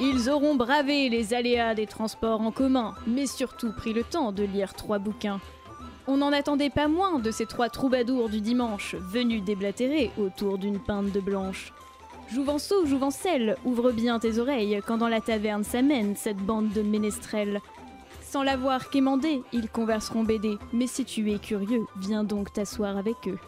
Ils 0.00 0.30
auront 0.30 0.54
bravé 0.54 1.08
les 1.08 1.34
aléas 1.34 1.74
des 1.74 1.86
transports 1.86 2.40
en 2.40 2.52
commun, 2.52 2.94
mais 3.06 3.26
surtout 3.26 3.72
pris 3.72 3.92
le 3.92 4.04
temps 4.04 4.30
de 4.30 4.44
lire 4.44 4.74
trois 4.74 4.98
bouquins. 4.98 5.40
On 6.06 6.18
n'en 6.18 6.32
attendait 6.32 6.70
pas 6.70 6.88
moins 6.88 7.18
de 7.18 7.30
ces 7.30 7.46
trois 7.46 7.68
troubadours 7.68 8.28
du 8.28 8.40
dimanche, 8.40 8.94
venus 8.94 9.42
déblatérer 9.42 10.10
autour 10.16 10.56
d'une 10.56 10.78
pinte 10.78 11.12
de 11.12 11.20
blanche. 11.20 11.72
Jouvenceau, 12.32 12.86
Jouvencelle, 12.86 13.56
ouvre 13.64 13.90
bien 13.90 14.18
tes 14.18 14.38
oreilles 14.38 14.80
quand 14.86 14.98
dans 14.98 15.08
la 15.08 15.20
taverne 15.20 15.64
s'amène 15.64 16.14
cette 16.14 16.36
bande 16.38 16.70
de 16.70 16.82
ménestrels. 16.82 17.60
Sans 18.22 18.42
l'avoir 18.42 18.90
quémandé, 18.90 19.42
ils 19.52 19.68
converseront 19.68 20.22
BD, 20.22 20.58
mais 20.72 20.86
si 20.86 21.04
tu 21.04 21.32
es 21.32 21.38
curieux, 21.38 21.86
viens 21.96 22.24
donc 22.24 22.52
t'asseoir 22.52 22.96
avec 22.96 23.16
eux. 23.26 23.38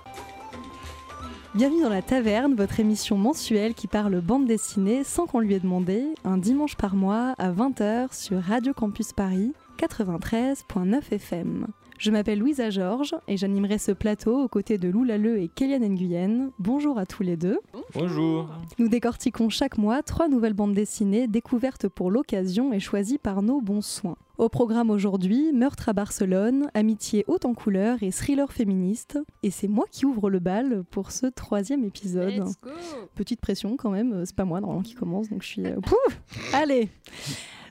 Bienvenue 1.53 1.83
dans 1.83 1.89
la 1.89 2.01
taverne, 2.01 2.55
votre 2.55 2.79
émission 2.79 3.19
mensuelle 3.19 3.75
qui 3.75 3.89
parle 3.89 4.21
bande 4.21 4.47
dessinée 4.47 5.03
sans 5.03 5.27
qu'on 5.27 5.41
lui 5.41 5.55
ait 5.55 5.59
demandé, 5.59 6.05
un 6.23 6.37
dimanche 6.37 6.77
par 6.77 6.95
mois 6.95 7.35
à 7.39 7.51
20h 7.51 8.15
sur 8.15 8.41
Radio 8.41 8.73
Campus 8.73 9.13
Paris 9.13 9.53
93.9 9.77 11.01
FM. 11.11 11.67
Je 12.01 12.11
m'appelle 12.11 12.39
Louisa 12.39 12.71
Georges 12.71 13.15
et 13.29 13.37
j'animerai 13.37 13.77
ce 13.77 13.93
plateau 13.93 14.43
aux 14.43 14.49
côtés 14.49 14.79
de 14.79 14.89
Lou 14.89 15.05
Lalleux 15.05 15.39
et 15.39 15.49
Kéliane 15.49 15.87
Nguyen. 15.87 16.51
Bonjour 16.59 16.99
à 16.99 17.05
tous 17.05 17.23
les 17.23 17.37
deux. 17.37 17.59
Bonjour. 17.93 18.49
Nous 18.79 18.89
décortiquons 18.89 19.51
chaque 19.51 19.77
mois 19.77 20.03
trois 20.03 20.27
nouvelles 20.27 20.55
bandes 20.55 20.73
dessinées 20.73 21.29
découvertes 21.29 21.89
pour 21.89 22.11
l'occasion 22.11 22.73
et 22.73 22.81
choisies 22.81 23.19
par 23.19 23.43
nos 23.43 23.61
bons 23.61 23.83
soins. 23.83 24.17
Au 24.39 24.49
programme 24.49 24.89
aujourd'hui, 24.89 25.53
Meurtre 25.53 25.91
à 25.91 25.93
Barcelone, 25.93 26.71
Amitié 26.73 27.27
haute 27.29 27.45
en 27.45 27.53
couleur 27.53 28.03
et 28.03 28.13
thriller 28.13 28.51
féministe. 28.51 29.19
Et 29.43 29.51
c'est 29.51 29.69
moi 29.69 29.85
qui 29.91 30.07
ouvre 30.07 30.31
le 30.31 30.39
bal 30.39 30.85
pour 30.91 31.11
ce 31.11 31.27
troisième 31.27 31.85
épisode. 31.85 32.31
Let's 32.31 32.59
go 32.63 32.71
Petite 33.15 33.43
pression 33.43 33.77
quand 33.77 33.91
même, 33.91 34.25
c'est 34.25 34.35
pas 34.35 34.47
moi 34.47 34.63
normalement 34.63 34.83
qui 34.83 34.95
commence, 34.95 35.29
donc 35.29 35.43
je 35.43 35.49
suis... 35.49 35.67
euh, 35.67 35.79
pouf 35.83 36.23
Allez 36.55 36.89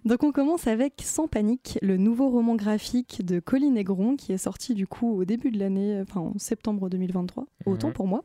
donc 0.06 0.24
on 0.24 0.32
commence 0.32 0.68
avec 0.68 0.94
Sans 1.04 1.28
panique, 1.28 1.78
le 1.82 1.98
nouveau 1.98 2.30
roman 2.30 2.56
graphique 2.56 3.26
de 3.26 3.40
Colline 3.40 3.74
Negron 3.74 4.16
qui 4.16 4.32
est 4.32 4.38
sorti 4.38 4.74
du 4.74 4.88
coup 4.88 5.12
au 5.18 5.26
début 5.26 5.52
de 5.52 5.60
l'année, 5.60 6.00
enfin 6.02 6.22
en 6.22 6.34
septembre 6.38 6.90
2023, 6.90 7.46
autant 7.66 7.88
Mhm. 7.88 7.94
pour 7.94 8.08
moi. 8.08 8.24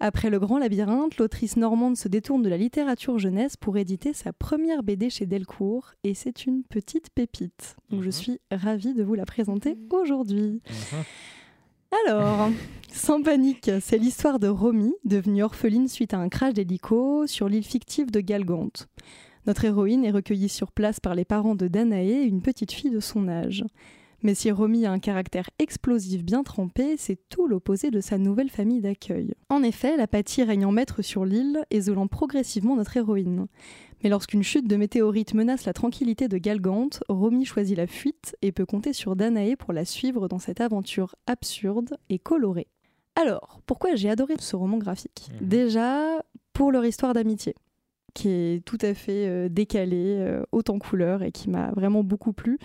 Après 0.00 0.30
Le 0.30 0.40
Grand 0.40 0.58
Labyrinthe, 0.58 1.16
l'autrice 1.18 1.56
normande 1.56 1.96
se 1.96 2.08
détourne 2.08 2.42
de 2.42 2.48
la 2.48 2.56
littérature 2.56 3.18
jeunesse 3.20 3.56
pour 3.56 3.76
éditer 3.76 4.12
sa 4.12 4.32
première 4.32 4.82
BD 4.82 5.10
chez 5.10 5.26
Delcourt 5.26 5.92
et 6.02 6.14
c'est 6.14 6.44
une 6.46 6.64
petite 6.64 7.10
pépite. 7.10 7.76
Donc 7.90 8.00
je 8.02 8.06
Mhm. 8.06 8.12
suis 8.12 8.40
ravie 8.50 8.94
de 8.94 9.04
vous 9.04 9.14
la 9.14 9.24
présenter 9.24 9.78
aujourd'hui. 9.90 10.60
Mhm. 10.68 11.04
Alors, 12.08 12.48
sans 12.90 13.22
panique, 13.22 13.70
c'est 13.82 13.98
l'histoire 13.98 14.38
de 14.38 14.48
Romy, 14.48 14.94
devenue 15.04 15.42
orpheline 15.42 15.88
suite 15.88 16.14
à 16.14 16.18
un 16.18 16.30
crash 16.30 16.54
d'hélico 16.54 17.26
sur 17.26 17.48
l'île 17.50 17.64
fictive 17.64 18.10
de 18.10 18.20
Galgante. 18.20 18.88
Notre 19.46 19.64
héroïne 19.64 20.04
est 20.04 20.10
recueillie 20.10 20.48
sur 20.48 20.70
place 20.70 21.00
par 21.00 21.14
les 21.14 21.24
parents 21.24 21.54
de 21.54 21.68
Danae, 21.68 22.24
une 22.24 22.42
petite 22.42 22.72
fille 22.72 22.90
de 22.90 23.00
son 23.00 23.28
âge. 23.28 23.64
Mais 24.22 24.34
si 24.36 24.52
Romy 24.52 24.86
a 24.86 24.92
un 24.92 25.00
caractère 25.00 25.50
explosif 25.58 26.22
bien 26.22 26.44
trempé, 26.44 26.96
c'est 26.96 27.28
tout 27.28 27.48
l'opposé 27.48 27.90
de 27.90 28.00
sa 28.00 28.18
nouvelle 28.18 28.50
famille 28.50 28.80
d'accueil. 28.80 29.34
En 29.48 29.64
effet, 29.64 29.96
l'apathie 29.96 30.44
règne 30.44 30.64
en 30.64 30.70
maître 30.70 31.02
sur 31.02 31.24
l'île, 31.24 31.64
isolant 31.72 32.06
progressivement 32.06 32.76
notre 32.76 32.96
héroïne. 32.96 33.46
Mais 34.02 34.10
lorsqu'une 34.10 34.44
chute 34.44 34.68
de 34.68 34.76
météorite 34.76 35.34
menace 35.34 35.64
la 35.64 35.72
tranquillité 35.72 36.28
de 36.28 36.38
Galgante, 36.38 37.02
Romy 37.08 37.44
choisit 37.44 37.76
la 37.76 37.88
fuite 37.88 38.36
et 38.42 38.52
peut 38.52 38.66
compter 38.66 38.92
sur 38.92 39.16
Danae 39.16 39.56
pour 39.56 39.72
la 39.72 39.84
suivre 39.84 40.28
dans 40.28 40.38
cette 40.38 40.60
aventure 40.60 41.16
absurde 41.26 41.96
et 42.08 42.20
colorée. 42.20 42.68
Alors, 43.20 43.60
pourquoi 43.66 43.96
j'ai 43.96 44.08
adoré 44.08 44.34
ce 44.38 44.54
roman 44.54 44.78
graphique? 44.78 45.28
Mhm. 45.40 45.48
Déjà, 45.48 46.22
pour 46.52 46.70
leur 46.70 46.84
histoire 46.84 47.12
d'amitié, 47.12 47.54
qui 48.14 48.28
est 48.28 48.64
tout 48.64 48.78
à 48.80 48.94
fait 48.94 49.26
euh, 49.26 49.48
décalée, 49.48 50.16
euh, 50.18 50.42
haute 50.52 50.70
en 50.70 50.78
couleur 50.78 51.22
et 51.22 51.32
qui 51.32 51.50
m'a 51.50 51.70
vraiment 51.72 52.04
beaucoup 52.04 52.32
plu. 52.32 52.58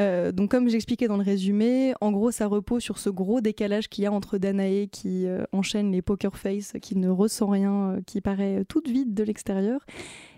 Euh, 0.00 0.32
donc 0.32 0.50
comme 0.50 0.68
j'expliquais 0.68 1.06
dans 1.06 1.16
le 1.16 1.22
résumé, 1.22 1.94
en 2.00 2.10
gros 2.10 2.32
ça 2.32 2.48
repose 2.48 2.82
sur 2.82 2.98
ce 2.98 3.10
gros 3.10 3.40
décalage 3.40 3.88
qu'il 3.88 4.02
y 4.02 4.06
a 4.08 4.12
entre 4.12 4.38
Danae 4.38 4.88
qui 4.90 5.26
enchaîne 5.52 5.92
les 5.92 6.02
poker 6.02 6.36
face, 6.36 6.72
qui 6.82 6.96
ne 6.96 7.08
ressent 7.08 7.46
rien, 7.46 8.00
qui 8.04 8.20
paraît 8.20 8.64
toute 8.64 8.88
vide 8.88 9.14
de 9.14 9.22
l'extérieur, 9.22 9.86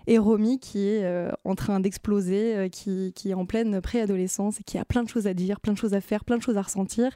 et 0.05 0.19
Romy 0.19 0.59
qui 0.59 0.87
est 0.87 1.27
en 1.43 1.55
train 1.55 1.79
d'exploser, 1.79 2.69
qui, 2.71 3.13
qui 3.15 3.31
est 3.31 3.33
en 3.33 3.47
pleine 3.47 3.81
préadolescence 3.81 4.59
et 4.59 4.63
qui 4.63 4.77
a 4.77 4.85
plein 4.85 5.01
de 5.01 5.09
choses 5.09 5.25
à 5.25 5.33
dire, 5.33 5.59
plein 5.59 5.73
de 5.73 5.79
choses 5.79 5.95
à 5.95 6.01
faire, 6.01 6.23
plein 6.23 6.37
de 6.37 6.43
choses 6.43 6.57
à 6.57 6.61
ressentir, 6.61 7.09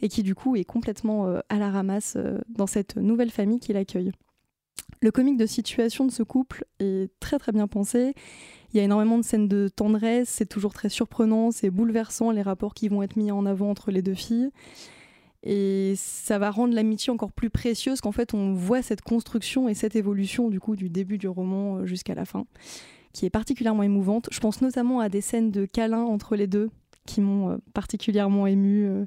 et 0.00 0.08
qui 0.08 0.22
du 0.22 0.36
coup 0.36 0.54
est 0.54 0.64
complètement 0.64 1.40
à 1.48 1.58
la 1.58 1.70
ramasse 1.70 2.16
dans 2.50 2.68
cette 2.68 2.94
nouvelle 2.94 3.32
famille 3.32 3.58
qui 3.58 3.72
l'accueille. 3.72 4.12
Le 5.02 5.10
comique 5.10 5.38
de 5.38 5.46
situation 5.46 6.04
de 6.04 6.10
ce 6.10 6.22
couple 6.22 6.64
est 6.78 7.10
très 7.20 7.38
très 7.38 7.52
bien 7.52 7.66
pensé. 7.66 8.14
Il 8.72 8.76
y 8.76 8.80
a 8.80 8.82
énormément 8.84 9.18
de 9.18 9.24
scènes 9.24 9.48
de 9.48 9.68
tendresse, 9.68 10.28
c'est 10.28 10.46
toujours 10.46 10.74
très 10.74 10.90
surprenant, 10.90 11.50
c'est 11.50 11.70
bouleversant 11.70 12.30
les 12.30 12.42
rapports 12.42 12.74
qui 12.74 12.88
vont 12.88 13.02
être 13.02 13.16
mis 13.16 13.32
en 13.32 13.46
avant 13.46 13.70
entre 13.70 13.90
les 13.90 14.02
deux 14.02 14.14
filles. 14.14 14.50
Et 15.42 15.94
ça 15.96 16.38
va 16.38 16.50
rendre 16.50 16.74
l'amitié 16.74 17.10
encore 17.10 17.32
plus 17.32 17.48
précieuse 17.48 18.02
qu'en 18.02 18.12
fait 18.12 18.34
on 18.34 18.52
voit 18.52 18.82
cette 18.82 19.00
construction 19.00 19.68
et 19.68 19.74
cette 19.74 19.96
évolution 19.96 20.50
du 20.50 20.60
coup 20.60 20.76
du 20.76 20.90
début 20.90 21.16
du 21.16 21.28
roman 21.28 21.78
euh, 21.78 21.86
jusqu'à 21.86 22.14
la 22.14 22.26
fin, 22.26 22.44
qui 23.14 23.24
est 23.24 23.30
particulièrement 23.30 23.82
émouvante. 23.82 24.28
Je 24.30 24.40
pense 24.40 24.60
notamment 24.60 25.00
à 25.00 25.08
des 25.08 25.22
scènes 25.22 25.50
de 25.50 25.64
câlins 25.64 26.04
entre 26.04 26.36
les 26.36 26.46
deux 26.46 26.70
qui 27.06 27.22
m'ont 27.22 27.50
euh, 27.50 27.56
particulièrement 27.72 28.46
émue, 28.46 28.86
euh, 28.86 29.06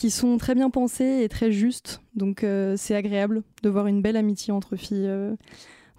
qui 0.00 0.10
sont 0.10 0.38
très 0.38 0.54
bien 0.54 0.70
pensées 0.70 1.20
et 1.22 1.28
très 1.28 1.52
justes. 1.52 2.00
Donc 2.14 2.42
euh, 2.42 2.74
c'est 2.78 2.94
agréable 2.94 3.42
de 3.62 3.68
voir 3.68 3.86
une 3.86 4.00
belle 4.00 4.16
amitié 4.16 4.50
entre 4.50 4.74
filles 4.74 5.06
euh, 5.06 5.34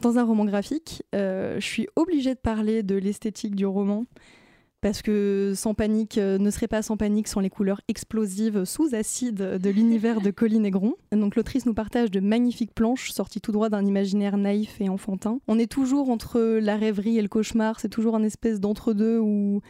dans 0.01 0.17
un 0.17 0.23
roman 0.23 0.45
graphique. 0.45 1.03
Euh, 1.13 1.59
je 1.59 1.66
suis 1.67 1.88
obligée 1.95 2.34
de 2.34 2.40
parler 2.40 2.81
de 2.81 2.95
l'esthétique 2.95 3.56
du 3.56 3.67
roman. 3.67 4.07
Parce 4.81 5.03
que 5.03 5.53
Sans 5.56 5.75
panique 5.75 6.17
ne 6.17 6.50
serait 6.50 6.67
pas 6.67 6.81
sans 6.81 6.97
panique 6.97 7.28
sans 7.28 7.41
les 7.41 7.51
couleurs 7.51 7.81
explosives 7.88 8.66
sous 8.66 8.95
acide 8.95 9.35
de 9.35 9.69
l'univers 9.69 10.22
de 10.22 10.31
Colline 10.31 10.63
Negron. 10.63 10.95
Donc 11.11 11.35
l'autrice 11.35 11.67
nous 11.67 11.75
partage 11.75 12.09
de 12.09 12.19
magnifiques 12.19 12.73
planches 12.73 13.11
sorties 13.11 13.41
tout 13.41 13.51
droit 13.51 13.69
d'un 13.69 13.85
imaginaire 13.85 14.38
naïf 14.38 14.81
et 14.81 14.90
enfantin. 14.90 15.40
On 15.47 15.59
est 15.59 15.72
toujours 15.72 16.09
entre 16.09 16.40
la 16.41 16.75
rêverie 16.75 17.19
et 17.19 17.22
le 17.22 17.28
cauchemar, 17.28 17.79
c'est 17.79 17.90
toujours 17.90 18.16
un 18.16 18.23
espèce 18.23 18.59
d'entre-deux 18.59 19.19
où 19.19 19.61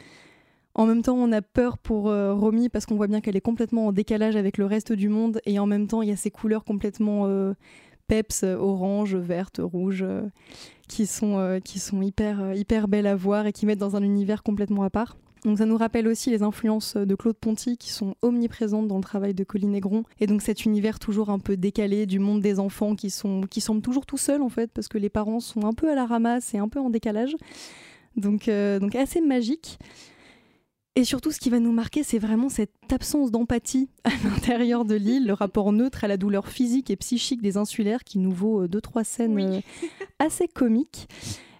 en 0.74 0.86
même 0.86 1.02
temps 1.02 1.16
on 1.16 1.32
a 1.32 1.42
peur 1.42 1.78
pour 1.78 2.10
euh, 2.10 2.34
Romy 2.34 2.70
parce 2.70 2.86
qu'on 2.86 2.96
voit 2.96 3.08
bien 3.08 3.22
qu'elle 3.22 3.36
est 3.36 3.42
complètement 3.42 3.88
en 3.88 3.92
décalage 3.92 4.36
avec 4.36 4.58
le 4.58 4.66
reste 4.66 4.94
du 4.94 5.10
monde 5.10 5.42
et 5.46 5.60
en 5.60 5.66
même 5.66 5.88
temps 5.88 6.02
il 6.02 6.10
y 6.10 6.14
a 6.14 6.16
ces 6.16 6.32
couleurs 6.32 6.64
complètement 6.64 7.26
euh, 7.26 7.54
peps, 8.12 8.44
euh, 8.44 8.58
orange, 8.58 9.16
verte, 9.16 9.62
rouge, 9.64 10.04
euh, 10.06 10.24
qui 10.90 11.06
sont, 11.06 11.38
euh, 11.38 11.60
qui 11.62 11.80
sont 11.80 12.02
hyper, 12.02 12.54
hyper 12.54 12.90
belles 12.90 13.08
à 13.08 13.16
voir 13.16 13.48
et 13.48 13.54
qui 13.54 13.66
mettent 13.66 13.80
dans 13.80 13.96
un 13.96 14.04
univers 14.04 14.44
complètement 14.44 14.84
à 14.84 14.90
part. 14.90 15.16
Donc 15.46 15.60
ça 15.60 15.66
nous 15.66 15.78
rappelle 15.78 16.10
aussi 16.10 16.30
les 16.30 16.44
influences 16.44 16.98
de 16.98 17.16
Claude 17.16 17.38
Ponty 17.38 17.78
qui 17.78 17.90
sont 17.90 18.16
omniprésentes 18.22 18.90
dans 18.90 18.98
le 18.98 19.04
travail 19.04 19.34
de 19.34 19.46
Colline 19.46 19.72
Negron. 19.72 20.04
Et 20.20 20.28
donc 20.28 20.42
cet 20.42 20.66
univers 20.66 21.00
toujours 21.00 21.30
un 21.30 21.40
peu 21.40 21.56
décalé 21.56 22.06
du 22.06 22.20
monde 22.20 22.42
des 22.42 22.60
enfants 22.60 22.96
qui, 22.96 23.10
sont, 23.10 23.44
qui 23.50 23.62
semblent 23.62 23.82
toujours 23.82 24.06
tout 24.06 24.18
seuls 24.18 24.42
en 24.42 24.50
fait 24.50 24.70
parce 24.74 24.90
que 24.90 24.98
les 24.98 25.10
parents 25.10 25.40
sont 25.40 25.66
un 25.66 25.74
peu 25.74 25.90
à 25.90 25.96
la 25.96 26.06
ramasse 26.06 26.54
et 26.54 26.58
un 26.58 26.68
peu 26.68 26.82
en 26.82 26.90
décalage. 26.90 27.38
Donc, 28.18 28.50
donc 28.50 28.94
assez 28.94 29.22
magique. 29.22 29.80
Et 30.98 31.06
surtout, 31.06 31.32
ce 31.32 31.40
qui 31.40 31.50
va 31.50 31.60
nous 31.60 31.72
marquer, 31.72 32.04
c'est 32.04 32.20
vraiment 32.20 32.50
cette 32.50 32.72
absence 32.92 33.32
d'empathie 33.32 33.90
à 34.04 34.10
l'intérieur 34.26 34.84
de 34.84 34.96
l'île, 34.96 35.26
le 35.26 35.34
rapport 35.34 35.72
neutre 35.72 36.04
à 36.04 36.08
la 36.08 36.18
douleur 36.18 36.48
physique 36.50 36.90
et 36.90 36.98
psychique 36.98 37.42
des 37.42 37.56
insulaires 37.58 38.04
qui 38.04 38.20
nous 38.20 38.32
vaut 38.32 38.64
euh, 38.64 38.68
deux, 38.68 38.82
trois 38.82 39.04
scènes 39.06 39.34
Oui. 39.36 39.44
euh, 39.46 39.60
assez 40.20 40.48
comiques. 40.50 41.08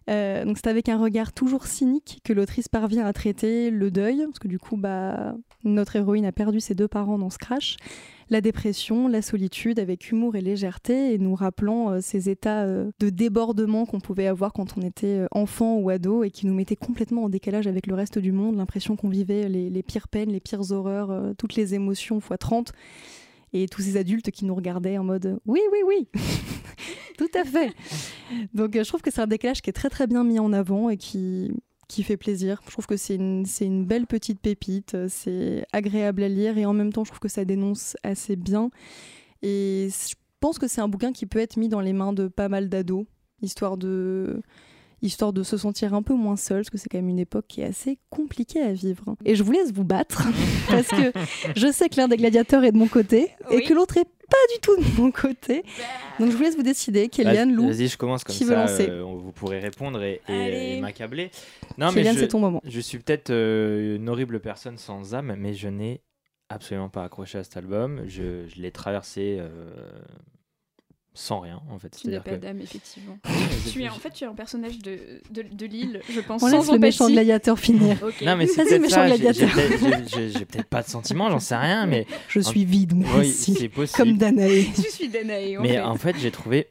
Euh, 0.10 0.44
donc 0.44 0.58
c'est 0.58 0.68
avec 0.68 0.90
un 0.90 0.98
regard 0.98 1.32
toujours 1.32 1.66
cynique 1.68 2.20
que 2.26 2.34
l'autrice 2.34 2.68
parvient 2.68 3.06
à 3.06 3.14
traiter 3.14 3.70
le 3.70 3.90
deuil, 3.90 4.24
parce 4.26 4.40
que 4.40 4.50
du 4.50 4.60
coup, 4.60 4.76
bah, 4.76 5.36
notre 5.64 5.96
héroïne 5.96 6.26
a 6.26 6.32
perdu 6.32 6.60
ses 6.60 6.76
deux 6.76 6.88
parents 6.88 7.18
dans 7.18 7.30
ce 7.30 7.38
crash, 7.38 7.78
la 8.32 8.40
dépression, 8.40 9.10
la 9.10 9.22
solitude, 9.22 9.78
avec 9.78 10.10
humour 10.10 10.38
et 10.38 10.42
légèreté, 10.42 11.14
et 11.14 11.18
nous 11.18 11.36
rappelant 11.36 11.92
euh, 11.92 12.00
ces 12.02 12.30
états 12.30 12.64
euh, 12.64 12.90
de 13.00 13.10
débordement 13.10 13.86
qu'on 13.86 14.00
pouvait 14.00 14.26
avoir 14.26 14.54
quand 14.54 14.78
on 14.78 14.82
était 14.82 15.20
euh, 15.20 15.28
enfant 15.32 15.76
ou 15.76 15.90
ado, 15.90 16.24
et 16.24 16.32
qui 16.32 16.48
nous 16.48 16.54
mettaient 16.54 16.78
complètement 16.78 17.26
en 17.26 17.30
décalage 17.30 17.68
avec 17.68 17.88
le 17.88 17.94
reste 17.94 18.20
du 18.20 18.32
monde, 18.32 18.56
l'impression 18.56 18.96
qu'on 18.96 19.10
vivait 19.10 19.50
les, 19.50 19.84
pires 19.84 20.08
peines, 20.08 20.32
les 20.32 20.40
pires 20.40 20.72
horreurs, 20.72 21.34
toutes 21.38 21.56
les 21.56 21.74
émotions 21.74 22.20
x 22.20 22.30
30 22.40 22.72
et 23.54 23.68
tous 23.68 23.82
ces 23.82 23.98
adultes 23.98 24.32
qui 24.32 24.46
nous 24.46 24.56
regardaient 24.56 24.98
en 24.98 25.04
mode 25.04 25.40
oui, 25.46 25.60
oui, 25.74 25.80
oui, 25.86 26.08
tout 27.18 27.30
à 27.34 27.44
fait. 27.44 27.74
Donc 28.54 28.76
je 28.76 28.88
trouve 28.88 29.02
que 29.02 29.12
c'est 29.12 29.20
un 29.20 29.28
décalage 29.28 29.62
qui 29.62 29.70
est 29.70 29.74
très 29.74 29.90
très 29.90 30.08
bien 30.08 30.24
mis 30.24 30.40
en 30.40 30.54
avant 30.54 30.90
et 30.90 30.96
qui, 30.96 31.52
qui 31.92 32.04
fait 32.04 32.18
plaisir. 32.18 32.62
Je 32.66 32.72
trouve 32.72 32.88
que 32.88 32.96
c'est 32.96 33.16
une, 33.16 33.46
une 33.60 33.86
belle 33.86 34.08
petite 34.08 34.40
pépite, 34.40 34.96
euh, 34.96 35.08
c'est 35.10 35.66
agréable 35.74 36.24
à 36.24 36.30
lire 36.30 36.58
et 36.58 36.66
en 36.66 36.74
même 36.74 36.94
temps 36.94 37.04
je 37.04 37.10
trouve 37.10 37.20
que 37.20 37.28
ça 37.28 37.44
dénonce 37.44 37.98
assez 38.04 38.38
bien. 38.38 38.72
Et 39.42 39.90
je 39.92 40.16
pense 40.40 40.58
que 40.58 40.68
c'est 40.68 40.80
un 40.80 40.88
bouquin 40.88 41.12
qui 41.12 41.26
peut 41.26 41.40
être 41.40 41.58
mis 41.58 41.68
dans 41.68 41.82
les 41.82 41.92
mains 41.92 42.14
de 42.14 42.30
pas 42.30 42.48
mal 42.48 42.70
d'ados, 42.70 43.06
histoire 43.42 43.76
de 43.76 44.42
histoire 45.02 45.34
de 45.34 45.44
se 45.44 45.58
sentir 45.58 45.94
un 45.94 46.02
peu 46.04 46.14
moins 46.14 46.36
seul, 46.36 46.58
parce 46.60 46.70
que 46.70 46.78
c'est 46.78 46.90
quand 46.90 46.98
même 47.00 47.10
une 47.10 47.20
époque 47.20 47.46
qui 47.48 47.62
est 47.62 47.66
assez 47.66 47.98
compliquée 48.10 48.62
à 48.62 48.72
vivre. 48.74 49.16
Et 49.26 49.36
je 49.36 49.44
vous 49.44 49.52
laisse 49.52 49.72
vous 49.74 49.84
battre, 49.84 50.24
parce 50.70 50.88
que 50.88 51.12
je 51.56 51.72
sais 51.72 51.90
que 51.90 51.98
l'un 51.98 52.08
des 52.08 52.18
gladiateurs 52.18 52.64
est 52.64 52.72
de 52.72 52.78
mon 52.78 52.88
côté, 52.88 53.32
et 53.52 53.56
Oui. 53.58 53.64
que 53.64 53.74
l'autre 53.74 53.98
est 53.98 54.06
pas 54.06 54.54
du 54.56 54.62
tout 54.62 54.78
de 54.78 55.02
mon 55.02 55.12
côté. 55.12 55.64
Donc 56.20 56.32
je 56.32 56.38
vous 56.38 56.44
laisse 56.44 56.56
vous 56.56 56.64
décider, 56.64 57.10
Kélian, 57.10 57.34
Vas- 57.48 57.52
Lou. 57.52 57.68
Vas-y, 57.68 57.88
je 57.88 57.98
commence 57.98 58.24
comme 58.24 58.34
qui 58.36 58.46
veut 58.46 58.52
ça. 58.56 58.62
lancer 58.62 58.88
euh, 58.90 59.04
on- 59.04 59.18
vous 59.18 59.32
pourrez 59.34 59.60
répondre 59.60 60.02
et, 60.04 60.22
et, 60.30 60.32
Allez. 60.34 60.76
et 60.78 60.80
m'accabler. 60.82 61.32
Non, 61.78 61.88
mais 61.88 61.96
Kélian, 62.02 62.14
je, 62.14 62.20
c'est 62.20 62.28
ton 62.30 62.40
moment. 62.40 62.62
je 62.66 62.80
suis 62.80 62.98
peut-être 63.00 63.30
euh, 63.30 63.98
une 63.98 64.08
horrible 64.08 64.40
personne 64.40 64.78
sans 64.78 65.14
âme, 65.16 65.36
mais 65.38 65.54
je 65.54 65.68
n'ai 65.68 66.02
absolument 66.48 66.88
pas 66.90 67.04
accroché 67.04 67.40
à 67.40 67.44
cet 67.44 67.58
album. 67.58 68.04
Je, 68.08 68.46
je 68.48 68.62
l'ai 68.62 68.72
traversé 68.72 69.38
euh, 69.40 69.50
sans 71.14 71.40
rien, 71.42 71.62
en 71.70 71.78
fait. 71.78 71.90
Tu 71.90 72.08
n'as 72.08 72.14
C'est-à-dire 72.14 72.24
pas 72.24 72.32
que 72.32 72.36
d'âme, 72.42 72.62
effectivement. 72.62 73.18
tu 73.72 73.84
es, 73.84 73.90
en 73.90 73.94
fait, 73.96 74.12
tu 74.12 74.24
es 74.24 74.28
un 74.28 74.34
personnage 74.34 74.78
de, 74.80 74.98
de, 75.30 75.42
de 75.44 75.66
Lille, 75.66 76.02
je 76.10 76.22
pense, 76.22 76.42
On 76.44 76.48
sans 76.50 76.58
laisse 76.60 76.72
le 76.72 76.80
méchant 76.80 77.10
gladiateur 77.10 77.60
finir. 77.60 77.98
Ok. 78.04 78.22
Non, 78.22 78.36
mais 78.38 78.48
c'est 78.48 78.64
Vas-y, 78.64 78.68
peut-être 78.80 78.82
méchant 78.82 78.96
ça. 78.96 79.08
j'ai- 79.08 79.16
J'ai 79.18 79.22
gladiateur. 79.22 79.54
peut-être- 79.54 80.10
j'ai- 80.10 80.18
j'ai- 80.30 80.40
j'ai 80.40 80.46
peut-être 80.46 80.68
pas 80.70 80.84
de 80.84 80.88
sentiments, 80.88 81.30
j'en 81.30 81.40
sais 81.40 81.56
rien, 81.58 81.86
mais 81.86 82.06
Je 82.30 82.40
suis 82.40 82.64
vide, 82.66 82.96
moi 82.96 83.10
oui, 83.16 83.20
aussi. 83.30 83.54
c'est 83.56 83.70
possible. 83.70 83.98
Comme 83.98 84.18
Danae. 84.18 84.62
Je 84.78 84.90
suis 84.90 85.10
Danae, 85.10 85.58
en 85.58 85.62
Mais 85.64 85.70
fait. 85.74 85.80
en 85.82 85.96
fait, 85.96 86.16
j'ai 86.18 86.32
trouvé 86.32 86.68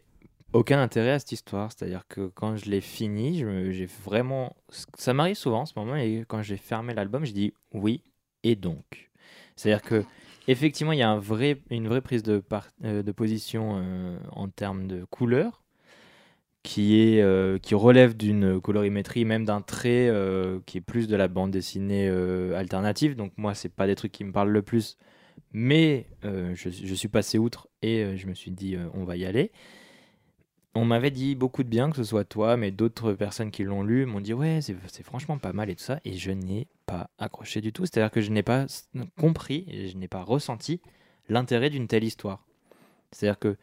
aucun 0.53 0.81
intérêt 0.83 1.11
à 1.13 1.19
cette 1.19 1.33
histoire. 1.33 1.71
C'est-à-dire 1.71 2.05
que 2.09 2.29
quand 2.35 2.57
je 2.57 2.71
l'ai 2.71 2.81
fini, 2.81 3.45
j'ai 3.73 3.87
vraiment. 4.05 4.57
Ça 4.97 5.13
m'arrive 5.13 5.37
souvent 5.37 5.61
en 5.61 5.67
ce 5.67 5.75
moment, 5.77 5.97
et 5.97 6.25
quand 6.27 6.43
j'ai 6.43 6.57
fermé 6.57 6.95
l'album, 6.95 7.25
je 7.27 7.33
dis 7.33 7.53
oui, 7.73 8.03
et 8.43 8.57
donc. 8.57 9.11
C'est-à-dire 9.57 9.83
que. 9.83 10.03
Effectivement, 10.49 10.93
il 10.93 10.99
y 10.99 11.03
a 11.03 11.11
une 11.71 11.89
vraie 11.89 12.01
prise 12.01 12.23
de, 12.23 12.43
euh, 12.85 13.03
position 13.13 13.81
euh, 13.83 14.19
en 14.33 14.49
termes 14.49 14.87
de 14.87 15.05
couleur 15.05 15.63
euh, 16.79 17.59
qui 17.59 17.75
relève 17.75 18.17
d'une 18.17 18.61
colorimétrie, 18.61 19.25
même 19.25 19.45
d'un 19.45 19.61
trait 19.61 20.11
qui 20.67 20.79
est 20.79 20.83
plus 20.83 21.09
de 21.09 21.17
la 21.17 21.29
bande 21.29 21.51
dessinée 21.51 22.09
alternative. 22.55 23.17
Donc 23.17 23.33
moi, 23.37 23.55
c'est 23.55 23.69
pas 23.69 23.87
des 23.87 23.95
trucs 23.95 24.13
qui 24.13 24.25
me 24.25 24.33
parlent 24.33 24.51
le 24.51 24.63
plus, 24.63 24.97
mais 25.53 26.07
je, 26.23 26.71
je 26.71 26.95
suis 26.95 27.09
passé 27.09 27.39
outre 27.39 27.69
et 27.83 28.17
je 28.17 28.27
me 28.27 28.35
suis 28.35 28.51
dit, 28.51 28.77
on 28.95 29.05
va 29.05 29.17
y 29.17 29.25
aller. 29.25 29.53
On 30.75 30.85
m'avait 30.85 31.11
dit 31.11 31.35
beaucoup 31.35 31.65
de 31.65 31.69
bien, 31.69 31.91
que 31.91 31.97
ce 31.97 32.05
soit 32.05 32.25
toi, 32.25 32.57
mais 32.57 32.71
d'autres 32.71 33.13
personnes 33.15 33.51
qui 33.51 33.65
l'ont 33.65 33.83
lu 33.83 34.07
m'ont 34.07 34.21
dit 34.21 34.33
ouais, 34.33 34.61
c'est 34.63 35.03
franchement 35.03 35.37
pas 35.37 35.53
mal 35.53 35.69
et 35.69 35.75
tout 35.75 35.83
ça, 35.83 36.01
et 36.05 36.13
je 36.13 36.31
n'ai 36.31 36.69
accroché 37.19 37.61
du 37.61 37.73
tout. 37.73 37.87
C'est-à-dire 37.87 38.11
que 38.11 38.21
je 38.21 38.31
n'ai 38.31 38.43
pas 38.43 38.67
compris 39.19 39.65
et 39.69 39.89
je 39.89 39.97
n'ai 39.97 40.09
pas 40.09 40.23
ressenti 40.23 40.81
l'intérêt 41.29 41.71
d'une 41.71 41.89
telle 41.89 42.05
histoire. 42.05 42.45
C'est-à-dire 43.13 43.39
que 43.39 43.57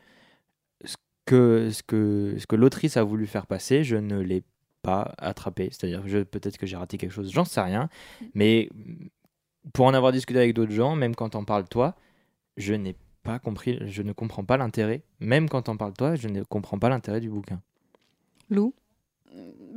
ce 0.84 0.96
que, 1.26 1.70
ce 1.72 1.84
que, 1.84 2.36
ce 2.38 2.48
que 2.48 2.56
l'autrice 2.56 2.98
a 2.98 3.04
voulu 3.04 3.28
faire 3.28 3.48
passer, 3.48 3.84
je 3.84 3.96
ne 3.96 4.20
l'ai 4.20 4.44
pas 4.82 5.14
attrapé. 5.18 5.70
C'est-à-dire 5.72 6.04
que 6.04 6.24
peut-être 6.24 6.58
que 6.58 6.66
j'ai 6.66 6.78
raté 6.78 6.98
quelque 6.98 7.12
chose, 7.12 7.32
j'en 7.32 7.46
sais 7.46 7.62
rien, 7.62 7.90
mais 8.34 8.70
pour 9.74 9.86
en 9.86 9.94
avoir 9.94 10.12
discuté 10.12 10.40
avec 10.40 10.54
d'autres 10.54 10.72
gens, 10.72 10.96
même 10.96 11.16
quand 11.16 11.36
on 11.36 11.44
parle 11.44 11.68
toi, 11.68 11.96
je 12.56 12.74
n'ai 12.74 12.96
pas 13.24 13.40
compris, 13.40 13.80
je 13.82 14.02
ne 14.02 14.14
comprends 14.14 14.46
pas 14.46 14.58
l'intérêt. 14.58 15.04
Même 15.20 15.50
quand 15.50 15.70
on 15.70 15.78
parle 15.78 15.94
toi, 15.94 16.16
je 16.16 16.30
ne 16.30 16.44
comprends 16.44 16.80
pas 16.80 16.90
l'intérêt 16.90 17.20
du 17.20 17.30
bouquin. 17.30 17.62
Lou? 18.50 18.74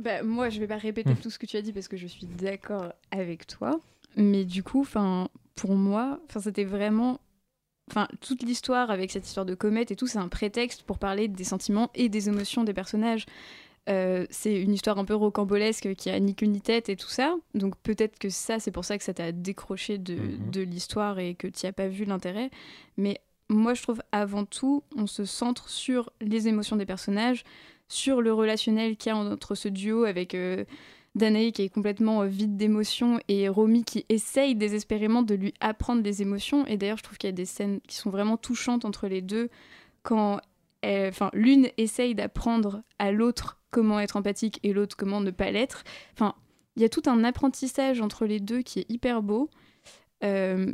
Bah, 0.01 0.23
moi, 0.23 0.49
je 0.49 0.59
vais 0.59 0.67
pas 0.67 0.77
répéter 0.77 1.11
Hmm. 1.11 1.17
tout 1.21 1.29
ce 1.29 1.37
que 1.39 1.45
tu 1.45 1.57
as 1.57 1.61
dit 1.61 1.73
parce 1.73 1.87
que 1.87 1.97
je 1.97 2.07
suis 2.07 2.25
d'accord 2.25 2.91
avec 3.11 3.47
toi. 3.47 3.79
Mais 4.17 4.43
du 4.45 4.63
coup, 4.63 4.85
pour 5.55 5.75
moi, 5.75 6.19
c'était 6.39 6.63
vraiment, 6.65 7.19
enfin, 7.89 8.07
toute 8.19 8.43
l'histoire 8.43 8.89
avec 8.91 9.11
cette 9.11 9.25
histoire 9.27 9.45
de 9.45 9.55
comète 9.55 9.91
et 9.91 9.95
tout, 9.95 10.07
c'est 10.07 10.17
un 10.19 10.27
prétexte 10.27 10.83
pour 10.83 10.97
parler 10.99 11.27
des 11.27 11.43
sentiments 11.43 11.89
et 11.95 12.09
des 12.09 12.27
émotions 12.29 12.63
des 12.63 12.73
personnages. 12.73 13.25
Euh, 13.89 14.27
c'est 14.29 14.61
une 14.61 14.73
histoire 14.73 14.99
un 14.99 15.05
peu 15.05 15.15
rocambolesque 15.15 15.95
qui 15.95 16.09
a 16.11 16.19
ni 16.19 16.35
queue 16.35 16.45
ni 16.45 16.61
tête 16.61 16.89
et 16.89 16.95
tout 16.95 17.09
ça. 17.09 17.35
Donc 17.55 17.75
peut-être 17.77 18.19
que 18.19 18.29
ça, 18.29 18.59
c'est 18.59 18.69
pour 18.71 18.85
ça 18.85 18.97
que 18.97 19.03
ça 19.03 19.13
t'a 19.13 19.31
décroché 19.31 19.97
de, 19.97 20.13
Mhm. 20.15 20.51
de 20.51 20.61
l'histoire 20.61 21.17
et 21.19 21.33
que 21.35 21.47
tu 21.47 21.65
as 21.65 21.73
pas 21.73 21.87
vu 21.87 22.05
l'intérêt. 22.05 22.51
Mais 22.97 23.19
moi, 23.49 23.73
je 23.73 23.81
trouve 23.81 24.01
avant 24.11 24.45
tout, 24.45 24.83
on 24.95 25.07
se 25.07 25.25
centre 25.25 25.67
sur 25.69 26.11
les 26.21 26.47
émotions 26.47 26.75
des 26.75 26.85
personnages, 26.85 27.43
sur 27.91 28.21
le 28.21 28.33
relationnel 28.33 28.95
qu'il 28.95 29.11
y 29.11 29.13
a 29.13 29.17
entre 29.17 29.53
ce 29.55 29.67
duo 29.67 30.05
avec 30.05 30.33
euh, 30.33 30.63
Danae 31.15 31.51
qui 31.51 31.63
est 31.63 31.69
complètement 31.69 32.21
euh, 32.21 32.27
vide 32.27 32.55
d'émotions 32.55 33.19
et 33.27 33.49
Romy 33.49 33.83
qui 33.83 34.05
essaye 34.09 34.55
désespérément 34.55 35.23
de 35.23 35.35
lui 35.35 35.53
apprendre 35.59 36.01
des 36.01 36.21
émotions. 36.21 36.65
Et 36.67 36.77
d'ailleurs, 36.77 36.97
je 36.97 37.03
trouve 37.03 37.17
qu'il 37.17 37.27
y 37.27 37.33
a 37.33 37.35
des 37.35 37.45
scènes 37.45 37.81
qui 37.87 37.95
sont 37.97 38.09
vraiment 38.09 38.37
touchantes 38.37 38.85
entre 38.85 39.07
les 39.07 39.21
deux 39.21 39.49
quand 40.03 40.39
elle- 40.81 41.09
enfin, 41.09 41.29
l'une 41.33 41.67
essaye 41.77 42.15
d'apprendre 42.15 42.81
à 42.97 43.11
l'autre 43.11 43.59
comment 43.71 43.99
être 43.99 44.15
empathique 44.17 44.59
et 44.63 44.73
l'autre 44.73 44.95
comment 44.97 45.21
ne 45.21 45.31
pas 45.31 45.51
l'être. 45.51 45.83
Enfin, 46.13 46.33
il 46.77 46.81
y 46.81 46.85
a 46.85 46.89
tout 46.89 47.03
un 47.07 47.23
apprentissage 47.25 47.99
entre 47.99 48.25
les 48.25 48.39
deux 48.39 48.61
qui 48.61 48.79
est 48.79 48.89
hyper 48.89 49.21
beau. 49.21 49.49
Euh, 50.23 50.71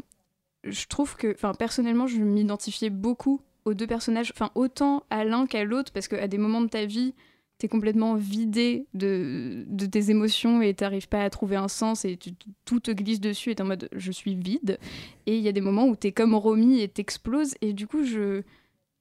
je 0.63 0.85
trouve 0.87 1.15
que, 1.15 1.31
enfin, 1.33 1.53
personnellement, 1.53 2.07
je 2.07 2.17
m'identifiais 2.17 2.89
beaucoup 2.89 3.41
aux 3.67 3.73
deux 3.73 3.87
personnages, 3.87 4.31
enfin, 4.33 4.49
autant 4.55 5.03
à 5.09 5.23
l'un 5.25 5.45
qu'à 5.45 5.63
l'autre, 5.63 5.91
parce 5.91 6.07
qu'à 6.07 6.27
des 6.27 6.37
moments 6.37 6.61
de 6.61 6.67
ta 6.69 6.85
vie, 6.85 7.13
t'es 7.59 7.67
complètement 7.67 8.15
vidé 8.15 8.85
de, 8.93 9.65
de 9.67 9.85
tes 9.87 10.11
émotions 10.11 10.61
et 10.61 10.73
t'arrives 10.75 11.07
pas 11.07 11.23
à 11.23 11.29
trouver 11.29 11.55
un 11.55 11.67
sens 11.67 12.05
et 12.05 12.15
tu- 12.15 12.33
tout 12.65 12.79
te 12.79 12.91
glisse 12.91 13.19
dessus 13.19 13.49
et 13.51 13.55
t'es 13.55 13.63
en 13.63 13.65
mode 13.67 13.89
je 13.95 14.11
suis 14.11 14.35
vide. 14.35 14.77
Et 15.25 15.37
il 15.37 15.41
y 15.43 15.47
a 15.47 15.51
des 15.51 15.61
moments 15.61 15.87
où 15.87 15.95
t'es 15.95 16.11
comme 16.11 16.35
Romy 16.35 16.81
et 16.81 16.87
t'exploses 16.87 17.55
et 17.61 17.73
du 17.73 17.87
coup, 17.87 18.03
je. 18.03 18.41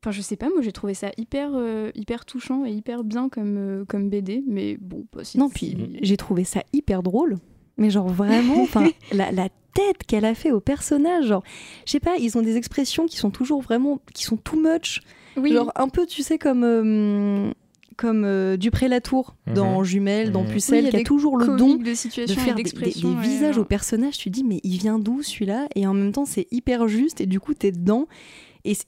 Enfin, 0.03 0.11
je 0.13 0.21
sais 0.23 0.37
pas, 0.37 0.49
moi 0.51 0.63
j'ai 0.63 0.73
trouvé 0.73 0.95
ça 0.95 1.11
hyper, 1.17 1.51
euh, 1.55 1.91
hyper 1.95 2.25
touchant 2.25 2.65
et 2.65 2.71
hyper 2.71 3.03
bien 3.03 3.29
comme, 3.29 3.57
euh, 3.59 3.85
comme 3.87 4.09
BD, 4.09 4.43
mais 4.47 4.77
bon, 4.81 5.05
bah, 5.13 5.25
si- 5.25 5.37
Non, 5.39 5.49
puis 5.51 5.99
j'ai 6.03 6.17
trouvé 6.17 6.45
ça 6.45 6.63
hyper 6.73 7.03
drôle. 7.03 7.37
Mais 7.79 7.91
genre 7.91 8.09
vraiment, 8.09 8.63
enfin, 8.63 8.87
la, 9.13 9.31
la 9.33 9.49
tête 9.75 10.05
qu'elle 10.07 10.25
a 10.25 10.35
fait 10.35 10.51
au 10.53 10.61
personnage, 10.61 11.27
genre, 11.27 11.43
je 11.85 11.93
sais 11.93 12.01
pas, 12.01 12.17
ils 12.19 12.39
ont 12.39 12.43
des 12.43 12.57
expressions 12.57 13.07
qui 13.07 13.17
sont 13.19 13.31
toujours 13.31 13.61
vraiment, 13.61 14.01
qui 14.15 14.25
sont 14.25 14.37
too 14.39 14.59
much. 14.59 15.01
Oui, 15.37 15.53
Genre 15.53 15.71
un 15.77 15.89
peu, 15.89 16.07
tu 16.07 16.23
sais, 16.23 16.39
comme, 16.39 16.65
euh, 16.65 17.51
comme 17.99 18.25
euh, 18.25 18.57
Dupré-Latour 18.57 19.35
dans 19.55 19.79
Mhm. 19.81 19.85
Jumelles, 19.85 20.33
dans 20.33 20.45
Mhm. 20.45 20.51
Pucelle, 20.51 20.85
Oui, 20.85 20.91
qui 20.91 20.97
a 20.97 21.03
toujours 21.03 21.37
le 21.37 21.57
don 21.57 21.75
de 21.75 21.83
de 21.85 21.95
faire 21.95 22.25
des, 22.25 22.51
des- 22.51 22.55
d'expression. 22.55 23.11
des 23.11 23.17
ouais, 23.17 23.23
visages 23.23 23.57
ouais. 23.57 23.63
au 23.63 23.65
personnage. 23.67 24.17
Tu 24.17 24.31
dis, 24.31 24.45
mais 24.45 24.61
il 24.65 24.79
vient 24.79 24.99
d'où 24.99 25.23
celui-là? 25.23 25.69
Et 25.75 25.87
en 25.87 25.93
même 25.93 26.13
temps, 26.13 26.25
c'est 26.25 26.47
hyper 26.51 26.89
juste 26.89 27.21
et 27.21 27.27
du 27.27 27.39
coup, 27.41 27.53
t'es 27.53 27.73
dedans. 27.73 28.07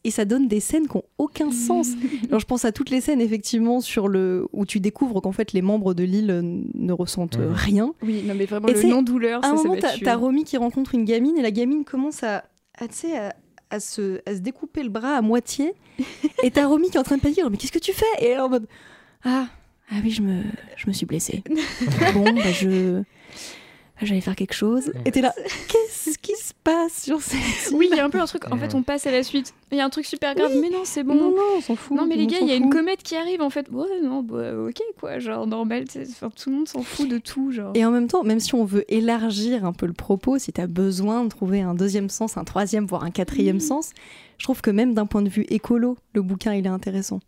Et, 0.04 0.10
ça 0.10 0.24
donne 0.24 0.48
des 0.48 0.60
scènes 0.60 0.88
qui 0.88 0.96
n'ont 0.96 1.04
aucun 1.18 1.52
sens. 1.52 1.90
Alors, 2.28 2.40
je 2.40 2.46
pense 2.46 2.64
à 2.64 2.72
toutes 2.72 2.90
les 2.90 3.00
scènes, 3.00 3.20
effectivement, 3.20 3.80
sur 3.80 4.08
le 4.08 4.46
où 4.52 4.66
tu 4.66 4.80
découvres 4.80 5.22
qu'en 5.22 5.32
fait, 5.32 5.52
les 5.52 5.62
membres 5.62 5.94
de 5.94 6.02
l'île 6.04 6.30
euh, 6.30 6.42
ne 6.42 6.92
ressentent 6.92 7.38
rien. 7.40 7.94
Oui, 8.02 8.22
non, 8.26 8.34
mais 8.34 8.46
vraiment, 8.46 8.68
Et 8.68 8.72
le 8.72 8.80
c'est- 8.80 8.88
non-douleur, 8.88 9.44
À 9.44 9.48
un 9.50 9.56
ça 9.56 9.62
moment, 9.62 9.80
t'as 9.80 10.16
Romy 10.16 10.44
qui 10.44 10.56
rencontre 10.56 10.94
une 10.94 11.04
gamine 11.04 11.38
et 11.38 11.42
la 11.42 11.50
gamine 11.50 11.84
commence 11.84 12.22
à, 12.22 12.44
à, 12.76 12.88
tu 12.88 12.94
sais, 12.94 13.16
à, 13.16 13.34
à 13.70 13.80
se, 13.80 14.20
à 14.26 14.34
se 14.34 14.40
découper 14.40 14.82
le 14.82 14.90
bras 14.90 15.16
à 15.16 15.22
moitié. 15.22 15.74
et 16.42 16.50
t'as 16.50 16.66
Romy 16.66 16.90
qui 16.90 16.96
est 16.96 17.00
en 17.00 17.04
train 17.04 17.16
de 17.16 17.22
paniquer, 17.22 17.42
mais 17.50 17.56
qu'est-ce 17.56 17.72
que 17.72 17.78
tu 17.78 17.92
fais? 17.92 18.04
Et 18.20 18.26
elle 18.26 18.38
est 18.38 18.40
en 18.40 18.48
mode 18.48 18.66
Ah, 19.24 19.46
ah 19.90 19.94
oui, 20.02 20.10
je 20.10 20.22
me, 20.22 20.42
je 20.76 20.86
me 20.88 20.92
suis 20.92 21.06
blessée. 21.06 21.42
bon, 22.14 22.24
bah 22.34 22.52
je. 22.52 23.02
J'allais 24.00 24.20
faire 24.20 24.36
quelque 24.36 24.54
chose. 24.54 24.92
Et 25.04 25.10
t'es 25.10 25.20
là, 25.20 25.34
qu'est-ce 25.68 26.18
qui 26.18 26.32
se 26.36 26.37
passe 26.70 27.04
sur 27.04 27.20
cette 27.22 27.72
Oui, 27.72 27.88
il 27.90 27.96
y 27.96 28.00
a 28.00 28.04
un 28.04 28.10
peu 28.10 28.20
un 28.20 28.26
truc. 28.26 28.50
En 28.52 28.56
fait, 28.58 28.74
on 28.74 28.82
passe 28.82 29.06
à 29.06 29.10
la 29.10 29.22
suite. 29.22 29.54
Il 29.72 29.78
y 29.78 29.80
a 29.80 29.84
un 29.84 29.88
truc 29.90 30.04
super 30.04 30.34
grave. 30.34 30.52
Mais 30.60 30.68
non, 30.70 30.82
c'est 30.84 31.02
bon. 31.02 31.14
Non, 31.14 31.30
non, 31.30 31.42
on 31.56 31.60
s'en 31.60 31.76
fout. 31.76 31.96
Non 31.96 32.06
mais 32.06 32.16
les 32.16 32.24
le 32.24 32.30
gars, 32.30 32.38
il 32.40 32.46
y 32.48 32.52
a 32.52 32.56
une 32.56 32.70
comète 32.70 33.02
qui 33.02 33.16
arrive 33.16 33.40
en 33.40 33.50
fait. 33.50 33.68
Ouais, 33.70 33.86
non, 34.02 34.22
bah, 34.22 34.52
ok 34.68 34.80
quoi, 35.00 35.18
genre 35.18 35.46
normal. 35.46 35.84
enfin, 36.00 36.30
tout 36.30 36.50
le 36.50 36.56
monde 36.56 36.68
s'en 36.68 36.82
fout 36.82 37.08
de 37.08 37.18
tout, 37.18 37.52
genre. 37.52 37.72
Et 37.74 37.84
en 37.84 37.90
même 37.90 38.06
temps, 38.08 38.22
même 38.22 38.40
si 38.40 38.54
on 38.54 38.64
veut 38.64 38.84
élargir 38.92 39.64
un 39.64 39.72
peu 39.72 39.86
le 39.86 39.92
propos, 39.94 40.38
si 40.38 40.52
tu 40.52 40.60
as 40.60 40.66
besoin 40.66 41.24
de 41.24 41.28
trouver 41.28 41.60
un 41.62 41.74
deuxième 41.74 42.10
sens, 42.10 42.36
un 42.36 42.44
troisième, 42.44 42.86
voire 42.86 43.04
un 43.04 43.10
quatrième 43.10 43.56
Mhm. 43.56 43.60
sens, 43.60 43.90
je 44.38 44.44
trouve 44.44 44.60
que 44.60 44.70
même 44.70 44.94
d'un 44.94 45.06
point 45.06 45.22
de 45.22 45.28
vue 45.28 45.46
écolo, 45.48 45.96
le 46.14 46.22
bouquin, 46.22 46.54
il 46.54 46.66
est 46.66 46.70
intéressant. 46.70 47.20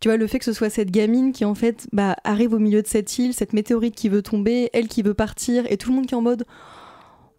Tu 0.00 0.08
vois, 0.08 0.16
le 0.18 0.26
fait 0.26 0.38
que 0.38 0.44
ce 0.44 0.52
soit 0.52 0.68
cette 0.68 0.90
gamine 0.90 1.32
qui, 1.32 1.44
en 1.46 1.54
fait, 1.54 1.86
bah, 1.92 2.16
arrive 2.24 2.52
au 2.52 2.58
milieu 2.58 2.82
de 2.82 2.86
cette 2.86 3.18
île, 3.18 3.32
cette 3.32 3.52
météorite 3.54 3.94
qui 3.94 4.08
veut 4.10 4.20
tomber, 4.22 4.68
elle 4.74 4.88
qui 4.88 5.00
veut 5.02 5.14
partir, 5.14 5.64
et 5.70 5.76
tout 5.78 5.88
le 5.90 5.96
monde 5.96 6.06
qui 6.06 6.14
est 6.14 6.18
en 6.18 6.22
mode 6.22 6.44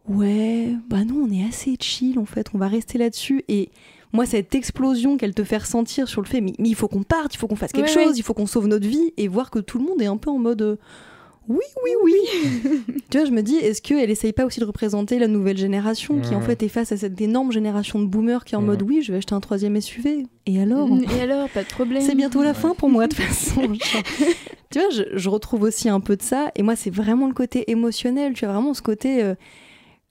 Ouais, 0.07 0.69
bah 0.89 1.03
non, 1.03 1.27
on 1.27 1.31
est 1.31 1.45
assez 1.47 1.75
chill, 1.79 2.17
en 2.19 2.25
fait, 2.25 2.47
on 2.53 2.57
va 2.57 2.67
rester 2.67 2.97
là-dessus. 2.97 3.43
Et 3.49 3.69
moi, 4.13 4.25
cette 4.25 4.55
explosion 4.55 5.17
qu'elle 5.17 5.33
te 5.33 5.43
fait 5.43 5.57
ressentir 5.57 6.07
sur 6.07 6.21
le 6.21 6.27
fait, 6.27 6.39
mais, 6.41 6.53
mais 6.59 6.69
il 6.69 6.75
faut 6.75 6.87
qu'on 6.87 7.03
parte, 7.03 7.35
il 7.35 7.37
faut 7.37 7.47
qu'on 7.47 7.55
fasse 7.57 7.71
quelque 7.73 7.87
Ouais, 7.87 7.93
chose, 8.03 8.11
ouais. 8.13 8.17
il 8.17 8.23
faut 8.23 8.33
qu'on 8.33 8.45
sauve 8.45 8.67
notre 8.67 8.87
vie, 8.87 9.13
et 9.17 9.27
voir 9.27 9.51
que 9.51 9.59
tout 9.59 9.77
le 9.79 9.83
monde 9.85 10.01
est 10.01 10.05
un 10.05 10.15
peu 10.17 10.29
en 10.29 10.37
mode 10.39 10.61
euh, 10.61 10.75
Oui, 11.49 11.59
oui, 11.83 11.91
oui. 12.05 12.81
tu 13.09 13.17
vois, 13.17 13.27
je 13.27 13.31
me 13.31 13.41
dis, 13.41 13.55
est-ce 13.57 13.81
qu'elle 13.81 14.09
essaye 14.09 14.31
pas 14.31 14.45
aussi 14.45 14.61
de 14.61 14.65
représenter 14.65 15.19
la 15.19 15.27
nouvelle 15.27 15.57
génération 15.57 16.21
qui, 16.21 16.35
en 16.35 16.41
fait, 16.41 16.63
est 16.63 16.69
face 16.69 16.93
à 16.93 16.97
cette 16.97 17.19
énorme 17.19 17.51
génération 17.51 17.99
de 17.99 18.05
boomers 18.05 18.45
qui 18.45 18.55
est 18.55 18.57
en 18.57 18.61
mode 18.61 18.83
Oui, 18.83 19.01
je 19.01 19.11
vais 19.11 19.17
acheter 19.17 19.35
un 19.35 19.41
troisième 19.41 19.79
SUV. 19.81 20.25
Et 20.45 20.61
alors? 20.61 20.87
Et 21.17 21.21
alors, 21.21 21.49
pas 21.49 21.63
de 21.63 21.67
problème. 21.69 22.01
c'est 22.01 22.15
bientôt 22.15 22.41
la 22.43 22.49
Ouais. 22.51 22.53
fin 22.55 22.73
pour 22.75 22.89
moi 22.89 23.07
de 23.07 23.15
toute 23.15 23.25
façon. 23.25 23.61
Tu 24.69 24.79
vois, 24.79 24.89
je, 24.89 25.03
je 25.13 25.29
retrouve 25.29 25.63
aussi 25.63 25.87
un 25.87 26.01
peu 26.01 26.17
de 26.17 26.21
ça. 26.21 26.51
Et 26.55 26.61
moi, 26.61 26.75
c'est 26.75 26.89
vraiment 26.89 27.27
le 27.27 27.33
côté 27.33 27.71
émotionnel. 27.71 28.33
Tu 28.33 28.43
as 28.43 28.51
vraiment 28.51 28.73
ce 28.73 28.81
côté. 28.81 29.23
euh, 29.23 29.33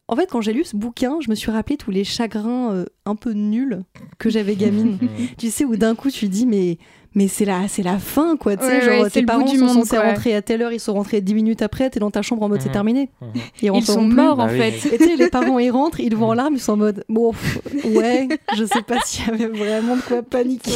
En 0.09 0.15
fait, 0.15 0.29
quand 0.31 0.41
j'ai 0.41 0.53
lu 0.53 0.63
ce 0.65 0.77
bouquin, 0.77 1.19
je 1.21 1.29
me 1.31 1.35
suis 1.35 1.51
rappelé 1.51 1.77
tous 1.77 1.91
les 1.91 2.05
chagrins 2.05 2.73
euh, 2.73 2.85
un 3.07 3.17
peu 3.17 3.33
nuls 3.33 3.83
que 4.19 4.31
j'avais 4.31 4.55
gamine. 4.55 4.99
Mhm. 5.03 5.09
tu 5.37 5.51
sais, 5.51 5.65
où 5.65 5.77
d'un 5.77 5.97
coup, 5.97 6.11
tu 6.13 6.29
dis, 6.29 6.47
mais, 6.47 6.79
mais 7.17 7.27
c'est 7.27 7.45
la, 7.45 7.67
c'est 7.67 7.83
la 7.83 7.99
fin, 7.99 8.37
quoi. 8.37 8.57
Tu 8.57 8.65
sais, 8.65 8.77
Ouais, 8.77 8.81
genre, 8.83 9.03
ouais, 9.03 9.11
tes 9.11 9.23
bout 9.23 9.27
parents 9.27 9.51
du 9.51 9.59
sont 9.59 9.65
monde, 9.65 9.75
censés 9.79 9.97
quoi. 9.97 10.05
rentrer 10.11 10.35
à 10.37 10.43
telle 10.43 10.63
heure, 10.63 10.73
ils 10.73 10.79
sont 10.79 10.93
rentrés 10.95 11.21
dix 11.21 11.35
minutes 11.35 11.61
après, 11.61 11.91
t'es 11.91 11.99
dans 11.99 12.13
ta 12.13 12.23
chambre 12.23 12.45
en 12.45 12.49
mode, 12.49 12.61
c'est 12.61 12.69
Mhm. 12.69 12.73
terminé. 12.73 13.11
Mhm. 13.21 13.29
Ils, 13.63 13.73
Ils 13.75 13.83
sont 13.85 14.07
plus. 14.07 14.15
morts 14.17 14.39
en 14.39 14.47
Bah 14.47 14.49
fait. 14.51 14.69
Et 14.95 14.99
tu 14.99 15.05
sais, 15.05 15.17
les 15.17 15.29
parents, 15.29 15.59
ils 15.59 15.71
rentrent, 15.73 15.99
ils 15.99 16.11
le 16.11 16.17
voient 16.17 16.29
en 16.29 16.35
larmes, 16.35 16.55
ils 16.55 16.61
sont 16.61 16.75
en 16.75 16.77
mode, 16.77 17.05
bon, 17.09 17.33
pff, 17.33 17.59
ouais, 17.87 18.29
je 18.57 18.65
sais 18.65 18.83
pas 18.83 19.01
s'il 19.05 19.27
y 19.27 19.31
avait 19.31 19.49
vraiment 19.49 19.97
de 19.97 20.03
quoi 20.03 20.23
paniquer. 20.23 20.71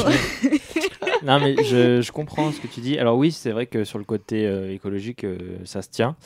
non, 1.24 1.38
mais 1.38 1.62
je, 1.62 2.00
je 2.00 2.10
comprends 2.12 2.50
ce 2.50 2.60
que 2.60 2.66
tu 2.66 2.80
dis. 2.80 2.98
Alors 2.98 3.16
oui, 3.16 3.30
c'est 3.30 3.52
vrai 3.52 3.66
que 3.66 3.84
sur 3.84 3.98
le 3.98 4.04
côté 4.04 4.44
euh, 4.46 4.72
écologique, 4.74 5.22
euh, 5.22 5.38
ça 5.64 5.82
se 5.82 5.88
tient. 5.88 6.16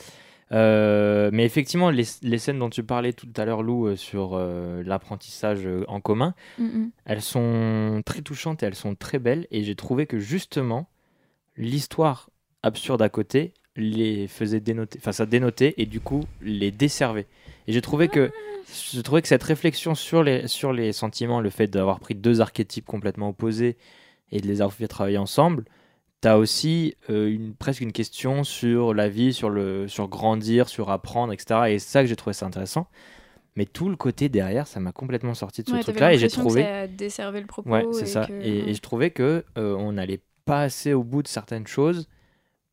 Euh, 0.51 1.29
mais 1.33 1.43
effectivement, 1.45 1.89
les, 1.89 2.03
les 2.21 2.37
scènes 2.37 2.59
dont 2.59 2.69
tu 2.69 2.83
parlais 2.83 3.13
tout 3.13 3.27
à 3.35 3.45
l'heure, 3.45 3.63
Lou, 3.63 3.87
euh, 3.87 3.95
sur 3.95 4.31
euh, 4.33 4.83
l'apprentissage 4.85 5.67
en 5.87 5.99
commun, 5.99 6.35
Mm, 6.57 6.87
elles 7.05 7.21
sont 7.21 8.01
très 8.05 8.21
touchantes 8.21 8.63
et 8.63 8.65
elles 8.65 8.75
sont 8.75 8.95
très 8.95 9.19
belles. 9.19 9.47
Et 9.51 9.63
j'ai 9.63 9.75
trouvé 9.75 10.05
que 10.05 10.19
justement, 10.19 10.87
l'histoire 11.57 12.29
absurde 12.63 13.01
à 13.01 13.09
côté 13.09 13.53
les 13.75 14.27
faisait 14.27 14.61
dénoter, 14.61 14.99
enfin 15.01 15.11
ça 15.11 15.25
dénotait 15.25 15.73
et 15.77 15.85
du 15.85 15.99
coup 15.99 16.23
les 16.41 16.71
desservait. 16.71 17.27
Et 17.67 17.73
j'ai 17.73 17.81
trouvé 17.81 18.07
que 18.07 18.31
je 18.93 19.01
trouvais 19.01 19.21
que 19.21 19.27
cette 19.27 19.43
réflexion 19.43 19.95
sur 19.95 20.23
les, 20.23 20.47
sur 20.47 20.71
les 20.71 20.93
sentiments, 20.93 21.41
le 21.41 21.49
fait 21.49 21.67
d'avoir 21.67 21.99
pris 21.99 22.15
deux 22.15 22.41
archétypes 22.41 22.85
complètement 22.85 23.29
opposés 23.29 23.77
et 24.31 24.39
de 24.39 24.47
les 24.47 24.61
avoir 24.61 24.73
fait 24.73 24.87
travailler 24.87 25.17
ensemble, 25.17 25.65
tu 26.25 26.29
as 26.29 26.37
aussi 26.37 26.95
euh, 27.09 27.27
une, 27.29 27.53
presque 27.55 27.81
une 27.81 27.91
question 27.91 28.43
sur 28.43 28.93
la 28.93 29.09
vie, 29.09 29.33
sur, 29.33 29.49
le, 29.49 29.87
sur 29.87 30.07
grandir, 30.07 30.67
sur 30.69 30.89
apprendre, 30.89 31.31
etc. 31.33 31.61
Et 31.69 31.79
c'est 31.79 31.89
ça 31.91 32.01
que 32.01 32.07
j'ai 32.07 32.15
trouvé 32.15 32.33
ça 32.33 32.45
intéressant. 32.45 32.87
Mais 33.55 33.65
tout 33.65 33.87
le 33.89 33.95
côté 33.95 34.27
derrière, 34.27 34.67
ça 34.67 34.79
m'a 34.81 34.91
complètement 34.91 35.33
sorti 35.33 35.63
de 35.63 35.69
ce 35.69 35.73
Ouais, 35.73 35.81
truc-là 35.81 36.13
et 36.13 36.17
j'ai 36.17 36.27
l'impression 36.27 36.41
que 36.43 36.47
trouvé. 36.47 36.63
ça 36.63 36.87
desservait 36.87 37.39
le 37.41 37.47
propos. 37.47 37.69
Ouais, 37.69 37.85
c'est 37.93 38.01
et 38.03 38.05
ça. 38.05 38.25
que- 38.25 38.33
Et, 38.33 38.69
et 38.69 38.73
je 38.73 38.81
trouvais 38.81 39.11
que 39.11 39.45
euh, 39.57 39.75
on 39.75 39.93
n'allait 39.93 40.21
pas 40.45 40.61
assez 40.61 40.93
au 40.93 41.03
bout 41.03 41.23
de 41.23 41.27
certaines 41.29 41.65
choses 41.67 42.07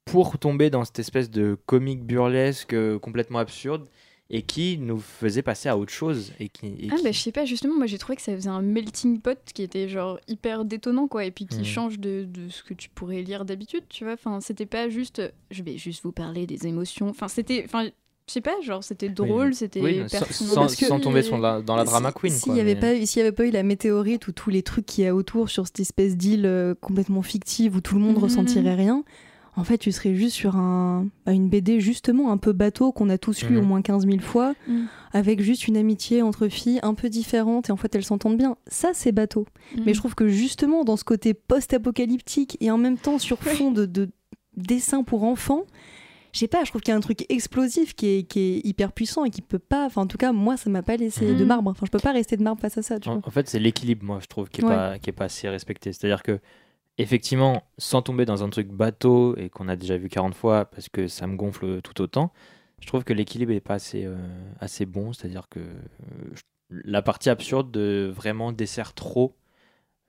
pour 0.04 0.38
tomber 0.38 0.70
dans 0.70 0.84
cette 0.84 0.98
espèce 0.98 1.30
de 1.30 1.56
comique 1.66 2.02
burlesque 2.04 2.74
euh, 2.74 2.98
complètement 2.98 3.38
absurde 3.38 3.86
et 4.34 4.42
qui 4.42 4.78
nous 4.78 4.98
faisait 4.98 5.42
passer 5.42 5.68
à 5.68 5.76
autre 5.76 5.92
chose. 5.92 6.32
Et 6.40 6.48
qui, 6.48 6.66
et 6.66 6.88
Ah 6.90 6.96
qui- 6.96 7.02
bah 7.04 7.12
je 7.12 7.18
sais 7.20 7.32
pas, 7.32 7.44
justement, 7.44 7.76
moi 7.76 7.86
j'ai 7.86 7.98
trouvé 7.98 8.16
que 8.16 8.22
ça 8.22 8.34
faisait 8.34 8.48
un 8.48 8.62
melting 8.62 9.20
pot 9.20 9.38
qui 9.54 9.62
était 9.62 9.88
genre 9.88 10.18
hyper 10.26 10.64
détonnant 10.64 11.06
quoi, 11.06 11.24
et 11.26 11.30
puis 11.30 11.46
qui 11.46 11.58
Mhm. 11.58 11.64
change 11.64 11.98
de, 12.00 12.24
de 12.24 12.48
ce 12.48 12.62
que 12.64 12.74
tu 12.74 12.88
pourrais 12.88 13.22
lire 13.22 13.44
d'habitude, 13.44 13.84
tu 13.88 14.04
vois. 14.04 14.14
Enfin, 14.14 14.40
c'était 14.40 14.66
pas 14.66 14.88
juste, 14.88 15.22
je 15.50 15.62
vais 15.62 15.76
juste 15.78 16.02
vous 16.02 16.12
parler 16.12 16.46
des 16.46 16.66
émotions. 16.66 17.08
Enfin, 17.10 17.28
c'était, 17.28 17.62
enfin, 17.66 17.84
je 18.28 18.32
sais 18.32 18.40
pas, 18.40 18.58
genre 18.62 18.82
c'était 18.82 19.08
drôle, 19.10 19.52
c'était 19.52 19.80
oui, 19.82 20.00
sans, 20.08 20.54
Parce 20.54 20.76
que- 20.76 20.86
sans 20.86 20.98
tomber 21.00 21.22
sur 21.22 21.36
la- 21.38 21.60
dans 21.60 21.76
la 21.76 21.84
drama 21.84 22.08
Si- 22.10 22.14
queen. 22.20 22.32
S'il 22.32 22.52
n'y 22.54 22.60
avait, 22.60 22.74
mais- 22.74 22.80
pas 22.80 22.94
eu- 22.94 23.04
s'il 23.04 23.18
y 23.18 23.22
avait 23.22 23.32
pas 23.32 23.44
eu 23.46 23.50
la 23.50 23.62
météorite 23.64 24.26
ou 24.28 24.32
tous 24.32 24.48
les 24.48 24.62
trucs 24.62 24.86
qu'il 24.86 25.04
y 25.04 25.06
a 25.06 25.14
autour 25.14 25.50
sur 25.50 25.66
cette 25.66 25.80
espèce 25.80 26.16
d'île 26.16 26.46
euh, 26.46 26.74
complètement 26.80 27.22
fictive 27.22 27.76
où 27.76 27.80
tout 27.82 27.96
le 27.96 28.00
monde 28.00 28.16
Mhm. 28.16 28.22
ressentirait 28.22 28.74
rien, 28.76 29.04
en 29.56 29.64
fait, 29.64 29.76
tu 29.78 29.92
serais 29.92 30.14
juste 30.14 30.34
sur 30.34 30.56
un, 30.56 31.08
bah, 31.26 31.32
une 31.32 31.48
BD 31.48 31.78
justement 31.80 32.32
un 32.32 32.38
peu 32.38 32.52
bateau 32.52 32.90
qu'on 32.92 33.10
a 33.10 33.18
tous 33.18 33.42
lu 33.44 33.56
Mhm. 33.56 33.62
au 33.62 33.66
moins 33.66 33.82
15 33.82 34.06
000 34.06 34.20
fois, 34.20 34.54
Mhm. 34.66 34.86
avec 35.12 35.40
juste 35.42 35.68
une 35.68 35.76
amitié 35.76 36.22
entre 36.22 36.48
filles 36.48 36.80
un 36.82 36.94
peu 36.94 37.08
différente 37.10 37.68
et 37.68 37.72
en 37.72 37.76
fait 37.76 37.94
elles 37.94 38.04
s'entendent 38.04 38.38
bien. 38.38 38.56
Ça, 38.66 38.90
c'est 38.94 39.12
bateau. 39.12 39.46
Mhm. 39.76 39.82
Mais 39.86 39.94
je 39.94 39.98
trouve 39.98 40.14
que 40.14 40.26
justement 40.28 40.84
dans 40.84 40.96
ce 40.96 41.04
côté 41.04 41.34
post-apocalyptique 41.34 42.56
et 42.60 42.70
en 42.70 42.78
même 42.78 42.96
temps 42.98 43.18
sur 43.18 43.38
fond 43.42 43.70
de, 43.70 43.86
de 43.86 44.08
dessin 44.56 45.02
pour 45.02 45.24
enfants, 45.24 45.64
je 46.32 46.38
sais 46.38 46.48
pas, 46.48 46.64
je 46.64 46.70
trouve 46.70 46.80
qu'il 46.80 46.92
y 46.92 46.94
a 46.94 46.96
un 46.96 47.00
truc 47.00 47.26
explosif 47.30 47.94
qui 47.94 48.06
est, 48.06 48.22
qui 48.22 48.38
est 48.40 48.66
hyper 48.66 48.92
puissant 48.92 49.24
et 49.26 49.30
qui 49.30 49.42
peut 49.42 49.58
pas, 49.58 49.84
enfin 49.84 50.00
en 50.02 50.06
tout 50.06 50.16
cas 50.16 50.32
moi 50.32 50.56
ça 50.56 50.70
m'a 50.70 50.82
pas 50.82 50.96
laissé 50.96 51.26
de 51.26 51.34
Mhm. 51.42 51.44
marbre, 51.46 51.70
enfin 51.70 51.84
je 51.84 51.90
peux 51.90 51.98
pas 51.98 52.12
rester 52.12 52.38
de 52.38 52.42
marbre 52.42 52.60
face 52.60 52.78
à 52.78 52.82
ça, 52.82 52.98
tu 52.98 53.08
En, 53.10 53.16
vois. 53.18 53.22
en 53.26 53.30
fait, 53.30 53.48
c'est 53.50 53.58
l'équilibre, 53.58 54.04
moi, 54.04 54.18
je 54.22 54.26
trouve, 54.28 54.48
qui 54.48 54.62
est, 54.62 54.64
Ouais. 54.64 54.70
pas, 54.74 54.98
qui 54.98 55.10
est 55.10 55.12
pas 55.12 55.26
assez 55.26 55.46
respecté. 55.48 55.92
C'est-à-dire 55.92 56.22
que, 56.22 56.38
effectivement, 56.98 57.62
sans 57.78 58.02
tomber 58.02 58.24
dans 58.24 58.42
un 58.44 58.50
truc 58.50 58.68
bateau 58.68 59.36
et 59.36 59.48
qu'on 59.50 59.68
a 59.68 59.76
déjà 59.76 59.96
vu 59.96 60.08
40 60.08 60.34
fois 60.34 60.64
parce 60.66 60.88
que 60.88 61.08
ça 61.08 61.26
me 61.26 61.36
gonfle 61.36 61.80
tout 61.82 62.00
autant, 62.00 62.32
je 62.80 62.86
trouve 62.86 63.04
que 63.04 63.12
l'équilibre 63.12 63.52
est 63.52 63.60
pas 63.60 63.74
assez, 63.74 64.04
euh, 64.04 64.16
assez 64.60 64.86
bon. 64.86 65.12
C'est-à-dire 65.12 65.48
que 65.48 65.60
euh, 65.60 65.72
je- 66.34 66.42
la 66.84 67.02
partie 67.02 67.30
absurde 67.30 67.70
de 67.70 68.10
vraiment 68.14 68.50
dessert 68.52 68.94
trop 68.94 69.36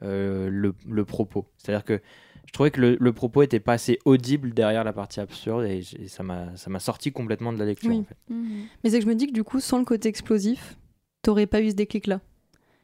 euh, 0.01 0.49
le, 0.49 0.73
le 0.87 1.05
propos. 1.05 1.47
C'est-à-dire 1.57 1.83
que 1.85 2.01
je 2.45 2.51
trouvais 2.51 2.71
que 2.71 2.81
le, 2.81 2.97
le 2.99 3.13
propos 3.13 3.41
était 3.41 3.59
pas 3.59 3.73
assez 3.73 3.99
audible 4.05 4.53
derrière 4.53 4.83
la 4.83 4.93
partie 4.93 5.19
absurde 5.19 5.63
et, 5.65 5.81
ça 6.07 6.23
m'a 6.23 6.79
sorti 6.79 7.11
complètement 7.11 7.53
de 7.53 7.57
la 7.59 7.65
lecture. 7.65 7.89
Oui. 7.89 7.99
en 7.99 8.03
fait. 8.03 8.17
Mhm. 8.29 8.65
Mais 8.83 8.89
c'est 8.89 8.97
que 8.99 9.03
je 9.03 9.09
me 9.09 9.15
dis 9.15 9.27
que 9.27 9.33
du 9.33 9.43
coup 9.43 9.59
sans 9.59 9.77
le 9.79 9.85
côté 9.85 10.09
explosif, 10.09 10.77
t'aurais 11.21 11.47
pas 11.47 11.61
eu 11.61 11.69
ce 11.71 11.75
déclic 11.75 12.07
là. 12.07 12.19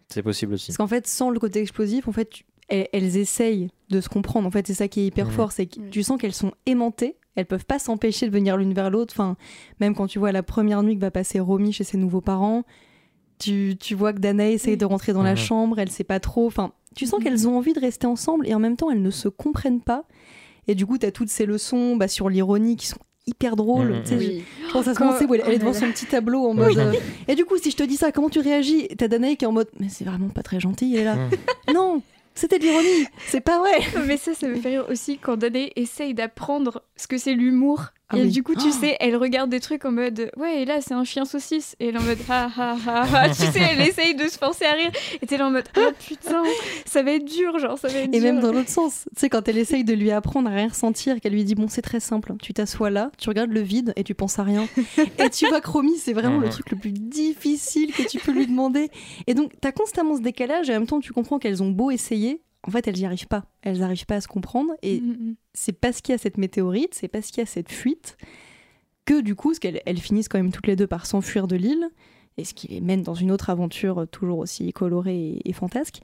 C'est 0.07 0.23
possible 0.23 0.53
aussi. 0.53 0.67
Parce 0.67 0.77
qu'en 0.77 0.87
fait 0.87 1.07
sans 1.07 1.29
le 1.29 1.39
côté 1.39 1.59
explosif, 1.61 2.07
en 2.07 2.11
fait 2.11 2.29
tu- 2.29 2.43
elles, 2.69 2.87
elles 2.93 3.17
essayent 3.17 3.69
de 3.89 4.01
se 4.01 4.09
comprendre. 4.09 4.47
En 4.47 4.51
fait 4.51 4.67
c'est 4.67 4.73
ça 4.73 4.87
qui 4.87 5.01
est 5.01 5.05
hyper 5.07 5.25
Mhm. 5.27 5.31
fort, 5.31 5.51
c'est 5.51 5.65
que 5.65 5.79
tu 5.89 6.03
sens 6.03 6.19
qu'elles 6.19 6.33
sont 6.33 6.51
aimantées. 6.65 7.15
Elles 7.35 7.45
peuvent 7.45 7.65
pas 7.65 7.79
s'empêcher 7.79 8.25
de 8.27 8.31
venir 8.31 8.57
l'une 8.57 8.73
vers 8.73 8.89
l'autre. 8.89 9.13
Enfin, 9.15 9.37
même 9.79 9.95
quand 9.95 10.07
tu 10.07 10.19
vois 10.19 10.31
la 10.31 10.43
première 10.43 10.83
nuit 10.83 10.95
que 10.95 11.01
va 11.01 11.11
passer 11.11 11.39
Romy 11.39 11.71
chez 11.71 11.83
ses 11.85 11.97
nouveaux 11.97 12.21
parents, 12.21 12.63
tu, 13.37 13.75
tu 13.79 13.95
vois 13.95 14.11
que 14.13 14.19
Dana 14.19 14.49
essaye 14.49 14.75
de 14.77 14.85
rentrer 14.85 15.13
dans 15.13 15.23
la 15.23 15.31
Mhm. 15.31 15.37
chambre, 15.37 15.79
elle 15.79 15.89
sait 15.89 16.03
pas 16.03 16.19
trop. 16.19 16.45
Enfin, 16.47 16.71
tu 16.95 17.05
sens 17.05 17.19
Mhm. 17.19 17.23
qu'elles 17.23 17.47
ont 17.47 17.57
envie 17.57 17.73
de 17.73 17.79
rester 17.79 18.07
ensemble 18.07 18.47
et 18.47 18.53
en 18.53 18.59
même 18.59 18.75
temps 18.75 18.91
elles 18.91 19.01
ne 19.01 19.11
se 19.11 19.29
comprennent 19.29 19.81
pas. 19.81 20.03
Et 20.67 20.75
du 20.75 20.85
coup, 20.85 20.97
tu 20.97 21.05
as 21.05 21.11
toutes 21.11 21.29
ces 21.29 21.45
leçons 21.45 21.95
bah, 21.95 22.07
sur 22.09 22.29
l'ironie 22.29 22.75
qui 22.75 22.87
sont 22.87 22.97
hyper 23.25 23.55
drôles. 23.55 23.93
Mhm. 23.93 24.01
Tu 24.03 24.07
sais, 24.09 24.17
Oui. 24.17 24.43
Je 24.67 24.73
pense 24.73 24.87
à 24.87 24.93
ce 24.93 24.99
Quand- 24.99 25.05
moment 25.05 25.17
où 25.19 25.33
elle, 25.35 25.41
elle 25.45 25.53
est 25.53 25.55
oh 25.55 25.59
devant 25.59 25.73
son 25.73 25.87
petit 25.91 26.05
tableau 26.07 26.45
en 26.45 26.53
mode. 26.53 26.77
euh, 26.77 26.93
et 27.27 27.35
du 27.35 27.45
coup, 27.45 27.57
si 27.57 27.71
je 27.71 27.77
te 27.77 27.83
dis 27.83 27.95
ça, 27.95 28.11
comment 28.11 28.29
tu 28.29 28.39
réagis? 28.39 28.87
T'as 28.97 29.07
Danae 29.07 29.35
qui 29.35 29.45
est 29.45 29.47
en 29.47 29.51
mode. 29.53 29.69
Mais 29.79 29.87
c'est 29.89 30.03
vraiment 30.03 30.29
pas 30.29 30.43
très 30.43 30.59
gentil. 30.59 30.93
Elle 30.95 31.01
est 31.01 31.05
là. 31.05 31.15
Mhm. 31.15 31.73
non, 31.73 32.01
c'était 32.39 32.57
de 32.57 32.63
l'ironie. 32.63 33.05
C'est 33.27 33.41
pas 33.41 33.59
vrai. 33.59 33.79
Mais 34.05 34.17
ça, 34.17 34.33
ça 34.33 34.47
me 34.47 34.55
fait 34.55 34.69
rire 34.69 34.85
aussi 34.89 35.17
quand 35.17 35.37
Danae 35.37 35.71
essaye 35.75 36.13
d'apprendre 36.13 36.83
ce 36.95 37.07
que 37.07 37.17
c'est 37.17 37.33
l'humour. 37.33 37.87
Ah 38.11 38.17
et 38.17 38.23
oui. 38.23 38.29
du 38.31 38.41
coup, 38.43 38.55
tu 38.55 38.67
Oh. 38.67 38.71
sais, 38.71 38.97
elle 38.99 39.15
regarde 39.15 39.49
des 39.51 39.59
trucs 39.59 39.85
en 39.85 39.91
mode 39.91 40.31
Ouais, 40.35 40.63
et 40.63 40.65
là, 40.65 40.81
c'est 40.81 40.95
un 40.95 41.03
chien 41.03 41.25
saucisse. 41.25 41.75
Et 41.79 41.89
elle 41.89 41.95
est 41.95 41.99
en 41.99 42.01
mode 42.01 42.17
Ha 42.27 42.49
ha 42.57 42.75
ha 42.85 43.03
ha. 43.03 43.29
tu 43.35 43.35
sais, 43.35 43.59
elle 43.71 43.81
essaye 43.81 44.15
de 44.15 44.27
se 44.27 44.37
forcer 44.37 44.65
à 44.65 44.73
rire. 44.73 44.91
Et 45.21 45.27
t'es 45.27 45.37
là 45.37 45.47
en 45.47 45.51
mode 45.51 45.65
Oh 45.77 45.89
putain, 46.07 46.41
ça 46.85 47.03
va 47.03 47.11
être 47.11 47.25
dur, 47.25 47.59
genre, 47.59 47.77
ça 47.77 47.87
va 47.87 47.99
être 47.99 48.05
Et 48.13 48.19
dur. 48.19 48.21
même 48.33 48.39
dans 48.39 48.51
l'autre 48.51 48.69
sens, 48.69 49.05
tu 49.15 49.19
sais, 49.21 49.29
quand 49.29 49.47
elle 49.47 49.57
essaye 49.59 49.83
de 49.83 49.93
lui 49.93 50.09
apprendre 50.11 50.49
à 50.49 50.53
rien 50.53 50.69
ressentir, 50.69 51.19
qu'elle 51.21 51.33
lui 51.33 51.43
dit 51.43 51.53
Bon, 51.55 51.67
c'est 51.67 51.83
très 51.83 51.99
simple, 51.99 52.33
tu 52.41 52.53
t'assois 52.53 52.89
là, 52.89 53.11
tu 53.19 53.29
regardes 53.29 53.51
le 53.51 53.61
vide 53.61 53.93
et 53.95 54.03
tu 54.03 54.15
penses 54.15 54.39
à 54.39 54.43
rien. 54.43 54.67
et 55.19 55.29
tu 55.29 55.47
vois 55.47 55.61
que 55.61 55.69
Romy, 55.69 55.97
c'est 55.97 56.13
vraiment 56.13 56.39
le 56.39 56.49
truc 56.49 56.71
le 56.71 56.77
plus 56.77 56.91
difficile 56.91 57.93
que 57.93 58.03
tu 58.07 58.17
peux 58.19 58.31
lui 58.31 58.47
demander. 58.47 58.89
Et 59.27 59.33
donc, 59.33 59.51
t'as 59.61 59.71
constamment 59.71 60.15
ce 60.15 60.21
décalage 60.21 60.69
et 60.69 60.73
en 60.75 60.79
même 60.79 60.87
temps, 60.87 60.99
tu 60.99 61.13
comprends 61.13 61.37
qu'elles 61.39 61.61
ont 61.61 61.69
beau 61.69 61.91
essayer, 61.91 62.41
en 62.67 62.71
fait, 62.71 62.87
elles 62.87 62.95
n'y 62.95 63.05
arrivent 63.05 63.27
pas. 63.27 63.45
Elles 63.61 63.79
n'arrivent 63.79 64.05
pas 64.05 64.15
à 64.15 64.21
se 64.21 64.27
comprendre. 64.27 64.73
Et 64.81 64.99
Mhm. 65.01 65.35
c'est 65.53 65.71
parce 65.73 66.01
qu'il 66.01 66.13
y 66.13 66.15
a 66.15 66.17
cette 66.17 66.37
météorite, 66.37 66.93
c'est 66.93 67.07
parce 67.07 67.27
qu'il 67.27 67.39
y 67.39 67.43
a 67.43 67.45
cette 67.45 67.71
fuite, 67.71 68.17
que 69.05 69.21
du 69.21 69.35
coup, 69.35 69.53
ce 69.53 69.59
qu'elles 69.59 69.81
elles 69.85 69.99
finissent 69.99 70.27
quand 70.29 70.37
même 70.39 70.51
toutes 70.51 70.67
les 70.67 70.75
deux 70.75 70.87
par 70.87 71.05
s'enfuir 71.05 71.47
de 71.47 71.55
l'île, 71.55 71.89
et 72.37 72.43
ce 72.45 72.53
qui 72.53 72.67
les 72.67 72.81
mène 72.81 73.01
dans 73.03 73.15
une 73.15 73.31
autre 73.31 73.49
aventure 73.49 73.99
euh, 74.01 74.05
toujours 74.05 74.39
aussi 74.39 74.71
colorée 74.71 75.31
et, 75.43 75.49
et 75.49 75.53
fantasque. 75.53 75.99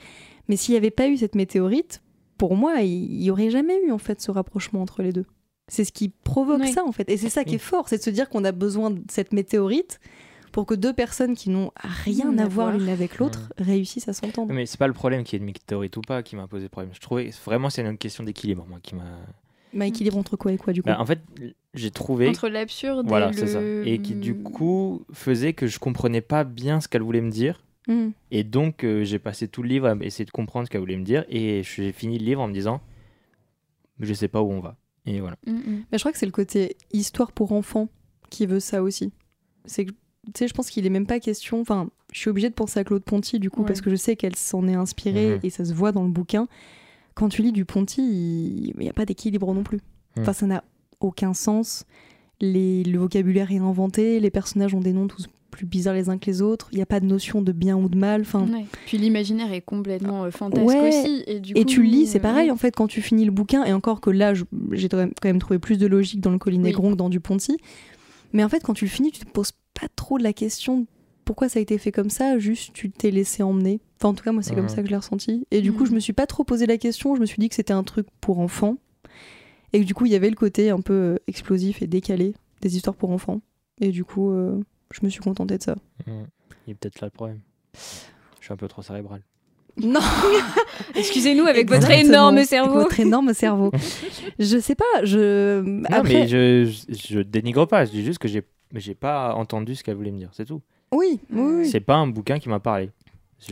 Mais 0.49 0.55
s'il 0.57 0.73
n'y 0.73 0.77
avait 0.77 0.91
pas 0.91 1.07
eu 1.07 1.17
cette 1.17 1.35
météorite, 1.35 2.01
pour 2.37 2.55
moi, 2.55 2.81
il 2.81 3.19
n'y 3.19 3.29
aurait 3.31 3.49
jamais 3.49 3.79
eu 3.85 3.91
en 3.91 3.97
fait 3.97 4.19
ce 4.21 4.31
rapprochement 4.31 4.81
entre 4.81 5.01
les 5.01 5.13
deux. 5.13 5.25
C'est 5.67 5.85
ce 5.85 5.91
qui 5.91 6.09
provoque 6.09 6.59
Oui. 6.61 6.73
ça 6.73 6.83
en 6.85 6.91
fait. 6.91 7.09
Et 7.09 7.17
c'est 7.17 7.29
ça 7.29 7.43
qui 7.43 7.55
est 7.55 7.59
fort, 7.59 7.87
c'est 7.89 7.97
de 7.99 8.03
se 8.03 8.09
dire 8.09 8.29
qu'on 8.29 8.43
a 8.43 8.51
besoin 8.51 8.91
de 8.91 9.01
cette 9.09 9.31
météorite 9.33 9.99
pour 10.55 10.65
que 10.65 10.73
deux 10.73 10.93
personnes 10.93 11.35
qui 11.35 11.49
n'ont 11.49 11.73
rien 11.83 12.37
à 12.37 12.47
voir 12.47 12.71
l'une 12.71 12.87
avec 12.87 13.17
l'autre 13.17 13.51
réussissent 13.57 14.07
à 14.07 14.13
s'entendre. 14.13 14.53
Mais 14.53 14.65
c'est 14.65 14.77
pas 14.77 14.87
le 14.87 14.93
problème 14.93 15.25
qui 15.25 15.35
est 15.35 15.39
de 15.39 15.43
météorite 15.43 15.97
ou 15.97 15.99
pas 15.99 16.23
qui 16.23 16.37
m'a 16.37 16.47
posé 16.47 16.69
problème. 16.69 16.93
Je 16.93 17.01
trouvais 17.01 17.29
vraiment 17.43 17.69
c'est 17.69 17.81
une 17.81 17.97
question 17.97 18.23
d'équilibre 18.23 18.65
moi 18.69 18.79
qui 18.81 18.95
m'a. 18.95 19.03
Mais 19.73 19.89
équilibre 19.89 20.15
entre 20.15 20.37
quoi 20.37 20.53
et 20.53 20.57
quoi 20.57 20.71
du 20.71 20.81
coup 20.81 20.87
Bah, 20.87 20.95
en 20.97 21.05
fait, 21.05 21.19
j'ai 21.73 21.91
trouvé 21.91 22.29
Entre 22.29 22.47
l'absurde 22.47 23.05
voilà 23.05 23.31
et 23.31 23.33
c'est 23.33 23.47
ça 23.47 23.59
le. 23.59 23.85
et 23.85 23.99
qui 23.99 24.15
du 24.15 24.33
coup 24.33 25.03
faisait 25.11 25.51
que 25.51 25.67
je 25.67 25.77
comprenais 25.77 26.21
pas 26.21 26.45
bien 26.45 26.79
ce 26.79 26.87
qu'elle 26.87 27.01
voulait 27.01 27.19
me 27.19 27.31
dire 27.31 27.61
et 28.31 28.45
donc 28.45 28.85
euh, 28.85 29.03
j'ai 29.03 29.19
passé 29.19 29.49
tout 29.49 29.61
le 29.61 29.67
livre 29.67 29.87
à 29.87 29.95
essayer 30.05 30.23
de 30.23 30.31
comprendre 30.31 30.67
ce 30.67 30.71
qu'elle 30.71 30.79
voulait 30.79 30.95
me 30.95 31.03
dire 31.03 31.25
et 31.27 31.63
j'ai 31.63 31.91
fini 31.91 32.17
le 32.17 32.23
livre 32.23 32.39
en 32.39 32.47
me 32.47 32.53
disant 32.53 32.79
je 33.99 34.13
sais 34.13 34.29
pas 34.29 34.41
où 34.41 34.49
on 34.49 34.61
va 34.61 34.77
et 35.05 35.19
voilà. 35.19 35.35
Mais 35.45 35.83
je 35.91 35.99
crois 35.99 36.13
que 36.13 36.17
c'est 36.17 36.25
le 36.25 36.31
côté 36.31 36.77
histoire 36.93 37.33
pour 37.33 37.51
enfants 37.51 37.89
qui 38.29 38.45
veut 38.45 38.61
ça 38.61 38.81
aussi. 38.81 39.11
C'est 39.65 39.85
que, 39.85 39.91
sais, 40.35 40.47
je 40.47 40.53
pense 40.53 40.69
qu'il 40.69 40.85
est 40.85 40.89
même 40.89 41.05
pas 41.07 41.19
question. 41.19 41.59
Enfin, 41.61 41.89
je 42.13 42.19
suis 42.19 42.29
obligée 42.29 42.49
de 42.49 42.53
penser 42.53 42.79
à 42.79 42.83
Claude 42.83 43.03
Ponty 43.03 43.39
du 43.39 43.49
coup 43.49 43.61
Ouais. 43.61 43.67
parce 43.67 43.81
que 43.81 43.89
je 43.89 43.95
sais 43.95 44.15
qu'elle 44.15 44.35
s'en 44.35 44.67
est 44.67 44.73
inspirée 44.75 45.35
Mhm. 45.35 45.39
et 45.43 45.49
ça 45.49 45.65
se 45.65 45.73
voit 45.73 45.91
dans 45.91 46.03
le 46.03 46.09
bouquin. 46.09 46.47
Quand 47.13 47.29
tu 47.29 47.41
lis 47.41 47.51
du 47.51 47.65
Ponty, 47.65 48.01
il 48.01 48.73
n'y 48.79 48.89
a 48.89 48.93
pas 48.93 49.05
d'équilibre 49.05 49.53
non 49.53 49.63
plus. 49.63 49.77
Mhm. 50.15 50.21
Enfin, 50.23 50.33
ça 50.33 50.45
n'a 50.45 50.63
aucun 50.99 51.33
sens. 51.33 51.85
Les, 52.41 52.83
le 52.83 52.99
vocabulaire 52.99 53.51
est 53.51 53.57
inventé, 53.59 54.19
les 54.19 54.29
personnages 54.29 54.73
ont 54.73 54.81
des 54.81 54.91
noms 54.93 55.07
tous 55.07 55.27
plus 55.51 55.65
bizarres 55.65 55.93
les 55.93 56.09
uns 56.09 56.17
que 56.17 56.25
les 56.25 56.41
autres. 56.41 56.67
Il 56.73 56.75
n'y 56.75 56.81
a 56.81 56.85
pas 56.85 56.99
de 56.99 57.05
notion 57.05 57.41
de 57.41 57.53
bien 57.53 57.77
ou 57.77 57.87
de 57.87 57.97
mal. 57.97 58.21
Enfin, 58.21 58.45
Ouais. 58.45 58.65
Puis 58.87 58.97
l'imaginaire 58.97 59.53
est 59.53 59.61
complètement 59.61 60.25
euh, 60.25 60.31
fantasque 60.31 60.65
Ouais. 60.65 60.89
aussi. 60.89 61.23
Et, 61.27 61.39
du 61.39 61.53
Et 61.53 61.61
coup, 61.63 61.69
tu 61.69 61.81
le 61.81 61.87
lis, 61.87 62.07
c'est 62.07 62.17
euh, 62.17 62.21
pareil 62.21 62.51
en 62.51 62.57
fait 62.57 62.75
quand 62.75 62.87
tu 62.87 63.01
finis 63.01 63.23
le 63.23 63.31
bouquin, 63.31 63.63
et 63.63 63.71
encore 63.71 64.01
que 64.01 64.09
là, 64.09 64.33
j'ai 64.71 64.89
quand 64.89 65.07
même, 65.23 65.39
trouvé 65.39 65.57
plus 65.57 65.77
de 65.77 65.87
logique 65.87 66.19
dans 66.19 66.31
le 66.31 66.37
Collinet 66.39 66.75
Oui. 66.75 66.89
Que 66.91 66.95
dans 66.95 67.07
du 67.07 67.21
Ponty. 67.21 67.55
Mais 68.33 68.43
en 68.43 68.49
fait, 68.49 68.61
quand 68.63 68.73
tu 68.73 68.83
le 68.83 68.89
finis, 68.91 69.11
tu 69.13 69.21
te 69.21 69.29
poses 69.31 69.53
pas 69.79 69.87
trop 69.95 70.17
de 70.17 70.23
la 70.23 70.33
question 70.33 70.87
pourquoi 71.25 71.49
ça 71.49 71.57
a 71.57 71.61
été 71.63 71.79
fait 71.79 71.91
comme 71.91 72.11
ça, 72.11 72.37
juste 72.37 72.71
tu 72.73 72.91
t'es 72.91 73.09
laissé 73.09 73.41
emmener. 73.41 73.79
Enfin, 73.97 74.09
en 74.09 74.13
tout 74.13 74.23
cas, 74.23 74.31
moi, 74.31 74.43
c'est 74.43 74.53
comme 74.53 74.65
Mhm. 74.65 74.69
ça 74.69 74.75
que 74.81 74.85
je 74.85 74.91
l'ai 74.91 74.97
ressenti. 74.97 75.47
Et 75.49 75.61
du 75.61 75.73
coup, 75.73 75.81
Mhm. 75.83 75.89
je 75.89 75.95
me 75.95 75.99
suis 75.99 76.13
pas 76.13 76.27
trop 76.27 76.43
posé 76.43 76.67
la 76.67 76.77
question. 76.77 77.15
Je 77.15 77.19
me 77.21 77.25
suis 77.25 77.39
dit 77.39 77.49
que 77.49 77.55
c'était 77.55 77.73
un 77.73 77.81
truc 77.83 78.05
pour 78.21 78.37
enfants. 78.37 78.77
Et 79.73 79.79
que 79.79 79.85
du 79.85 79.95
coup, 79.95 80.05
il 80.05 80.11
y 80.11 80.15
avait 80.15 80.29
le 80.29 80.35
côté 80.35 80.69
un 80.69 80.81
peu 80.81 80.93
euh, 80.93 81.15
explosif 81.25 81.81
et 81.81 81.87
décalé 81.87 82.35
des 82.61 82.75
histoires 82.77 82.95
pour 82.95 83.09
enfants. 83.09 83.41
Et 83.81 83.89
du 83.89 84.03
coup, 84.05 84.29
euh, 84.31 84.59
je 84.91 84.99
me 85.03 85.09
suis 85.09 85.19
contentée 85.21 85.57
de 85.57 85.63
ça. 85.63 85.73
Mm. 86.05 86.11
Il 86.67 86.71
est 86.71 86.75
peut-être 86.75 87.01
là 87.01 87.07
le 87.07 87.11
problème. 87.11 87.39
Je 87.73 88.45
suis 88.45 88.53
un 88.53 88.57
peu 88.57 88.67
trop 88.67 88.83
cérébral. 88.83 89.21
Non 89.77 89.99
Excusez-nous 90.95 91.45
avec 91.45 91.67
votre 91.69 91.89
Exactement. 91.89 92.07
énorme 92.13 92.35
Avec 92.37 92.47
cerveau. 92.47 92.73
Votre 92.75 92.99
énorme 92.99 93.33
cerveau. 93.33 93.71
je 94.39 94.59
sais 94.59 94.75
pas, 94.75 95.03
je. 95.03 95.61
Non, 95.61 96.03
mais 96.03 96.27
je, 96.27 96.65
je, 96.87 96.93
je 97.15 97.19
dénigre 97.19 97.65
pas. 97.65 97.83
Je 97.85 97.91
dis 97.91 98.05
juste 98.05 98.19
que 98.19 98.27
j'ai 98.27 98.43
j'ai 98.73 98.95
pas 98.95 99.33
entendu 99.33 99.75
ce 99.75 99.83
qu'elle 99.83 99.95
voulait 99.95 100.11
me 100.11 100.17
dire. 100.19 100.29
C'est 100.33 100.45
tout. 100.45 100.61
Oui, 100.91 101.19
oui, 101.31 101.41
oui. 101.57 101.69
C'est 101.69 101.79
pas 101.79 101.95
un 101.95 102.07
bouquin 102.07 102.39
qui 102.39 102.49
m'a 102.49 102.59
parlé. 102.59 102.91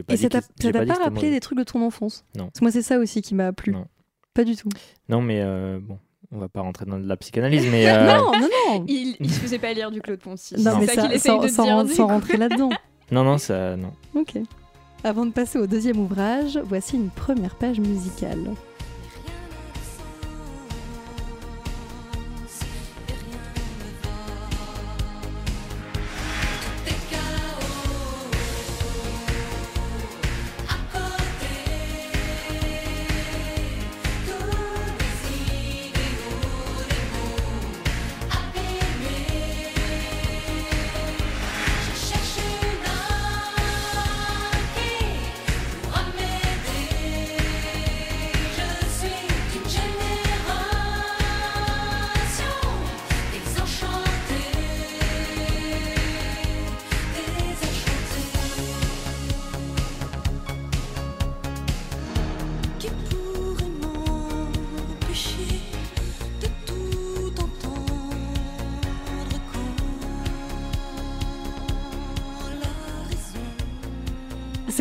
Pas 0.08 0.14
Et 0.14 0.18
ça 0.18 0.30
t'a 0.30 0.42
pas 0.42 0.48
c'était 0.60 0.94
rappelé 0.94 1.30
des 1.30 1.40
trucs 1.40 1.58
de 1.58 1.64
ton 1.64 1.86
enfance? 1.86 2.26
Non. 2.36 2.46
Parce 2.46 2.60
que 2.60 2.64
moi, 2.66 2.72
c'est 2.72 2.82
ça 2.82 2.98
aussi 2.98 3.22
qui 3.22 3.36
m'a 3.36 3.52
plu. 3.54 3.74
Non. 3.74 3.86
Pas 4.34 4.44
du 4.44 4.56
tout. 4.56 4.70
Non, 5.10 5.22
mais 5.22 5.42
euh, 5.42 5.80
bon, 5.80 6.00
on 6.32 6.40
va 6.40 6.50
pas 6.50 6.62
rentrer 6.62 6.86
dans 6.86 6.98
de 7.00 7.08
la 7.08 7.18
psychanalyse, 7.18 7.68
mais 7.70 7.88
euh, 7.92 8.18
Non, 8.18 8.32
non, 8.32 8.40
non. 8.70 8.86
Il, 8.88 9.16
il 9.20 9.30
se 9.30 9.40
faisait 9.40 9.60
pas 9.60 9.74
lire 9.74 9.92
du 9.92 10.02
Claude 10.02 10.20
Ponty. 10.20 10.56
Non, 10.58 10.72
c'est 10.74 10.80
mais 10.80 10.88
ça, 10.88 10.94
ça, 10.96 11.02
qu'il 11.04 11.12
essaye 11.14 11.32
sans, 11.32 11.42
de 11.42 11.48
sans 11.48 11.84
dire. 11.86 12.08
rentrer 12.08 12.38
là-dedans. 12.38 12.70
non, 13.12 13.24
non, 13.24 13.38
ça, 13.38 13.76
non. 13.76 13.94
Ok. 14.16 14.34
Avant 15.04 15.26
de 15.26 15.32
passer 15.32 15.60
au 15.60 15.68
deuxième 15.68 16.00
ouvrage, 16.00 16.58
voici 16.64 16.96
une 16.96 17.10
première 17.10 17.56
page 17.56 17.80
musicale. 17.80 18.40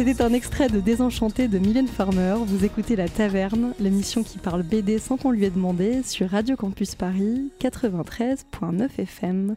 C'était 0.04 0.23
un 0.23 0.32
extrait 0.32 0.66
de 0.66 0.80
Désenchanté 0.80 1.47
de 1.47 1.61
Mylène 1.61 1.87
Farmer. 1.87 2.35
Vous 2.44 2.64
écoutez 2.64 2.97
La 2.97 3.09
Taverne, 3.09 3.73
l'émission 3.78 4.25
qui 4.25 4.38
parle 4.38 4.64
BD 4.64 4.99
sans 4.99 5.16
qu'on 5.16 5.30
lui 5.30 5.44
ait 5.44 5.50
demandé, 5.50 6.02
sur 6.02 6.28
Radio 6.28 6.56
Campus 6.56 6.97
Paris 6.97 7.52
93.9 7.61 8.88
FM. 8.99 9.54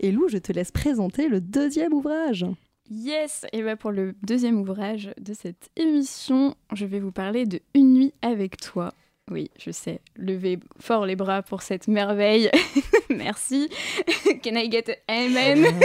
Et 0.00 0.12
Lou, 0.12 0.28
je 0.28 0.36
te 0.36 0.52
laisse 0.52 0.70
présenter 0.70 1.28
le 1.28 1.40
deuxième 1.40 1.94
ouvrage. 1.94 2.44
Yes, 2.90 3.46
et 3.54 3.62
bah 3.62 3.76
pour 3.76 3.90
le 3.90 4.14
deuxième 4.22 4.60
ouvrage 4.60 5.14
de 5.18 5.32
cette 5.32 5.70
émission, 5.76 6.56
je 6.74 6.84
vais 6.84 7.00
vous 7.00 7.10
parler 7.10 7.46
de 7.46 7.60
Une 7.72 7.94
nuit 7.94 8.12
avec 8.20 8.58
toi. 8.58 8.92
Oui, 9.30 9.50
je 9.58 9.70
sais, 9.70 10.00
levez 10.14 10.58
fort 10.78 11.06
les 11.06 11.16
bras 11.16 11.42
pour 11.42 11.62
cette 11.62 11.88
merveille. 11.88 12.50
Merci. 13.08 13.70
Can 14.44 14.56
I 14.56 14.70
get 14.70 14.90
a 14.90 15.10
amen? 15.10 15.64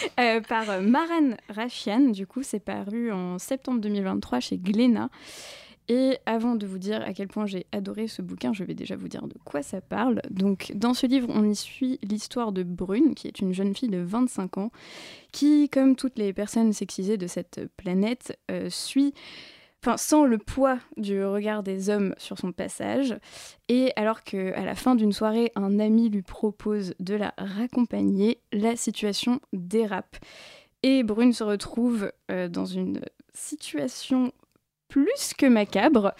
Euh, 0.20 0.40
Par 0.40 0.68
euh, 0.68 0.80
Maran 0.80 1.36
Rafian, 1.48 2.10
du 2.10 2.26
coup, 2.26 2.42
c'est 2.42 2.60
paru 2.60 3.10
en 3.12 3.38
septembre 3.38 3.80
2023 3.80 4.40
chez 4.40 4.58
Glénat. 4.58 5.08
Et 5.88 6.18
avant 6.24 6.54
de 6.54 6.66
vous 6.66 6.78
dire 6.78 7.02
à 7.02 7.12
quel 7.12 7.26
point 7.26 7.46
j'ai 7.46 7.66
adoré 7.72 8.06
ce 8.06 8.22
bouquin, 8.22 8.52
je 8.52 8.62
vais 8.62 8.74
déjà 8.74 8.94
vous 8.94 9.08
dire 9.08 9.26
de 9.26 9.34
quoi 9.44 9.62
ça 9.62 9.80
parle. 9.80 10.22
Donc, 10.30 10.70
dans 10.76 10.94
ce 10.94 11.06
livre, 11.06 11.28
on 11.30 11.42
y 11.48 11.56
suit 11.56 11.98
l'histoire 12.02 12.52
de 12.52 12.62
Brune, 12.62 13.14
qui 13.16 13.26
est 13.26 13.40
une 13.40 13.52
jeune 13.52 13.74
fille 13.74 13.88
de 13.88 13.98
25 13.98 14.58
ans, 14.58 14.70
qui, 15.32 15.68
comme 15.68 15.96
toutes 15.96 16.16
les 16.16 16.32
personnes 16.32 16.72
sexisées 16.72 17.16
de 17.16 17.26
cette 17.26 17.68
planète, 17.76 18.38
euh, 18.52 18.70
suit, 18.70 19.14
sent 19.96 20.26
le 20.26 20.38
poids 20.38 20.78
du 20.96 21.24
regard 21.24 21.62
des 21.62 21.90
hommes 21.90 22.14
sur 22.18 22.38
son 22.38 22.52
passage. 22.52 23.16
Et 23.68 23.92
alors 23.96 24.22
qu'à 24.22 24.64
la 24.64 24.74
fin 24.74 24.94
d'une 24.94 25.12
soirée, 25.12 25.52
un 25.56 25.78
ami 25.78 26.10
lui 26.10 26.22
propose 26.22 26.94
de 27.00 27.14
la 27.14 27.34
raccompagner, 27.38 28.40
la 28.52 28.76
situation 28.76 29.40
dérape. 29.52 30.16
Et 30.82 31.02
Brune 31.02 31.32
se 31.32 31.44
retrouve 31.44 32.12
euh, 32.30 32.48
dans 32.48 32.64
une 32.64 33.00
situation 33.34 34.32
plus 34.88 35.34
que 35.36 35.46
macabre. 35.46 36.14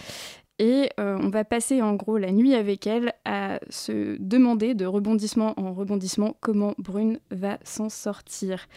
Et 0.59 0.91
euh, 1.01 1.19
on 1.19 1.31
va 1.31 1.45
passer 1.45 1.81
en 1.81 1.95
gros 1.95 2.19
la 2.19 2.33
nuit 2.33 2.55
avec 2.55 2.87
elle 2.87 3.15
à 3.25 3.61
se 3.71 4.17
demander 4.19 4.75
de 4.75 4.85
rebondissement 4.85 5.59
en 5.59 5.73
rebondissement 5.73 6.37
comment 6.41 6.75
Brune 6.77 7.19
va 7.31 7.59
s'en 7.65 7.89
sortir. 7.89 8.69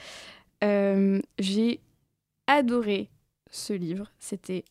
Euh, 0.63 1.19
J'ai 1.39 1.82
adoré 2.48 3.10
ce 3.52 3.74
livre, 3.74 4.12
c'était 4.17 4.63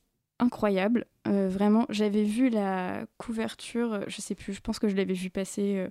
incroyable. 0.42 1.07
Euh, 1.28 1.48
vraiment, 1.48 1.87
j'avais 1.88 2.24
vu 2.24 2.50
la 2.50 3.07
couverture, 3.16 3.94
euh, 3.94 4.00
je 4.09 4.20
sais 4.20 4.35
plus, 4.35 4.52
je 4.52 4.61
pense 4.61 4.78
que 4.81 4.88
je 4.88 4.96
l'avais 4.96 5.14
vu 5.14 5.31
passer 5.31 5.76
euh, 5.76 5.88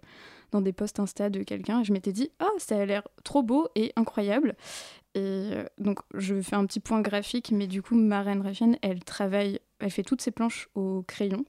dans 0.51 0.61
des 0.61 0.73
posts 0.73 0.99
Insta 0.99 1.29
de 1.29 1.41
quelqu'un 1.43 1.81
et 1.81 1.83
je 1.85 1.93
m'étais 1.93 2.11
dit, 2.11 2.29
ah, 2.39 2.49
ça 2.57 2.77
a 2.77 2.85
l'air 2.85 3.07
trop 3.23 3.41
beau 3.41 3.69
et 3.75 3.93
incroyable. 3.95 4.55
Et 5.15 5.51
donc, 5.77 5.99
je 6.13 6.41
fais 6.41 6.55
un 6.55 6.65
petit 6.65 6.79
point 6.79 7.01
graphique, 7.01 7.51
mais 7.51 7.67
du 7.67 7.81
coup, 7.81 7.95
Maren 7.95 8.41
Rafian, 8.41 8.75
elle 8.81 9.03
travaille, 9.03 9.59
elle 9.79 9.91
fait 9.91 10.03
toutes 10.03 10.21
ses 10.21 10.31
planches 10.31 10.69
au 10.73 11.03
crayon. 11.05 11.43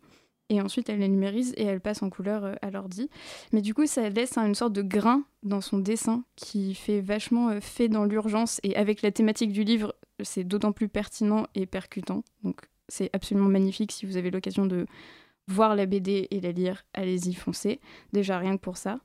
Et 0.49 0.61
ensuite, 0.61 0.89
elle 0.89 0.99
les 0.99 1.09
numérise 1.09 1.55
et 1.57 1.63
elle 1.65 1.81
passe 1.81 2.03
en 2.03 2.11
couleur 2.11 2.57
à 2.61 2.71
l'ordi. 2.71 3.09
Mais 3.53 3.63
du 3.63 3.73
coup, 3.73 3.87
ça 3.87 4.09
laisse 4.09 4.37
hein, 4.37 4.47
une 4.47 4.57
sorte 4.57 4.73
de 4.73 4.83
grain 4.83 5.23
dans 5.45 5.61
son 5.61 5.79
dessin 5.79 6.25
qui 6.35 6.75
fait 6.75 7.01
vachement 7.01 7.61
fait 7.61 7.89
dans 7.89 8.05
l'urgence. 8.05 8.61
Et 8.65 8.75
avec 8.77 9.01
la 9.03 9.13
thématique 9.13 9.53
du 9.53 9.63
livre, 9.63 9.95
c'est 10.25 10.45
d'autant 10.45 10.73
plus 10.73 10.89
pertinent 10.89 11.47
et 11.55 11.67
percutant. 11.67 12.25
Donc, 12.43 12.63
c'est 12.93 13.09
absolument 13.15 13.49
magnifique 13.49 13.91
si 13.91 14.05
vous 14.05 14.19
avez 14.19 14.31
l'occasion 14.31 14.67
de 14.67 14.87
voir 15.49 15.75
la 15.75 15.87
BD 15.87 16.29
et 16.31 16.41
la 16.41 16.53
lire, 16.53 16.85
allez-y, 16.93 17.33
foncez. 17.33 17.81
Déjà, 18.13 18.39
rien 18.39 18.57
que 18.57 18.63
pour 18.63 18.77
ça. 18.77 19.01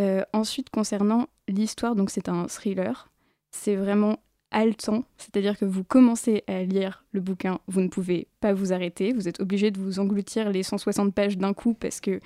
Euh, 0.00 0.22
ensuite, 0.32 0.70
concernant 0.70 1.28
l'histoire, 1.48 1.94
donc 1.94 2.10
c'est 2.10 2.28
un 2.28 2.48
thriller. 2.48 3.10
C'est 3.52 3.76
vraiment 3.76 4.18
haletant, 4.50 5.04
c'est-à-dire 5.16 5.56
que 5.56 5.64
vous 5.64 5.84
commencez 5.84 6.42
à 6.48 6.64
lire 6.64 7.04
le 7.12 7.20
bouquin, 7.20 7.60
vous 7.68 7.80
ne 7.80 7.88
pouvez 7.88 8.26
pas 8.40 8.52
vous 8.52 8.72
arrêter, 8.72 9.12
vous 9.12 9.28
êtes 9.28 9.40
obligé 9.40 9.70
de 9.70 9.78
vous 9.78 9.98
engloutir 9.98 10.50
les 10.50 10.62
160 10.62 11.14
pages 11.14 11.38
d'un 11.38 11.54
coup 11.54 11.72
parce 11.72 12.00
que 12.00 12.20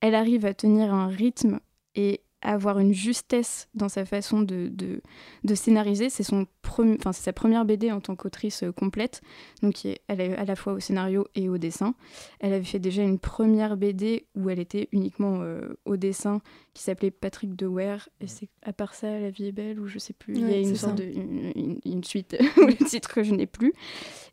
elle 0.00 0.14
arrive 0.14 0.46
à 0.46 0.54
tenir 0.54 0.94
un 0.94 1.08
rythme 1.08 1.58
et 1.96 2.20
avoir 2.42 2.78
une 2.78 2.92
justesse 2.92 3.68
dans 3.74 3.88
sa 3.88 4.04
façon 4.04 4.40
de, 4.42 4.68
de, 4.68 5.00
de 5.44 5.54
scénariser. 5.54 6.10
C'est 6.10 6.22
son 6.22 6.46
premi- 6.62 6.96
enfin, 6.98 7.12
c'est 7.12 7.22
sa 7.22 7.32
première 7.32 7.64
BD 7.64 7.90
en 7.92 8.00
tant 8.00 8.16
qu'autrice 8.16 8.62
euh, 8.64 8.72
complète, 8.72 9.20
donc 9.62 9.74
qui 9.74 9.88
est, 9.88 10.00
elle 10.08 10.20
est 10.20 10.36
à 10.36 10.44
la 10.44 10.56
fois 10.56 10.72
au 10.72 10.80
scénario 10.80 11.26
et 11.34 11.48
au 11.48 11.58
dessin. 11.58 11.94
Elle 12.40 12.52
avait 12.52 12.64
fait 12.64 12.78
déjà 12.78 13.02
une 13.02 13.18
première 13.18 13.76
BD 13.76 14.26
où 14.34 14.50
elle 14.50 14.58
était 14.58 14.88
uniquement 14.92 15.38
euh, 15.42 15.74
au 15.84 15.96
dessin, 15.96 16.40
qui 16.74 16.82
s'appelait 16.82 17.10
Patrick 17.10 17.54
de 17.54 17.66
Ware, 17.66 18.08
et 18.20 18.26
c'est 18.26 18.48
à 18.62 18.72
part 18.72 18.94
ça, 18.94 19.18
La 19.20 19.30
vie 19.30 19.46
est 19.48 19.52
belle, 19.52 19.78
ou 19.78 19.86
je 19.86 19.98
sais 19.98 20.12
plus, 20.14 20.34
il 20.36 20.48
y 20.48 20.52
a 20.54 20.58
une 20.58 20.74
sorte 20.74 20.98
ça. 20.98 21.04
de 21.04 21.08
une, 21.10 21.52
une- 21.54 21.80
une 21.84 22.04
suite, 22.04 22.36
ou 22.56 22.66
le 22.66 22.74
titre 22.74 23.12
que 23.12 23.22
je 23.22 23.34
n'ai 23.34 23.46
plus, 23.46 23.72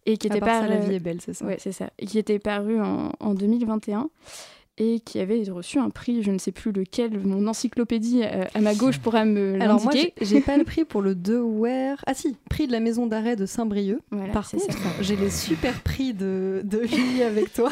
et 0.06 0.18
qui 0.18 0.28
À 0.28 0.32
était 0.32 0.40
part 0.40 0.62
pas 0.62 0.62
ça, 0.62 0.68
la 0.68 0.80
vie 0.80 0.96
est 0.96 1.00
belle, 1.00 1.20
c'est 1.22 1.34
ça. 1.34 1.46
Ouais, 1.46 1.58
c'est 1.60 1.72
ça. 1.74 1.90
Et 2.00 2.06
qui 2.06 2.18
était 2.18 2.40
paru 2.40 2.80
en, 2.82 3.12
en 3.20 3.34
2021 3.34 4.10
et 4.80 5.00
qui 5.02 5.20
avait 5.20 5.44
reçu 5.50 5.78
un 5.78 5.90
prix, 5.90 6.24
je 6.24 6.32
ne 6.32 6.38
sais 6.38 6.52
plus 6.52 6.72
lequel, 6.72 7.20
mon 7.20 7.46
encyclopédie 7.48 8.22
euh, 8.24 8.46
à 8.54 8.62
ma 8.62 8.74
gauche 8.76 8.98
pourra 9.04 9.26
me 9.26 9.62
Alors 9.62 9.82
moi, 9.84 9.92
l'indiquer. 9.94 10.14
j'ai 10.22 10.42
pas 10.42 10.58
le 10.58 10.64
prix 10.66 10.86
pour 10.86 11.02
le 11.02 11.16
Dewar. 11.16 11.98
Ah 12.08 12.14
si, 12.14 12.36
prix 12.50 12.66
de 12.68 12.72
la 12.72 12.80
maison 12.80 13.06
d'arrêt 13.06 13.36
de 13.36 13.46
Saint-Brieuc. 13.46 14.00
Voilà, 14.12 14.32
Par 14.32 14.50
contre, 14.50 14.66
j'ai 15.02 15.16
les 15.16 15.30
super 15.30 15.82
prix 15.82 16.14
de, 16.14 16.62
de 16.64 16.84
Julie 16.88 17.24
avec 17.24 17.54
toi, 17.54 17.70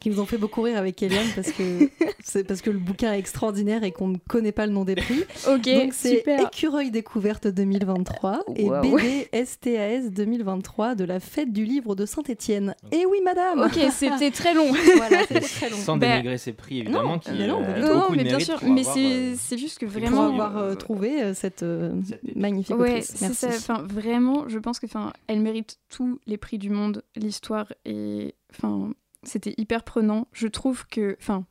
qui 0.00 0.10
nous 0.10 0.20
ont 0.20 0.26
fait 0.26 0.38
beaucoup 0.38 0.62
rire 0.62 0.76
avec 0.78 1.02
Eliane 1.02 1.26
parce 1.34 1.50
que 1.50 1.88
c'est 2.22 2.44
parce 2.44 2.60
que 2.60 2.70
le 2.70 2.78
bouquin 2.78 3.12
est 3.14 3.18
extraordinaire 3.18 3.84
et 3.84 3.92
qu'on 3.92 4.08
ne 4.08 4.18
connaît 4.28 4.52
pas 4.52 4.66
le 4.66 4.72
nom 4.72 4.84
des 4.84 4.96
prix. 4.96 5.24
Ok, 5.48 5.64
Donc 5.64 5.92
c'est 5.94 6.18
super. 6.18 6.40
Écureuil 6.40 6.90
découverte 6.90 7.46
2023 7.46 8.44
et. 8.56 8.68
BD 8.82 9.28
STAS 9.44 10.10
2023 10.10 10.94
de 10.94 11.04
la 11.04 11.20
fête 11.20 11.52
du 11.52 11.64
livre 11.64 11.94
de 11.94 12.04
Saint-Étienne. 12.06 12.74
Et 12.92 13.06
oui 13.06 13.18
madame. 13.24 13.60
Ok, 13.60 13.78
c'était 13.92 14.30
très 14.30 14.52
long. 14.54 14.70
voilà, 14.96 15.18
c'est 15.28 15.40
très 15.40 15.70
long. 15.70 15.76
Sans 15.78 15.96
Bah, 15.96 16.33
dénigrer 16.34 16.38
ses 16.38 16.52
prix, 16.52 16.78
évidemment, 16.80 17.12
non, 17.14 17.18
qui 17.18 17.30
mais 17.32 17.46
non, 17.46 17.62
euh. 17.62 17.80
Non, 17.80 18.00
beaucoup 18.00 18.12
de 18.12 18.16
mais 18.18 18.24
bien 18.24 18.38
sûr, 18.38 18.62
mais 18.64 18.84
c'est 18.84 19.04
euh, 19.04 19.34
c'est 19.36 19.58
juste 19.58 19.78
que 19.78 19.86
vraiment. 19.86 20.26
avoir 20.26 20.56
euh, 20.56 20.74
trouvé 20.74 21.22
euh, 21.22 21.34
cette, 21.34 21.62
euh, 21.62 21.92
Cette 22.06 22.36
magnifique 22.36 22.76
Ouais, 22.76 23.02
Merci. 23.20 23.34
ça. 23.34 23.48
Enfin, 23.48 23.82
vraiment, 23.82 24.48
je 24.48 24.58
pense 24.58 24.78
que, 24.80 24.86
enfin, 24.86 25.12
elle 25.26 25.40
mérite 25.40 25.78
tous 25.88 26.18
les 26.26 26.36
prix 26.36 26.58
du 26.58 26.70
monde. 26.70 27.02
L'histoire 27.16 27.72
est, 27.84 28.34
enfin, 28.50 28.92
c'était 29.22 29.54
hyper 29.56 29.82
prenant. 29.84 30.26
Je 30.32 30.48
trouve 30.48 30.86
que, 30.86 31.16
enfin, 31.20 31.44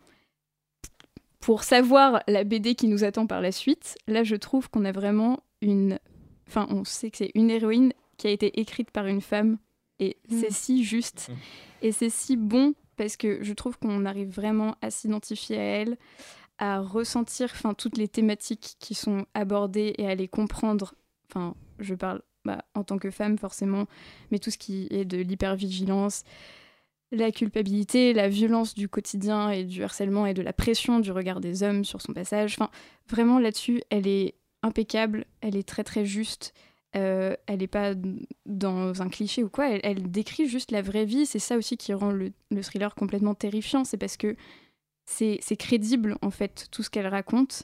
pour 1.40 1.64
savoir 1.64 2.22
la 2.28 2.44
BD 2.44 2.76
qui 2.76 2.88
nous 2.88 3.04
attend 3.04 3.28
par 3.28 3.42
la 3.42 3.52
suite, 3.52 3.96
là, 4.08 4.24
je 4.24 4.36
trouve 4.36 4.70
qu'on 4.70 4.86
a 4.86 4.92
vraiment 4.92 5.40
une, 5.62 6.00
enfin, 6.48 6.68
on 6.70 6.84
sait 6.86 7.12
que 7.12 7.18
c'est 7.18 7.32
une 7.36 7.50
héroïne 7.50 7.94
qui 8.18 8.28
a 8.28 8.30
été 8.30 8.60
écrite 8.60 8.92
par 8.92 9.08
une 9.08 9.22
femme 9.22 9.58
et 10.00 10.18
Mm. 10.30 10.40
c'est 10.40 10.52
si 10.52 10.84
juste 10.84 11.30
Mm. 11.30 11.34
et 11.86 11.92
c'est 11.92 12.10
si 12.10 12.38
bon 12.38 12.74
parce 12.96 13.18
que 13.18 13.44
je 13.44 13.54
trouve 13.54 13.78
qu'on 13.78 14.06
arrive 14.06 14.30
vraiment 14.30 14.76
à 14.82 14.92
s'identifier 14.92 15.58
à 15.58 15.62
elle, 15.62 15.98
à 16.58 16.80
ressentir 16.80 17.50
enfin 17.54 17.74
toutes 17.74 17.98
les 17.98 18.08
thématiques 18.08 18.76
qui 18.80 18.96
sont 18.96 19.26
abordées 19.34 19.94
et 19.98 20.08
à 20.08 20.16
les 20.16 20.28
comprendre. 20.28 20.96
Enfin, 21.30 21.56
je 21.80 21.96
parle 21.96 22.22
bah, 22.46 22.64
en 22.76 22.84
tant 22.84 22.98
que 22.98 23.10
femme 23.10 23.38
forcément, 23.38 23.88
mais 24.32 24.40
tout 24.40 24.52
ce 24.52 24.58
qui 24.58 24.88
est 24.92 25.06
de 25.06 25.18
l'hypervigilance, 25.18 26.24
la 27.12 27.32
culpabilité, 27.32 28.14
la 28.14 28.28
violence 28.28 28.74
du 28.74 28.90
quotidien 28.90 29.50
et 29.50 29.64
du 29.64 29.84
harcèlement 29.84 30.26
et 30.26 30.34
de 30.34 30.42
la 30.42 30.54
pression 30.54 31.00
du 31.00 31.12
regard 31.12 31.40
des 31.40 31.64
hommes 31.64 31.86
sur 31.86 32.02
son 32.02 32.14
passage. 32.14 32.56
Enfin, 32.58 32.70
vraiment 33.08 33.40
là-dessus, 33.40 33.82
elle 33.90 34.08
est 34.08 34.36
impeccable, 34.64 35.26
elle 35.42 35.56
est 35.56 35.68
très 35.68 35.84
très 35.84 36.06
juste. 36.06 36.54
Euh, 36.96 37.36
elle 37.48 37.60
n'est 37.60 37.68
pas 37.68 37.94
dans 38.46 39.02
un 39.02 39.10
cliché 39.10 39.44
ou 39.44 39.50
quoi, 39.50 39.68
elle, 39.70 40.12
décrit 40.12 40.48
juste 40.48 40.72
la 40.72 40.82
vraie 40.82 41.06
vie. 41.06 41.26
C'est 41.26 41.40
ça 41.40 41.58
aussi 41.58 41.78
qui 41.78 41.94
rend 41.94 42.12
le, 42.12 42.32
le 42.52 42.62
thriller 42.62 42.94
complètement 42.96 43.34
terrifiant. 43.34 43.84
C'est 43.84 43.98
parce 43.98 44.18
que 44.18 44.36
c'est 45.06 45.58
crédible 45.58 46.18
en 46.22 46.30
fait 46.30 46.68
tout 46.72 46.84
ce 46.84 46.90
qu'elle 46.90 47.08
raconte. 47.08 47.64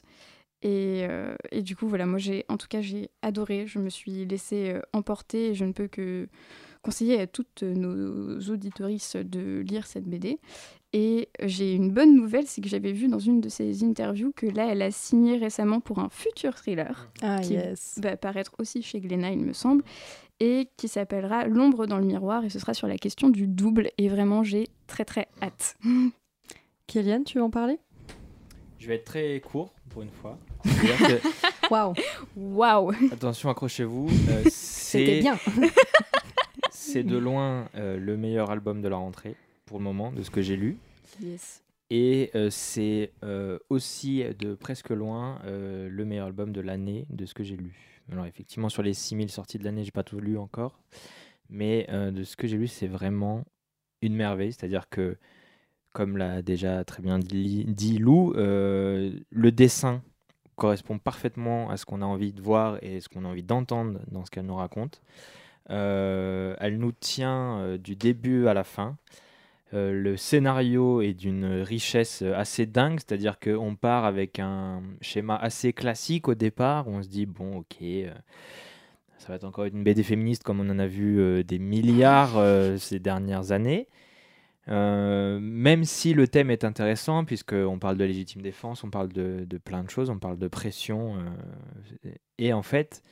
Et, 0.62 1.06
euh, 1.08 1.34
et 1.52 1.62
du 1.62 1.74
coup, 1.74 1.88
voilà, 1.88 2.06
moi 2.06 2.18
j'ai, 2.18 2.44
en 2.48 2.58
tout 2.58 2.68
cas, 2.68 2.80
j'ai 2.80 3.10
adoré. 3.22 3.66
Je 3.66 3.78
me 3.78 3.88
suis 3.88 4.26
laissée 4.26 4.72
euh, 4.74 4.82
emporter 4.92 5.54
je 5.54 5.64
ne 5.64 5.72
peux 5.72 5.88
que 5.88 6.28
conseiller 6.82 7.20
à 7.20 7.26
toutes 7.26 7.62
nos 7.62 8.40
auditorices 8.50 9.16
de 9.16 9.60
lire 9.60 9.86
cette 9.86 10.04
BD. 10.04 10.38
Et 10.92 11.28
j'ai 11.40 11.74
une 11.74 11.90
bonne 11.92 12.16
nouvelle, 12.16 12.46
c'est 12.48 12.60
que 12.60 12.68
j'avais 12.68 12.90
vu 12.92 13.06
dans 13.08 13.20
une 13.20 13.40
de 13.40 13.48
ses 13.48 13.84
interviews 13.84 14.32
que 14.34 14.46
là, 14.46 14.66
elle 14.72 14.82
a 14.82 14.90
signé 14.90 15.36
récemment 15.36 15.78
pour 15.80 16.00
un 16.00 16.08
futur 16.10 16.54
thriller 16.56 17.08
Ah 17.22 17.38
qui- 17.40 17.52
yes. 17.54 18.00
va 18.02 18.10
apparaître 18.10 18.52
aussi 18.58 18.82
chez 18.82 18.98
Glénat, 19.00 19.30
il 19.30 19.38
me 19.38 19.52
semble, 19.52 19.84
et 20.40 20.68
qui 20.76 20.88
s'appellera 20.88 21.46
L'ombre 21.46 21.86
dans 21.86 21.98
le 21.98 22.04
miroir, 22.04 22.44
et 22.44 22.50
ce 22.50 22.58
sera 22.58 22.74
sur 22.74 22.88
la 22.88 22.96
question 22.98 23.28
du 23.28 23.46
double. 23.46 23.90
Et 23.98 24.08
vraiment, 24.08 24.42
j'ai 24.42 24.66
très 24.88 25.04
très 25.04 25.28
hâte. 25.40 25.76
Kéliane, 26.88 27.22
tu 27.22 27.38
veux 27.38 27.44
en 27.44 27.50
parler? 27.50 27.78
Je 28.80 28.88
vais 28.88 28.96
être 28.96 29.04
très 29.04 29.38
court 29.40 29.72
pour 29.90 30.02
une 30.02 30.10
fois. 30.10 30.38
Waouh, 31.70 31.94
Waouh 32.36 32.92
attention, 33.12 33.48
accrochez-vous. 33.50 34.08
euh, 34.28 34.42
c'était 34.48 35.06
c'est 35.06 35.20
bien. 35.20 35.38
c'est 36.70 37.02
de 37.04 37.16
loin 37.16 37.68
euh, 37.76 37.96
le 37.98 38.16
meilleur 38.16 38.50
album 38.50 38.82
de 38.82 38.88
la 38.88 38.96
rentrée 38.96 39.36
pour 39.70 39.78
le 39.78 39.84
moment, 39.84 40.10
de 40.10 40.22
ce 40.22 40.30
que 40.32 40.42
j'ai 40.42 40.56
lu. 40.56 40.78
Yes. 41.22 41.62
Et 41.90 42.32
euh, 42.34 42.50
c'est 42.50 43.12
euh, 43.22 43.60
aussi 43.68 44.24
de 44.40 44.54
presque 44.54 44.90
loin 44.90 45.38
euh, 45.44 45.88
le 45.88 46.04
meilleur 46.04 46.26
album 46.26 46.50
de 46.50 46.60
l'année 46.60 47.06
de 47.08 47.24
ce 47.24 47.34
que 47.34 47.44
j'ai 47.44 47.56
lu. 47.56 48.00
Alors 48.10 48.26
effectivement, 48.26 48.68
sur 48.68 48.82
les 48.82 48.94
6000 48.94 49.30
sorties 49.30 49.58
de 49.58 49.64
l'année, 49.64 49.84
j'ai 49.84 49.92
pas 49.92 50.02
tout 50.02 50.18
lu 50.18 50.36
encore. 50.38 50.80
Mais 51.50 51.86
de 51.90 52.24
ce 52.24 52.36
que 52.36 52.48
j'ai 52.48 52.56
lu, 52.56 52.66
c'est 52.66 52.88
vraiment 52.88 53.44
une 54.02 54.14
merveille. 54.14 54.52
C'est-à-dire 54.52 54.88
que, 54.88 55.16
comme 55.92 56.16
l'a 56.16 56.42
déjà 56.42 56.84
très 56.84 57.02
bien 57.02 57.20
dit, 57.20 57.64
dit 57.66 57.98
Lou, 57.98 58.32
le 58.34 59.48
dessin 59.50 60.02
correspond 60.56 60.98
parfaitement 60.98 61.70
à 61.70 61.76
ce 61.76 61.84
qu'on 61.86 62.02
a 62.02 62.04
envie 62.04 62.32
de 62.32 62.40
voir 62.40 62.78
et 62.82 63.00
ce 63.00 63.08
qu'on 63.08 63.24
a 63.24 63.28
envie 63.28 63.44
d'entendre 63.44 64.00
dans 64.10 64.24
ce 64.24 64.30
qu'elle 64.30 64.46
nous 64.46 64.56
raconte. 64.56 65.02
Elle 65.68 66.78
nous 66.78 66.92
tient 66.92 67.76
du 67.78 67.94
début 67.94 68.48
à 68.48 68.54
la 68.54 68.64
fin. 68.64 68.96
Euh, 69.72 69.92
le 69.92 70.16
scénario 70.16 71.00
est 71.00 71.14
d'une 71.14 71.62
richesse 71.62 72.22
euh, 72.22 72.34
assez 72.34 72.66
dingue, 72.66 72.98
c'est-à-dire 72.98 73.38
qu'on 73.38 73.76
part 73.76 74.04
avec 74.04 74.40
un 74.40 74.82
schéma 75.00 75.36
assez 75.36 75.72
classique 75.72 76.26
au 76.26 76.34
départ, 76.34 76.88
où 76.88 76.92
on 76.92 77.02
se 77.02 77.08
dit, 77.08 77.26
bon, 77.26 77.58
ok, 77.58 77.76
euh, 77.82 78.10
ça 79.18 79.28
va 79.28 79.36
être 79.36 79.44
encore 79.44 79.66
une 79.66 79.84
BD 79.84 80.02
féministe 80.02 80.42
comme 80.42 80.60
on 80.60 80.68
en 80.70 80.78
a 80.78 80.86
vu 80.86 81.44
des 81.44 81.58
milliards 81.58 82.42
ces 82.78 82.98
dernières 82.98 83.52
années. 83.52 83.86
Même 84.66 85.84
si 85.84 86.14
le 86.14 86.26
thème 86.26 86.50
est 86.50 86.64
intéressant, 86.64 87.26
puisqu'on 87.26 87.78
parle 87.78 87.98
de 87.98 88.04
légitime 88.04 88.40
défense, 88.40 88.82
on 88.82 88.88
parle 88.88 89.12
de, 89.12 89.44
de 89.46 89.58
plein 89.58 89.84
de 89.84 89.90
choses, 89.90 90.08
on 90.08 90.18
parle 90.18 90.38
de 90.38 90.48
pression, 90.48 91.16
et 92.38 92.54
en 92.54 92.62
fait, 92.62 93.02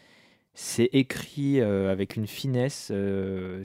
c'est 0.60 0.90
écrit 0.92 1.60
euh, 1.60 1.92
avec 1.92 2.16
une 2.16 2.26
finesse. 2.26 2.90
euh, 2.92 3.62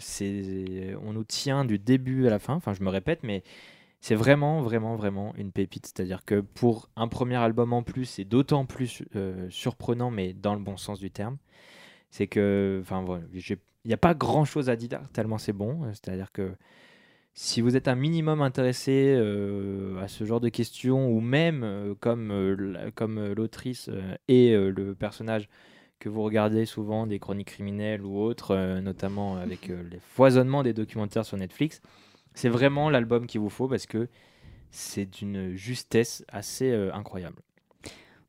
on 1.01 1.13
nous 1.13 1.23
tient 1.23 1.65
du 1.65 1.79
début 1.79 2.27
à 2.27 2.29
la 2.29 2.37
fin. 2.37 2.53
Enfin, 2.53 2.73
je 2.75 2.83
me 2.83 2.89
répète, 2.89 3.23
mais 3.23 3.41
c'est 3.99 4.13
vraiment, 4.13 4.61
vraiment, 4.61 4.95
vraiment 4.95 5.33
une 5.35 5.51
pépite. 5.51 5.87
C'est-à-dire 5.87 6.23
que 6.23 6.41
pour 6.41 6.89
un 6.95 7.07
premier 7.07 7.37
album 7.37 7.73
en 7.73 7.81
plus, 7.81 8.05
c'est 8.05 8.25
d'autant 8.25 8.67
plus 8.67 9.01
euh, 9.15 9.49
surprenant, 9.49 10.11
mais 10.11 10.33
dans 10.33 10.53
le 10.53 10.59
bon 10.59 10.77
sens 10.77 10.99
du 10.99 11.09
terme. 11.09 11.37
C'est 12.11 12.27
que, 12.27 12.77
enfin, 12.83 13.01
voilà, 13.01 13.23
il 13.33 13.57
n'y 13.85 13.93
a 13.93 13.97
pas 13.97 14.13
grand-chose 14.13 14.69
à 14.69 14.75
dire 14.75 15.01
tellement 15.13 15.39
c'est 15.39 15.51
bon. 15.51 15.91
C'est-à-dire 15.93 16.31
que 16.31 16.51
si 17.33 17.61
vous 17.61 17.75
êtes 17.75 17.87
un 17.87 17.95
minimum 17.95 18.43
intéressé 18.43 19.15
à 19.99 20.07
ce 20.07 20.25
genre 20.25 20.41
de 20.41 20.49
questions, 20.49 21.09
ou 21.09 21.21
même 21.21 21.95
comme, 21.99 22.77
comme 22.93 23.33
l'autrice 23.33 23.89
et 24.27 24.55
le 24.55 24.93
personnage 24.93 25.49
que 26.03 26.09
vous 26.09 26.21
regardez 26.23 26.65
souvent 26.65 27.07
des 27.07 27.17
chroniques 27.19 27.47
criminelles 27.47 28.03
ou 28.03 28.19
autres, 28.19 28.51
euh, 28.51 28.81
notamment 28.81 29.37
avec 29.37 29.69
euh, 29.69 29.81
les 29.89 29.99
foisonnements 29.99 30.61
des 30.63 30.73
documentaires 30.73 31.25
sur 31.25 31.37
Netflix, 31.37 31.81
c'est 32.33 32.49
vraiment 32.49 32.89
l'album 32.89 33.25
qu'il 33.27 33.39
vous 33.41 33.49
faut 33.49 33.67
parce 33.67 33.85
que 33.85 34.07
c'est 34.71 35.05
d'une 35.05 35.55
justesse 35.55 36.25
assez 36.27 36.69
euh, 36.71 36.93
incroyable. 36.93 37.37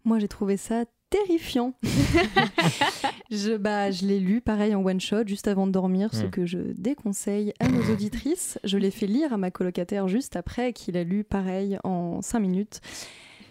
Moi, 0.05 0.19
j'ai 0.19 0.29
trouvé 0.29 0.57
ça 0.57 0.85
terrifiant. 1.11 1.75
je 3.31 3.57
bah, 3.57 3.91
je 3.91 4.07
l'ai 4.07 4.21
lu, 4.21 4.41
pareil, 4.41 4.75
en 4.75 4.85
one-shot, 4.85 5.27
juste 5.27 5.49
avant 5.49 5.67
de 5.67 5.73
dormir, 5.73 6.13
ce 6.15 6.27
Mm. 6.27 6.31
que 6.31 6.47
je 6.47 6.59
déconseille 6.59 7.53
à 7.61 7.69
nos 7.69 7.91
auditrices. 7.93 8.59
Je 8.65 8.77
l'ai 8.79 8.91
fait 8.91 9.07
lire 9.07 9.33
à 9.33 9.37
ma 9.37 9.51
colocataire 9.51 10.09
juste 10.09 10.37
après, 10.37 10.73
qu'il 10.73 10.97
a 10.97 11.05
lu, 11.05 11.25
pareil, 11.25 11.79
en 11.85 12.21
cinq 12.23 12.41
minutes. 12.41 12.81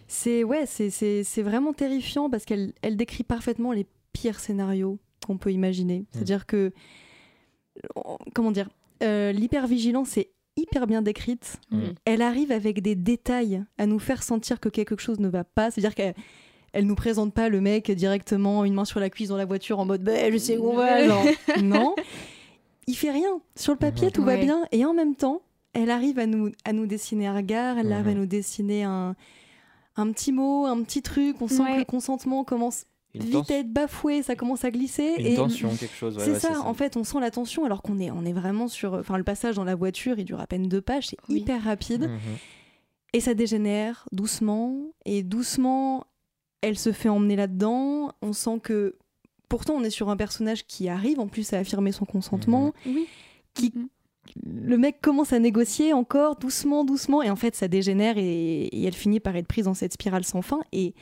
C'est 0.07 0.43
ouais, 0.43 0.65
c'est- 0.67 0.89
c'est 0.91 1.23
c'est 1.23 1.41
vraiment 1.41 1.73
terrifiant 1.73 2.29
parce 2.29 2.45
qu'elle 2.45 2.73
elle 2.81 2.97
décrit 2.97 3.23
parfaitement 3.23 3.71
les 3.71 3.88
pires 4.13 4.39
scénarios 4.39 4.99
qu'on 5.26 5.38
peut 5.38 5.52
imaginer. 5.52 6.06
C'est-à-dire 6.12 6.45
que, 6.45 6.71
comment 8.34 8.52
dire, 8.52 8.69
euh, 9.04 9.32
l'hypervigilance 9.32 10.17
est 10.17 10.32
hyper 10.56 10.86
bien 10.86 11.02
décrite 11.02 11.58
Mm. 11.71 11.80
elle 12.06 12.21
arrive 12.21 12.52
avec 12.52 12.82
des 12.84 12.93
détails 12.95 13.63
à 13.80 13.88
nous 13.88 13.97
faire 13.99 14.21
sentir 14.21 14.60
que 14.60 14.69
quelque 14.69 14.97
chose 15.02 15.19
ne 15.19 15.28
va 15.28 15.43
pas. 15.43 15.71
C'est-à-dire 15.71 15.95
qu'elle 15.95 16.13
elle 16.73 16.86
nous 16.88 16.95
présente 16.95 17.34
pas 17.34 17.49
le 17.49 17.62
mec 17.62 17.89
directement, 17.91 18.63
une 18.65 18.73
main 18.73 18.86
sur 18.86 18.99
la 18.99 19.10
cuisse 19.10 19.30
dans 19.30 19.38
la 19.38 19.45
voiture 19.45 19.80
en 19.80 19.86
mode 19.86 20.04
bah, 20.04 20.32
je 20.32 20.38
sais 20.38 20.58
où 20.58 20.69
on 20.69 20.76
va. 20.76 21.06
genre. 21.08 21.23
non, 21.63 21.95
il 22.88 22.95
fait 22.95 23.12
rien. 23.12 23.39
Sur 23.56 23.73
le 23.73 23.80
papier, 23.80 24.12
tout 24.12 24.23
va 24.23 24.38
bien. 24.38 24.65
Et 24.71 24.86
en 24.86 24.93
même 24.93 25.15
temps, 25.15 25.41
elle 25.73 25.89
arrive 25.89 26.19
à 26.19 26.26
nous, 26.28 26.52
à 26.65 26.73
nous 26.73 26.86
dessiner 26.86 27.28
un 27.28 27.36
regard, 27.36 27.78
elle 27.80 27.91
arrive 27.91 28.08
à 28.10 28.13
nous 28.13 28.26
dessiner 28.28 28.84
un, 28.84 29.15
un 29.95 30.12
petit 30.12 30.32
mot, 30.32 30.65
un 30.65 30.82
petit 30.84 31.02
truc. 31.02 31.38
On 31.41 31.47
sent 31.47 31.62
Ouais. 31.63 31.73
que 31.73 31.80
le 31.80 31.86
consentement 31.86 32.43
commence 32.43 32.86
vite 33.15 33.52
à 33.52 33.58
être 33.60 33.71
bafoué, 33.71 34.23
ça 34.23 34.36
commence 34.36 34.63
à 34.65 34.71
glisser. 34.71 35.15
une 35.19 35.26
et 35.26 35.36
tension, 35.36 35.69
quelque 35.76 35.95
chose. 35.95 36.17
ouais, 36.17 36.23
c'est 36.26 36.32
ouais, 36.32 36.39
ça, 36.39 36.62
en 36.62 36.73
fait, 36.73 36.97
on 36.97 37.04
sent 37.04 37.19
la 37.19 37.32
tension 37.32 37.65
alors 37.65 37.82
qu'on 37.82 37.99
est, 37.99 38.10
on 38.12 38.26
est 38.26 38.34
vraiment 38.34 38.67
sur. 38.67 38.93
Enfin, 38.93 39.17
le 39.17 39.23
passage 39.23 39.56
dans 39.56 39.63
la 39.63 39.76
voiture, 39.76 40.17
il 40.19 40.26
dure 40.26 40.39
à 40.41 40.47
peine 40.47 40.67
deux 40.67 40.82
pages, 40.82 41.08
c'est 41.08 41.17
Oui. 41.30 41.39
hyper 41.41 41.63
rapide. 41.63 42.10
Mhm. 42.10 42.19
Et 43.13 43.19
ça 43.19 43.34
dégénère 43.36 44.08
doucement. 44.12 44.78
Et 45.06 45.21
doucement, 45.23 46.06
elle 46.62 46.78
se 46.78 46.91
fait 46.91 47.10
emmener 47.10 47.36
là-dedans. 47.36 48.12
On 48.21 48.34
sent 48.34 48.60
que. 48.63 48.95
Pourtant, 49.49 49.76
on 49.76 49.84
est 49.84 49.91
sur 49.91 50.10
un 50.10 50.17
personnage 50.17 50.65
qui 50.65 50.89
arrive 50.89 51.19
en 51.19 51.28
plus 51.28 51.54
à 51.54 51.60
affirmer 51.60 51.91
son 51.91 52.06
consentement. 52.06 52.73
Oui. 52.88 53.06
Qui, 53.54 53.71
Mhm. 53.76 53.88
Le 54.45 54.78
mec 54.78 55.02
commence 55.02 55.34
à 55.34 55.38
négocier 55.39 55.91
encore 55.91 56.38
doucement, 56.38 56.86
doucement. 56.86 57.21
Et 57.21 57.30
en 57.30 57.36
fait, 57.36 57.56
ça 57.56 57.67
dégénère 57.67 58.17
et, 58.17 58.63
et 58.67 58.84
elle 58.86 58.93
finit 58.93 59.19
par 59.19 59.36
être 59.36 59.47
prise 59.47 59.65
dans 59.65 59.73
cette 59.73 59.93
spirale 59.93 60.23
sans 60.23 60.41
fin. 60.41 60.62
Et, 60.71 60.95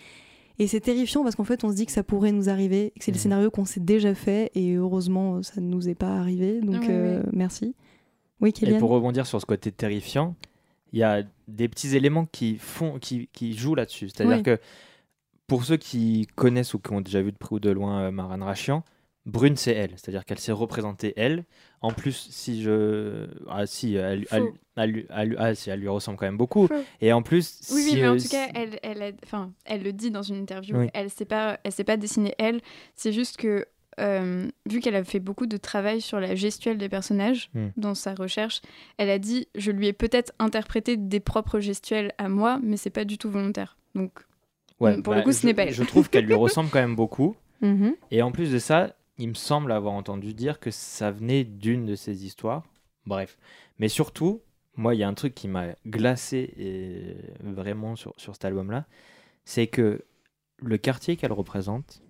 et 0.60 0.68
c'est 0.68 0.80
terrifiant 0.82 1.24
parce 1.24 1.36
qu'en 1.36 1.44
fait, 1.44 1.64
on 1.64 1.70
se 1.70 1.76
dit 1.76 1.86
que 1.86 1.92
ça 1.92 2.04
pourrait 2.04 2.32
nous 2.32 2.50
arriver. 2.50 2.92
Que 2.98 3.04
c'est 3.06 3.12
le 3.12 3.16
Mhm. 3.18 3.22
scénario 3.22 3.52
qu'on 3.52 3.66
s'est 3.66 3.80
déjà 3.80 4.14
fait. 4.16 4.52
Et 4.56 4.74
heureusement, 4.76 5.42
ça 5.44 5.60
ne 5.62 5.68
nous 5.68 5.90
est 5.90 5.96
pas 5.96 6.18
arrivé. 6.18 6.62
Donc, 6.62 6.88
euh, 6.90 7.24
merci. 7.34 7.76
Oui, 8.42 8.50
Et 8.50 8.54
Kéliane 8.54 8.80
pour 8.80 8.90
rebondir 8.90 9.26
sur 9.28 9.40
ce 9.40 9.46
côté 9.46 9.72
terrifiant, 9.72 10.36
il 10.94 11.00
y 11.00 11.04
a 11.04 11.24
des 11.48 11.68
petits 11.68 11.96
éléments 11.96 12.26
qui 12.26 12.58
font, 12.58 13.00
qui, 13.00 13.30
qui 13.34 13.54
jouent 13.54 13.76
là-dessus. 13.76 14.10
C'est-à-dire 14.10 14.38
Oui. 14.38 14.44
que 14.44 14.60
pour 15.48 15.64
ceux 15.66 15.78
qui 15.78 16.28
connaissent 16.36 16.74
ou 16.74 16.80
qui 16.80 16.92
ont 16.94 17.02
déjà 17.02 17.22
vu 17.22 17.32
de 17.32 17.38
près 17.38 17.56
ou 17.56 17.60
de 17.60 17.70
loin 17.70 18.02
euh, 18.04 18.12
Maran 18.12 18.44
Rachian, 18.46 18.84
Brune 19.26 19.56
c'est 19.56 19.74
elle, 19.74 19.92
c'est-à-dire 19.92 20.26
qu'elle 20.26 20.40
s'est 20.40 20.52
représentée 20.52 21.14
elle. 21.16 21.46
En 21.82 21.92
plus, 21.92 22.28
si 22.32 22.62
je, 22.62 23.28
ah 23.50 23.66
si, 23.68 23.96
elle, 23.96 24.26
ah, 24.76 25.56
si, 25.56 25.72
lui 25.72 25.88
ressemble 25.88 26.18
quand 26.18 26.26
même 26.26 26.38
beaucoup. 26.38 26.68
Faux. 26.68 26.84
Et 27.02 27.14
en 27.14 27.22
plus, 27.22 27.62
Oui, 27.72 27.84
oui, 27.86 28.00
mais 28.00 28.08
en 28.08 28.16
euh, 28.16 28.20
tout 28.20 28.30
cas, 28.30 28.48
elle, 28.54 28.80
elle, 28.84 29.16
enfin, 29.24 29.52
elle 29.66 29.84
le 29.84 29.94
dit 29.94 30.12
dans 30.12 30.24
une 30.24 30.38
interview. 30.38 30.78
Oui. 30.78 30.88
Elle 30.94 31.10
s'est 31.10 31.26
pas, 31.26 31.58
pas 31.86 31.98
dessinée 31.98 32.34
elle. 32.38 32.62
C'est 32.96 33.12
juste 33.12 33.38
que 33.38 33.66
euh, 34.00 34.48
vu 34.68 34.80
qu'elle 34.80 34.96
a 34.96 35.04
fait 35.04 35.20
beaucoup 35.20 35.46
de 35.46 35.58
travail 35.58 36.02
sur 36.02 36.20
la 36.20 36.34
gestuelle 36.36 36.78
des 36.78 36.90
personnages 36.90 37.50
Hmm. 37.54 37.68
dans 37.78 37.94
sa 37.94 38.14
recherche, 38.14 38.62
elle 38.98 39.10
a 39.10 39.20
dit 39.20 39.48
je 39.56 39.72
lui 39.72 39.88
ai 39.88 39.94
peut-être 39.94 40.32
interprété 40.40 40.98
des 40.98 41.20
propres 41.20 41.60
gestuels 41.60 42.14
à 42.18 42.30
moi, 42.30 42.60
mais 42.64 42.78
c'est 42.78 42.90
pas 42.90 43.06
du 43.06 43.18
tout 43.18 43.30
volontaire. 43.30 43.78
Donc 43.94 44.12
ouais, 44.80 45.02
pour 45.02 45.14
le 45.14 45.22
coup, 45.22 45.32
ce 45.32 45.46
n'est 45.46 45.54
pas 45.54 45.64
elle. 45.64 45.74
Je 45.74 45.84
trouve 45.84 46.10
qu'elle 46.10 46.26
lui 46.26 46.34
ressemble 46.46 46.70
quand 46.70 46.80
même 46.80 46.96
beaucoup. 46.96 47.36
Mhm. 47.62 47.96
Et 48.10 48.22
en 48.22 48.32
plus 48.32 48.52
de 48.52 48.60
ça, 48.60 48.96
il 49.22 49.30
me 49.30 49.34
semble 49.36 49.72
avoir 49.72 49.94
entendu 49.94 50.34
dire 50.34 50.60
que 50.60 50.72
ça 50.72 51.12
venait 51.12 51.44
d'une 51.44 51.86
de 51.86 51.96
ses 51.96 52.26
histoires. 52.26 52.64
Bref. 53.06 53.38
Mais 53.80 53.88
surtout, 53.88 54.42
moi, 54.76 54.96
il 54.96 55.00
y 55.00 55.04
a 55.04 55.08
un 55.08 55.14
truc 55.14 55.34
qui 55.36 55.48
m'a 55.48 55.68
glacé 55.88 56.54
et 56.58 57.16
vraiment 57.44 57.96
sur, 57.96 58.14
sur 58.18 58.34
cet 58.34 58.46
album-là, 58.46 58.86
c'est 59.46 59.68
que 59.68 60.04
le 60.58 60.78
quartier 60.78 61.18
qu'elle 61.18 61.34
représente, 61.34 62.02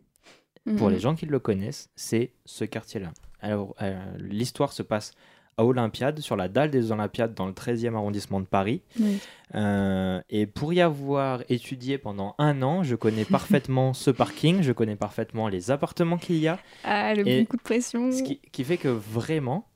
pour 0.78 0.88
Mhm. 0.88 0.94
les 0.94 1.00
gens 1.00 1.16
qui 1.16 1.26
le 1.26 1.40
connaissent, 1.40 1.90
c'est 1.96 2.32
ce 2.46 2.66
quartier-là. 2.66 3.12
Alors, 3.40 3.76
euh, 3.82 4.00
l'histoire 4.18 4.74
se 4.74 4.84
passe 4.84 5.14
à 5.62 5.66
Olympiade, 5.66 6.20
sur 6.20 6.36
la 6.36 6.48
dalle 6.48 6.72
des 6.72 6.92
Olympiades, 6.92 7.34
dans 7.34 7.46
le 7.46 7.54
13e 7.54 7.96
arrondissement 7.96 8.40
de 8.40 8.46
Paris. 8.46 8.82
Oui. 9.00 9.20
Euh, 9.56 10.22
et 10.30 10.46
pour 10.48 10.74
y 10.74 10.82
avoir 10.82 11.44
étudié 11.50 11.98
pendant 11.98 12.36
un 12.38 12.62
an, 12.62 12.84
je 12.84 12.96
connais 12.96 13.26
parfaitement 13.40 13.94
ce 13.94 14.12
parking, 14.12 14.62
je 14.62 14.72
connais 14.72 14.96
parfaitement 14.96 15.48
les 15.48 15.72
appartements 15.72 16.18
qu'il 16.18 16.38
y 16.38 16.48
a, 16.48 16.60
Ah, 16.84 17.14
le 17.14 17.24
bon 17.24 17.46
coup 17.46 17.58
de 17.58 17.62
pression. 17.62 18.12
ce 18.12 18.24
qui, 18.24 18.40
qui 18.52 18.64
fait 18.64 18.78
que 18.78 18.88
vraiment, 18.88 19.68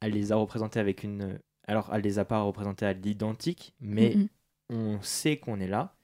elle 0.00 0.12
les 0.12 0.32
a 0.32 0.36
représentés 0.36 0.80
avec 0.80 1.02
une... 1.02 1.38
Alors, 1.66 1.90
elle 1.94 2.02
les 2.02 2.18
a 2.18 2.24
pas 2.24 2.40
représentés 2.42 2.84
à 2.86 2.92
l'identique, 2.92 3.74
mais 3.80 4.16
on 4.70 4.98
sait 5.00 5.36
qu'on 5.38 5.60
est 5.60 5.68
là 5.68 5.94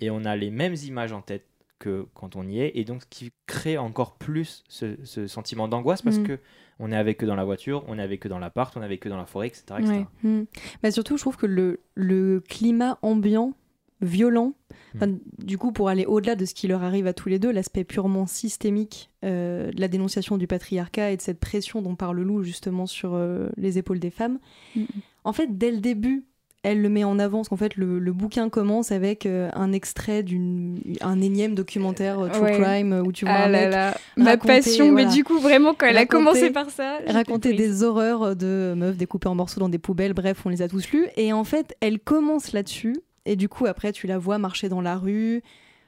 et 0.00 0.10
on 0.10 0.24
a 0.24 0.36
les 0.36 0.50
mêmes 0.50 0.74
images 0.86 1.12
en 1.12 1.22
tête 1.22 1.46
que 1.78 2.06
quand 2.14 2.36
on 2.36 2.46
y 2.46 2.60
est 2.60 2.72
et 2.74 2.84
donc 2.84 3.02
ce 3.02 3.06
qui 3.08 3.32
crée 3.46 3.78
encore 3.78 4.16
plus 4.16 4.64
ce, 4.68 4.96
ce 5.04 5.26
sentiment 5.26 5.68
d'angoisse 5.68 6.02
parce 6.02 6.18
Mhm. 6.18 6.26
que 6.26 6.38
on 6.80 6.92
est 6.92 6.96
avec 6.96 7.22
eux 7.24 7.26
dans 7.26 7.34
la 7.36 7.44
voiture, 7.44 7.84
on 7.88 7.98
est 7.98 8.02
avec 8.02 8.24
eux 8.24 8.28
dans 8.28 8.38
l'appart, 8.38 8.76
on 8.76 8.82
est 8.82 8.84
avec 8.84 9.06
eux 9.06 9.10
dans 9.10 9.16
la 9.16 9.26
forêt, 9.26 9.48
etc. 9.48 9.64
etc. 9.80 9.92
Ouais. 10.22 10.30
Mm. 10.30 10.44
Bah, 10.82 10.90
surtout, 10.92 11.16
je 11.16 11.22
trouve 11.22 11.36
que 11.36 11.46
le, 11.46 11.80
le 11.94 12.38
climat 12.40 12.98
ambiant, 13.02 13.54
violent, 14.00 14.54
enfin, 14.94 15.08
du 15.38 15.58
coup, 15.58 15.72
pour 15.72 15.88
aller 15.88 16.06
au-delà 16.06 16.36
de 16.36 16.44
ce 16.44 16.54
qui 16.54 16.68
leur 16.68 16.84
arrive 16.84 17.08
à 17.08 17.12
tous 17.12 17.28
les 17.28 17.40
deux, 17.40 17.50
l'aspect 17.50 17.82
purement 17.82 18.26
systémique 18.26 19.10
euh, 19.24 19.72
de 19.72 19.80
la 19.80 19.88
dénonciation 19.88 20.36
du 20.38 20.46
patriarcat 20.46 21.10
et 21.10 21.16
de 21.16 21.20
cette 21.22 21.40
pression 21.40 21.82
dont 21.82 21.96
parle 21.96 22.20
Lou 22.20 22.44
justement 22.44 22.86
sur 22.86 23.14
euh, 23.14 23.48
les 23.56 23.76
épaules 23.78 23.98
des 23.98 24.10
femmes, 24.10 24.38
Mhm. 24.76 24.86
en 25.24 25.32
fait, 25.32 25.58
dès 25.58 25.72
le 25.72 25.78
début, 25.78 26.26
elle 26.64 26.82
le 26.82 26.88
met 26.88 27.04
en 27.04 27.18
avant, 27.18 27.38
parce 27.38 27.48
qu'en 27.48 27.56
fait, 27.56 27.76
le, 27.76 27.98
le 27.98 28.12
bouquin 28.12 28.48
commence 28.48 28.90
avec 28.90 29.26
euh, 29.26 29.48
un 29.54 29.72
extrait 29.72 30.24
d'un 30.24 31.20
énième 31.20 31.54
documentaire 31.54 32.18
euh, 32.18 32.28
True 32.28 32.42
Ouais. 32.42 32.60
Crime 32.60 33.02
où 33.06 33.12
tu 33.12 33.24
vois 33.24 33.34
Ah 33.34 33.44
un 33.44 33.48
là 33.48 33.60
mec 33.60 33.72
là, 33.72 33.96
ma 34.16 34.30
raconter, 34.30 34.54
passion. 34.54 34.92
Mais 34.92 35.06
du 35.06 35.22
coup, 35.24 35.38
vraiment, 35.38 35.74
quand 35.74 35.86
elle 35.86 35.96
a 35.96 36.06
commencé 36.06 36.50
par 36.50 36.70
ça, 36.70 36.98
raconter 37.06 37.54
prise. 37.54 37.78
des 37.78 37.84
horreurs 37.84 38.34
de 38.34 38.74
meufs 38.76 38.96
découpées 38.96 39.28
en 39.28 39.34
morceaux 39.34 39.60
dans 39.60 39.68
des 39.68 39.78
poubelles, 39.78 40.14
bref, 40.14 40.42
on 40.44 40.48
les 40.48 40.62
a 40.62 40.68
tous 40.68 40.90
lus. 40.90 41.06
Et 41.16 41.32
en 41.32 41.44
fait, 41.44 41.76
elle 41.80 42.00
commence 42.00 42.52
là-dessus. 42.52 42.96
Et 43.24 43.36
du 43.36 43.48
coup, 43.48 43.66
après, 43.66 43.92
tu 43.92 44.06
la 44.06 44.18
vois 44.18 44.38
marcher 44.38 44.68
dans 44.68 44.80
la 44.80 44.96
rue, 44.96 45.42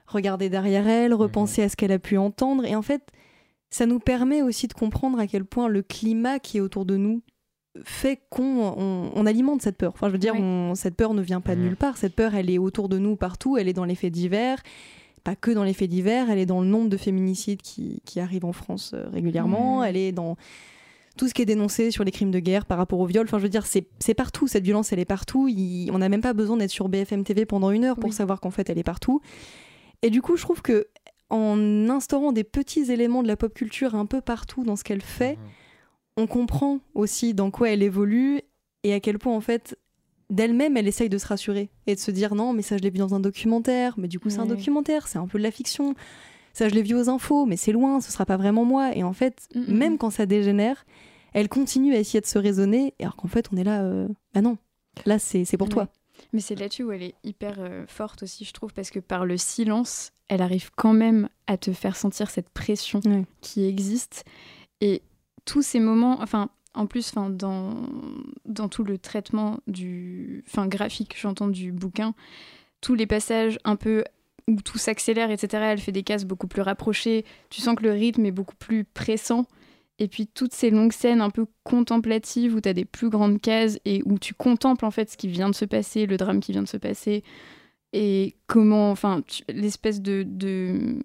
regarder 0.06 0.48
derrière 0.50 0.86
elle, 0.86 1.14
repenser 1.14 1.62
à 1.62 1.68
ce 1.68 1.76
qu'elle 1.76 1.92
a 1.92 1.98
pu 1.98 2.16
entendre. 2.16 2.64
Et 2.64 2.76
en 2.76 2.82
fait, 2.82 3.02
ça 3.70 3.86
nous 3.86 3.98
permet 3.98 4.42
aussi 4.42 4.68
de 4.68 4.74
comprendre 4.74 5.18
à 5.18 5.26
quel 5.26 5.44
point 5.44 5.68
le 5.68 5.82
climat 5.82 6.38
qui 6.38 6.58
est 6.58 6.60
autour 6.60 6.84
de 6.84 6.96
nous 6.96 7.22
fait 7.84 8.20
qu'on 8.30 8.74
on, 8.76 9.10
on 9.14 9.26
alimente 9.26 9.62
cette 9.62 9.76
peur. 9.76 9.92
Enfin, 9.94 10.08
je 10.08 10.12
veux 10.12 10.18
dire, 10.18 10.34
Ouais. 10.34 10.40
on- 10.40 10.74
cette 10.74 10.96
peur 10.96 11.14
ne 11.14 11.22
vient 11.22 11.40
pas 11.40 11.54
de 11.54 11.60
Mhm. 11.60 11.66
nulle 11.68 11.76
part. 11.76 11.96
Cette 11.96 12.14
peur, 12.14 12.34
elle 12.34 12.50
est 12.50 12.58
autour 12.58 12.88
de 12.88 12.98
nous 12.98 13.16
partout. 13.16 13.56
Elle 13.56 13.68
est 13.68 13.72
dans 13.72 13.84
les 13.84 13.94
faits 13.94 14.12
divers. 14.12 14.58
Pas 15.22 15.36
que 15.36 15.50
dans 15.50 15.64
les 15.64 15.74
faits 15.74 15.90
divers, 15.90 16.30
elle 16.30 16.38
est 16.38 16.46
dans 16.46 16.62
le 16.62 16.66
nombre 16.66 16.88
de 16.88 16.96
féminicides 16.96 17.62
qui, 17.62 18.00
qui 18.04 18.20
arrivent 18.20 18.44
en 18.46 18.52
France 18.52 18.92
euh, 18.94 19.08
régulièrement. 19.12 19.80
Mhm. 19.80 19.84
Elle 19.84 19.96
est 19.96 20.12
dans 20.12 20.36
tout 21.16 21.28
ce 21.28 21.34
qui 21.34 21.42
est 21.42 21.46
dénoncé 21.46 21.90
sur 21.90 22.02
les 22.04 22.10
crimes 22.10 22.30
de 22.30 22.38
guerre 22.38 22.64
par 22.64 22.78
rapport 22.78 22.98
au 22.98 23.06
viol. 23.06 23.24
Enfin, 23.26 23.38
je 23.38 23.42
veux 23.42 23.48
dire, 23.50 23.66
c'est 23.66 24.14
partout. 24.14 24.48
Cette 24.48 24.64
violence, 24.64 24.92
elle 24.92 24.98
est 24.98 25.04
partout. 25.04 25.46
Il- 25.48 25.90
on 25.92 25.98
n'a 25.98 26.08
même 26.08 26.22
pas 26.22 26.32
besoin 26.32 26.56
d'être 26.56 26.70
sur 26.70 26.88
BFM 26.88 27.22
TV 27.24 27.44
pendant 27.44 27.70
une 27.70 27.84
heure 27.84 27.96
pour 27.96 28.08
Oui. 28.10 28.14
savoir 28.14 28.40
qu'en 28.40 28.50
fait, 28.50 28.70
elle 28.70 28.78
est 28.78 28.82
partout. 28.82 29.20
Et 30.02 30.08
du 30.10 30.22
coup, 30.22 30.36
je 30.36 30.42
trouve 30.42 30.62
que 30.62 30.86
en 31.28 31.88
instaurant 31.90 32.32
des 32.32 32.42
petits 32.42 32.90
éléments 32.90 33.22
de 33.22 33.28
la 33.28 33.36
pop 33.36 33.52
culture 33.54 33.94
un 33.94 34.06
peu 34.06 34.20
partout 34.20 34.64
dans 34.64 34.74
ce 34.76 34.82
qu'elle 34.82 35.02
fait, 35.02 35.32
Mhm. 35.36 35.42
On 36.16 36.26
comprend 36.26 36.80
aussi 36.94 37.34
dans 37.34 37.50
quoi 37.50 37.70
elle 37.70 37.82
évolue 37.82 38.40
et 38.84 38.92
à 38.94 39.00
quel 39.00 39.18
point 39.18 39.34
en 39.34 39.40
fait 39.40 39.76
d'elle-même 40.28 40.76
elle 40.76 40.86
essaye 40.88 41.08
de 41.08 41.18
se 41.18 41.26
rassurer 41.26 41.70
et 41.86 41.94
de 41.94 42.00
se 42.00 42.10
dire 42.10 42.34
non 42.34 42.52
mais 42.52 42.62
ça 42.62 42.76
je 42.76 42.82
l'ai 42.82 42.90
vu 42.90 42.98
dans 42.98 43.14
un 43.14 43.20
documentaire 43.20 43.94
mais 43.98 44.08
du 44.08 44.18
coup 44.20 44.30
c'est 44.30 44.38
un 44.38 44.46
documentaire 44.46 45.08
c'est 45.08 45.18
un 45.18 45.26
peu 45.26 45.38
de 45.38 45.42
la 45.42 45.50
fiction 45.50 45.94
ça 46.52 46.68
je 46.68 46.74
l'ai 46.74 46.82
vu 46.82 46.94
aux 46.94 47.08
infos 47.08 47.46
mais 47.46 47.56
c'est 47.56 47.72
loin 47.72 48.00
ce 48.00 48.12
sera 48.12 48.26
pas 48.26 48.36
vraiment 48.36 48.64
moi 48.64 48.94
et 48.96 49.02
en 49.02 49.12
fait 49.12 49.48
Mhm. 49.54 49.76
même 49.76 49.98
quand 49.98 50.10
ça 50.10 50.26
dégénère 50.26 50.84
elle 51.32 51.48
continue 51.48 51.94
à 51.94 51.98
essayer 51.98 52.20
de 52.20 52.26
se 52.26 52.38
raisonner 52.38 52.94
alors 53.00 53.16
qu'en 53.16 53.28
fait 53.28 53.46
on 53.52 53.56
est 53.56 53.64
là 53.64 53.82
euh, 53.82 54.06
bah 54.34 54.40
non 54.42 54.56
là 55.06 55.18
c'est 55.18 55.44
c'est 55.44 55.56
pour 55.56 55.68
Ouais. 55.68 55.74
toi 55.74 55.88
Mais 56.32 56.40
c'est 56.40 56.54
là-dessus 56.54 56.84
où 56.84 56.92
elle 56.92 57.02
est 57.02 57.14
hyper 57.24 57.56
euh, 57.58 57.84
forte 57.88 58.22
aussi, 58.24 58.44
je 58.44 58.52
trouve, 58.52 58.74
parce 58.74 58.90
que 58.90 58.98
par 59.00 59.24
le 59.24 59.36
silence, 59.38 60.12
elle 60.28 60.42
arrive 60.42 60.70
quand 60.76 60.92
même 60.92 61.28
à 61.46 61.56
te 61.56 61.72
faire 61.72 61.96
sentir 61.96 62.28
cette 62.30 62.50
pression 62.50 63.00
Ouais. 63.06 63.24
qui 63.40 63.64
existe. 63.64 64.24
Et 64.82 65.00
tous 65.44 65.62
ces 65.62 65.80
moments, 65.80 66.20
enfin, 66.20 66.50
en 66.74 66.86
plus, 66.86 67.08
enfin, 67.08 67.30
dans, 67.30 67.74
dans 68.44 68.68
tout 68.68 68.84
le 68.84 68.98
traitement 68.98 69.60
du, 69.66 70.44
enfin, 70.48 70.66
graphique, 70.66 71.16
j'entends 71.18 71.48
du 71.48 71.72
bouquin, 71.72 72.14
tous 72.80 72.94
les 72.94 73.06
passages 73.06 73.58
un 73.64 73.76
peu 73.76 74.04
où 74.48 74.60
tout 74.62 74.78
s'accélère, 74.78 75.30
etc. 75.30 75.64
Elle 75.70 75.80
fait 75.80 75.92
des 75.92 76.02
cases 76.02 76.24
beaucoup 76.24 76.48
plus 76.48 76.62
rapprochées. 76.62 77.24
Tu 77.50 77.60
sens 77.60 77.76
que 77.76 77.82
le 77.82 77.92
rythme 77.92 78.24
est 78.26 78.32
beaucoup 78.32 78.56
plus 78.56 78.84
pressant. 78.84 79.46
Et 79.98 80.08
puis 80.08 80.26
toutes 80.26 80.54
ces 80.54 80.70
longues 80.70 80.92
scènes 80.92 81.20
un 81.20 81.28
peu 81.28 81.46
contemplatives 81.62 82.54
où 82.54 82.60
tu 82.60 82.68
as 82.68 82.72
des 82.72 82.86
plus 82.86 83.10
grandes 83.10 83.40
cases 83.40 83.78
et 83.84 84.02
où 84.06 84.18
tu 84.18 84.32
contemples 84.32 84.86
en 84.86 84.90
fait 84.90 85.10
ce 85.10 85.18
qui 85.18 85.28
vient 85.28 85.50
de 85.50 85.54
se 85.54 85.66
passer, 85.66 86.06
le 86.06 86.16
drame 86.16 86.40
qui 86.40 86.52
vient 86.52 86.62
de 86.62 86.68
se 86.68 86.78
passer 86.78 87.22
et 87.92 88.36
comment, 88.46 88.90
enfin, 88.90 89.22
l'espèce 89.48 90.00
de, 90.00 90.24
de 90.26 91.00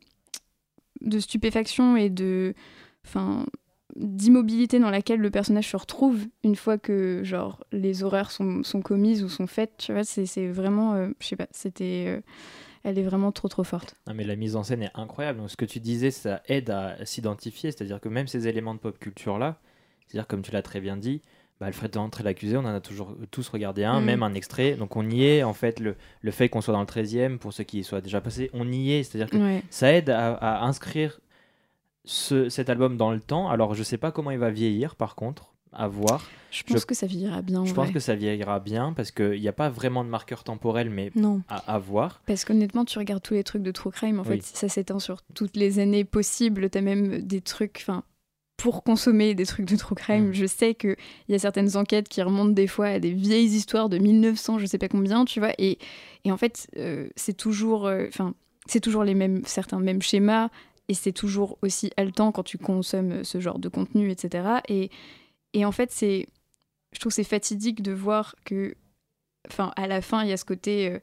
de 1.02 1.20
stupéfaction 1.20 1.96
et 1.98 2.10
de, 2.10 2.54
enfin, 3.06 3.46
d'immobilité 3.96 4.80
dans 4.80 4.90
laquelle 4.90 5.20
le 5.20 5.32
personnage 5.32 5.70
se 5.70 5.78
retrouve 5.78 6.26
une 6.44 6.56
fois 6.56 6.78
que 6.78 7.22
genre 7.24 7.64
les 7.72 8.04
horreurs 8.04 8.32
sont, 8.32 8.64
sont 8.64 8.82
commises 8.82 9.24
ou 9.24 9.30
sont 9.30 9.48
faites. 9.48 9.74
Tu 9.78 9.94
vois, 9.94 10.04
c'est 10.04 10.48
vraiment, 10.48 10.94
euh, 10.96 11.10
je 11.20 11.28
sais 11.28 11.36
pas, 11.36 11.48
c'était, 11.52 12.06
euh, 12.08 12.22
elle 12.84 13.00
est 13.00 13.04
vraiment 13.04 13.32
trop 13.32 13.48
trop 13.48 13.64
forte. 13.64 13.96
Non, 14.08 14.14
mais 14.14 14.24
la 14.26 14.36
mise 14.36 14.56
en 14.56 14.64
scène 14.64 14.84
est 14.84 14.92
incroyable. 14.96 15.40
Donc, 15.40 15.50
ce 15.50 15.58
que 15.58 15.66
tu 15.66 15.80
disais, 15.80 16.12
ça 16.12 16.42
aide 16.48 16.70
à 16.70 17.06
s'identifier. 17.06 17.72
C'est-à-dire 17.72 18.00
que 18.02 18.10
même 18.10 18.28
ces 18.28 18.48
éléments 18.48 18.74
de 18.76 18.80
pop 18.80 19.00
culture-là, 19.00 19.60
c'est-à-dire 20.08 20.28
comme 20.28 20.42
tu 20.42 20.52
l'as 20.52 20.62
très 20.62 20.82
bien 20.82 20.98
dit, 20.98 21.22
bah, 21.62 21.68
Alfred 21.68 21.90
d'entrée 21.92 22.24
l'accusé, 22.26 22.58
on 22.58 22.66
en 22.66 22.66
a 22.76 22.82
toujours 22.82 23.16
tous 23.32 23.48
regardé 23.48 23.86
un, 23.86 24.02
Mm. 24.02 24.06
même 24.06 24.24
un 24.24 24.34
extrait. 24.34 24.74
Donc 24.76 24.98
on 24.98 25.10
y 25.10 25.24
est, 25.26 25.42
en 25.44 25.54
fait, 25.54 25.80
le, 25.80 25.96
le 26.22 26.32
fait 26.32 26.50
qu'on 26.50 26.60
soit 26.60 26.74
dans 26.74 26.82
le 26.82 26.86
13e, 26.86 27.38
pour 27.38 27.54
ceux 27.54 27.64
qui 27.64 27.80
y 27.80 27.84
soient 27.86 28.02
déjà 28.02 28.20
passés, 28.20 28.50
on 28.54 28.70
y 28.72 28.92
est. 28.92 29.04
C'est-à-dire 29.04 29.30
que 29.30 29.38
Ouais. 29.42 29.64
ça 29.70 29.94
aide 29.94 30.10
à, 30.10 30.34
à 30.34 30.66
inscrire 30.66 31.22
ce- 32.06 32.50
cet 32.50 32.70
album 32.70 32.98
dans 32.98 33.12
le 33.12 33.20
temps. 33.20 33.50
Alors 33.50 33.74
je 33.76 33.84
sais 33.84 33.98
pas 33.98 34.12
comment 34.12 34.32
il 34.32 34.38
va 34.40 34.52
vieillir, 34.52 34.96
par 34.96 35.16
contre, 35.16 35.54
à 35.74 35.88
voir. 35.88 36.26
Je 36.52 36.64
pense 36.64 36.82
Je- 36.82 36.86
que 36.86 36.96
ça 36.96 37.06
vieillira 37.06 37.42
bien. 37.42 37.62
en 37.62 37.66
Je 37.66 37.74
pense 37.74 37.92
que 37.92 38.00
ça 38.00 38.16
vieillira 38.16 38.60
bien, 38.62 38.94
parce 38.94 39.12
qu'il 39.12 39.42
n'y 39.42 39.48
a 39.48 39.54
pas 39.54 39.70
vraiment 39.70 40.06
de 40.06 40.10
marqueur 40.10 40.44
temporel, 40.46 40.90
mais 40.90 41.12
non 41.16 41.42
à, 41.50 41.74
à 41.74 41.78
voir. 41.80 42.22
Parce 42.26 42.46
qu'honnêtement, 42.46 42.86
tu 42.86 42.98
regardes 42.98 43.22
tous 43.24 43.34
les 43.34 43.44
trucs 43.44 43.64
de 43.64 43.72
True 43.72 43.92
Crime, 43.92 44.20
en 44.20 44.24
Oui. 44.24 44.38
fait, 44.40 44.44
ça 44.44 44.70
s'étend 44.70 45.00
sur 45.00 45.22
toutes 45.34 45.58
les 45.58 45.80
années 45.80 46.06
possibles. 46.06 46.70
T'as 46.70 46.80
même 46.82 47.20
des 47.22 47.42
trucs, 47.42 47.80
enfin, 47.82 48.04
pour 48.56 48.84
consommer 48.84 49.36
des 49.36 49.46
trucs 49.46 49.66
de 49.66 49.76
True 49.76 49.96
Crime, 49.96 50.30
Mm. 50.30 50.34
je 50.34 50.46
sais 50.46 50.76
qu'il 50.76 50.96
y 51.28 51.36
a 51.36 51.40
certaines 51.40 51.76
enquêtes 51.76 52.08
qui 52.08 52.22
remontent 52.22 52.54
des 52.54 52.68
fois 52.68 52.86
à 52.88 53.00
des 53.00 53.12
vieilles 53.12 53.48
histoires 53.54 53.90
de 53.90 53.98
1900, 53.98 54.60
je 54.60 54.66
sais 54.66 54.78
pas 54.78 54.88
combien, 54.88 55.26
tu 55.26 55.42
vois. 55.42 55.52
Et, 55.58 55.78
et 56.24 56.32
en 56.32 56.38
fait, 56.38 56.68
euh, 56.78 57.10
c'est 57.18 57.36
toujours, 57.36 57.86
euh, 57.86 58.06
c'est 58.66 58.80
toujours 58.80 59.04
les 59.04 59.14
mêmes, 59.14 59.42
certains 59.46 59.80
mêmes 59.82 60.02
schémas. 60.02 60.48
Et 60.88 60.94
c'est 60.94 61.12
toujours 61.14 61.58
aussi 61.62 61.92
haletant 61.98 62.32
quand 62.32 62.44
tu 62.44 62.58
consommes 62.58 63.24
ce 63.24 63.40
genre 63.40 63.60
de 63.60 63.70
contenu, 63.70 64.12
etc. 64.12 64.60
Et, 64.70 64.90
et 65.54 65.66
en 65.66 65.72
fait, 65.72 65.92
c'est, 65.92 66.28
je 66.94 67.00
trouve 67.00 67.10
que 67.12 67.16
c'est 67.16 67.24
fatidique 67.24 67.82
de 67.82 67.92
voir 67.92 68.36
que, 68.46 68.76
enfin, 69.50 69.72
à 69.76 69.88
la 69.88 70.02
fin, 70.02 70.24
il 70.24 70.30
y 70.30 70.34
a 70.34 70.38
ce 70.38 70.46
côté, 70.46 70.90
euh, 70.92 71.00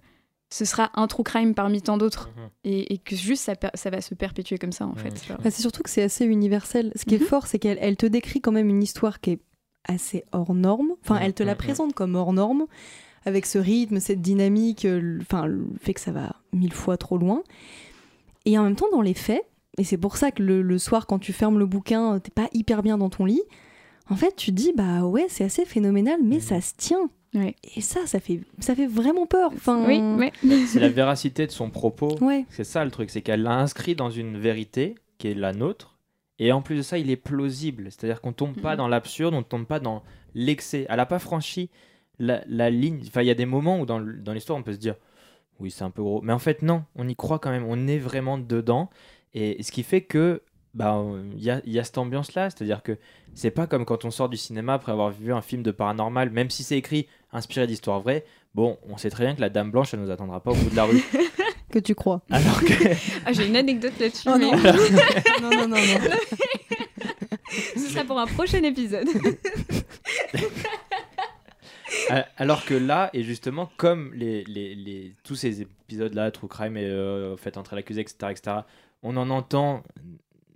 ce 0.50 0.64
sera 0.64 0.90
un 0.94 1.06
true 1.08 1.24
crime 1.24 1.54
parmi 1.54 1.82
tant 1.82 1.96
d'autres, 1.96 2.30
et, 2.62 2.92
et 2.94 2.98
que 2.98 3.16
juste 3.16 3.42
ça, 3.42 3.54
ça 3.74 3.90
va 3.90 4.00
se 4.00 4.14
perpétuer 4.14 4.58
comme 4.58 4.70
ça, 4.72 4.86
en 4.86 4.90
Mhm. 4.92 4.98
fait. 4.98 5.24
Bah, 5.42 5.50
c'est 5.50 5.62
surtout 5.62 5.82
que 5.82 5.90
c'est 5.90 6.02
assez 6.02 6.24
universel. 6.26 6.92
Ce 6.94 7.04
qui 7.04 7.16
Mhm. 7.16 7.22
est 7.22 7.24
fort, 7.24 7.46
c'est 7.46 7.58
qu'elle 7.58 7.78
elle 7.80 7.96
te 7.96 8.06
décrit 8.06 8.40
quand 8.40 8.52
même 8.52 8.68
une 8.68 8.82
histoire 8.82 9.20
qui 9.20 9.30
est 9.32 9.40
assez 9.88 10.24
hors 10.30 10.54
norme. 10.54 10.92
Enfin, 11.02 11.16
Mhm, 11.16 11.22
elle 11.22 11.34
te 11.34 11.42
la 11.42 11.52
mhm. 11.54 11.58
présente 11.58 11.94
comme 11.94 12.14
hors 12.14 12.32
norme, 12.32 12.66
avec 13.24 13.46
ce 13.46 13.58
rythme, 13.58 13.98
cette 13.98 14.20
dynamique, 14.20 14.84
euh, 14.84 15.18
enfin 15.22 15.46
le 15.46 15.66
fait 15.80 15.94
que 15.94 16.00
ça 16.00 16.12
va 16.12 16.36
mille 16.52 16.72
fois 16.72 16.96
trop 16.96 17.16
loin. 17.18 17.42
Et 18.44 18.58
en 18.58 18.64
même 18.64 18.76
temps, 18.76 18.90
dans 18.92 19.00
les 19.00 19.14
faits, 19.14 19.44
et 19.78 19.84
c'est 19.84 19.96
pour 19.98 20.16
ça 20.16 20.30
que 20.30 20.42
le, 20.42 20.62
le 20.62 20.78
soir, 20.78 21.06
quand 21.06 21.18
tu 21.18 21.32
fermes 21.32 21.58
le 21.58 21.66
bouquin, 21.66 22.18
t'es 22.18 22.30
pas 22.30 22.48
hyper 22.52 22.82
bien 22.82 22.98
dans 22.98 23.10
ton 23.10 23.24
lit. 23.24 23.42
En 24.10 24.16
fait, 24.16 24.34
tu 24.36 24.50
te 24.50 24.56
dis 24.56 24.72
bah 24.76 25.04
ouais, 25.04 25.26
c'est 25.28 25.44
assez 25.44 25.64
phénoménal, 25.64 26.18
mais 26.22 26.36
Mhm. 26.36 26.40
ça 26.40 26.60
se 26.60 26.74
tient. 26.76 27.08
Ouais. 27.34 27.56
Et 27.76 27.80
ça, 27.80 28.00
ça 28.06 28.20
fait, 28.20 28.40
ça 28.58 28.74
fait 28.74 28.86
vraiment 28.86 29.26
peur. 29.26 29.50
Enfin, 29.54 29.86
Oui, 29.86 29.98
ouais. 30.18 30.32
C'est 30.66 30.80
la 30.80 30.90
véracité 30.90 31.46
de 31.46 31.50
son 31.52 31.70
propos. 31.70 32.18
ouais. 32.20 32.44
C'est 32.50 32.64
ça 32.64 32.84
le 32.84 32.90
truc, 32.90 33.08
c'est 33.08 33.22
qu'elle 33.22 33.42
l'a 33.42 33.54
inscrit 33.58 33.94
dans 33.94 34.10
une 34.10 34.36
vérité 34.36 34.96
qui 35.16 35.28
est 35.28 35.34
la 35.34 35.52
nôtre. 35.54 35.96
Et 36.38 36.52
en 36.52 36.60
plus 36.60 36.76
de 36.76 36.82
ça, 36.82 36.98
il 36.98 37.08
est 37.10 37.16
plausible. 37.16 37.84
C'est-à-dire 37.90 38.20
qu'on 38.20 38.32
tombe 38.34 38.60
pas 38.60 38.72
Mhm. 38.72 38.76
dans 38.78 38.88
l'absurde, 38.88 39.32
on 39.34 39.42
tombe 39.42 39.64
pas 39.64 39.80
dans 39.80 40.02
l'excès. 40.34 40.84
Elle 40.90 40.96
n'a 40.96 41.06
pas 41.06 41.18
franchi 41.20 41.70
la, 42.18 42.42
la 42.48 42.68
ligne. 42.68 43.00
Enfin, 43.06 43.22
il 43.22 43.28
y 43.28 43.30
a 43.30 43.34
des 43.34 43.46
moments 43.46 43.80
où 43.80 43.86
dans 43.86 43.98
l'histoire, 43.98 44.58
on 44.58 44.62
peut 44.62 44.72
se 44.74 44.78
dire 44.78 44.96
oui, 45.60 45.70
c'est 45.70 45.84
un 45.84 45.90
peu 45.90 46.02
gros. 46.02 46.20
Mais 46.22 46.32
en 46.32 46.38
fait, 46.40 46.60
non, 46.62 46.84
on 46.96 47.08
y 47.08 47.14
croit 47.16 47.38
quand 47.38 47.50
même. 47.50 47.64
On 47.66 47.86
est 47.86 47.98
vraiment 47.98 48.36
dedans. 48.36 48.90
Et 49.34 49.62
ce 49.62 49.72
qui 49.72 49.82
fait 49.82 50.02
que 50.02 50.42
bah, 50.74 51.02
il 51.36 51.42
y, 51.42 51.50
a, 51.50 51.60
il 51.64 51.72
y 51.72 51.78
a 51.78 51.84
cette 51.84 51.98
ambiance-là. 51.98 52.50
C'est-à-dire 52.50 52.82
que 52.82 52.98
c'est 53.34 53.50
pas 53.50 53.66
comme 53.66 53.84
quand 53.84 54.04
on 54.04 54.10
sort 54.10 54.28
du 54.28 54.36
cinéma 54.36 54.74
après 54.74 54.92
avoir 54.92 55.10
vu 55.10 55.32
un 55.32 55.42
film 55.42 55.62
de 55.62 55.70
paranormal, 55.70 56.30
même 56.30 56.50
si 56.50 56.62
c'est 56.62 56.76
écrit 56.78 57.06
inspiré 57.32 57.66
d'histoires 57.66 58.00
vraies. 58.00 58.24
Bon, 58.54 58.78
on 58.88 58.98
sait 58.98 59.10
très 59.10 59.24
bien 59.24 59.34
que 59.34 59.40
la 59.40 59.48
Dame 59.48 59.70
Blanche, 59.70 59.94
elle 59.94 60.00
nous 60.00 60.10
attendra 60.10 60.40
pas 60.40 60.50
au 60.50 60.54
bout 60.54 60.70
de 60.70 60.76
la 60.76 60.84
rue. 60.84 61.02
Que 61.72 61.78
tu 61.78 61.94
crois. 61.94 62.20
Alors 62.30 62.60
que. 62.60 62.74
Ah, 63.24 63.32
j'ai 63.32 63.46
une 63.46 63.56
anecdote 63.56 63.94
là-dessus. 63.98 64.28
Oh 64.28 64.36
mais 64.38 64.50
non. 64.50 64.58
non, 65.40 65.50
non, 65.50 65.68
non, 65.68 65.68
non. 65.68 65.76
Ce 67.50 67.78
sera 67.88 68.04
pour 68.04 68.18
un 68.20 68.26
prochain 68.26 68.62
épisode. 68.62 69.08
Alors 72.36 72.64
que 72.64 72.74
là, 72.74 73.10
et 73.14 73.22
justement, 73.22 73.70
comme 73.78 74.12
les, 74.14 74.44
les, 74.44 74.74
les- 74.74 75.14
tous 75.24 75.34
ces 75.34 75.62
épisodes-là, 75.62 76.30
True 76.30 76.48
Crime 76.48 76.76
et 76.76 76.84
euh, 76.84 77.36
Fait 77.36 77.56
entrer 77.56 77.76
l'accusé, 77.76 78.00
etc., 78.02 78.16
etc., 78.30 78.56
on 79.02 79.16
en 79.16 79.30
entend 79.30 79.82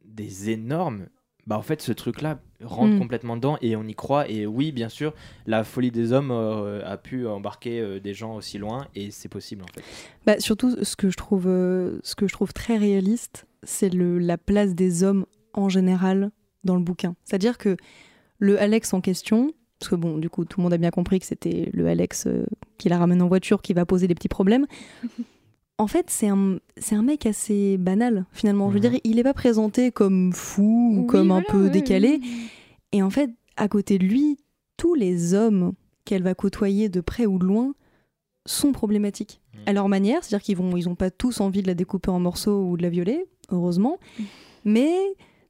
des 0.04 0.50
énormes. 0.50 1.06
Bah, 1.46 1.56
en 1.56 1.62
fait, 1.62 1.80
ce 1.80 1.92
truc-là 1.92 2.40
rentre 2.64 2.94
Mm. 2.94 2.98
complètement 2.98 3.36
dedans 3.36 3.56
et 3.62 3.76
on 3.76 3.84
y 3.84 3.94
croit. 3.94 4.28
Et 4.28 4.46
oui, 4.46 4.72
bien 4.72 4.88
sûr, 4.88 5.14
la 5.46 5.62
folie 5.62 5.92
des 5.92 6.12
hommes 6.12 6.30
euh, 6.32 6.82
a 6.84 6.96
pu 6.96 7.26
embarquer 7.28 7.80
euh, 7.80 8.00
des 8.00 8.14
gens 8.14 8.34
aussi 8.34 8.58
loin 8.58 8.88
et 8.96 9.10
c'est 9.12 9.28
possible 9.28 9.62
en 9.62 9.72
fait. 9.72 9.82
Bah, 10.24 10.40
surtout, 10.40 10.82
ce 10.82 10.96
que 10.96 11.08
je 11.10 11.16
trouve, 11.16 11.46
euh, 11.46 12.00
ce 12.02 12.16
que 12.16 12.26
je 12.26 12.32
trouve 12.32 12.52
très 12.52 12.76
réaliste, 12.76 13.46
c'est 13.62 13.92
le- 13.92 14.18
la 14.18 14.38
place 14.38 14.74
des 14.74 15.04
hommes 15.04 15.26
en 15.54 15.68
général 15.68 16.30
dans 16.64 16.74
le 16.74 16.82
bouquin. 16.82 17.14
C'est-à-dire 17.24 17.58
que 17.58 17.76
le 18.38 18.60
Alex 18.60 18.92
en 18.92 19.00
question, 19.00 19.52
parce 19.78 19.90
que 19.90 19.94
bon, 19.94 20.18
du 20.18 20.28
coup, 20.28 20.44
tout 20.44 20.58
le 20.58 20.64
monde 20.64 20.72
a 20.72 20.78
bien 20.78 20.90
compris 20.90 21.20
que 21.20 21.26
c'était 21.26 21.70
le 21.72 21.86
Alex 21.86 22.26
qui 22.78 22.88
la 22.88 22.98
ramène 22.98 23.22
en 23.22 23.28
voiture 23.28 23.62
qui 23.62 23.72
va 23.72 23.86
poser 23.86 24.08
des 24.08 24.14
petits 24.16 24.28
problèmes. 24.28 24.66
En 25.78 25.86
fait, 25.86 26.06
c'est 26.08 26.28
un, 26.28 26.58
c'est 26.78 26.94
un 26.94 27.02
mec 27.02 27.26
assez 27.26 27.76
banal, 27.76 28.24
finalement. 28.32 28.68
Je 28.70 28.74
veux 28.78 28.80
Mhm. 28.84 28.90
dire, 28.92 29.00
il 29.04 29.16
n'est 29.16 29.22
pas 29.22 29.34
présenté 29.34 29.92
comme 29.92 30.32
fou 30.32 30.92
ou 30.94 31.00
Oui, 31.00 31.06
comme 31.06 31.30
un 31.30 31.42
peu 31.42 31.68
décalé. 31.68 32.20
Et 32.92 33.02
en 33.02 33.10
fait, 33.10 33.30
à 33.56 33.68
côté 33.68 33.98
de 33.98 34.04
lui, 34.04 34.38
tous 34.78 34.94
les 34.94 35.34
hommes 35.34 35.72
qu'elle 36.06 36.22
va 36.22 36.34
côtoyer 36.34 36.88
de 36.88 37.00
près 37.00 37.26
ou 37.26 37.38
de 37.38 37.44
loin 37.44 37.74
sont 38.46 38.72
problématiques 38.72 39.40
Mm. 39.52 39.58
à 39.66 39.72
leur 39.74 39.88
manière. 39.88 40.22
C'est-à-dire 40.24 40.44
qu'ils 40.44 40.56
vont, 40.56 40.76
ils 40.76 40.88
ont 40.88 40.94
pas 40.94 41.10
tous 41.10 41.40
envie 41.40 41.62
de 41.62 41.66
la 41.66 41.74
découper 41.74 42.10
en 42.10 42.20
morceaux 42.20 42.62
ou 42.70 42.76
de 42.76 42.82
la 42.82 42.88
violer, 42.90 43.26
heureusement. 43.50 43.98
Mais 44.64 44.94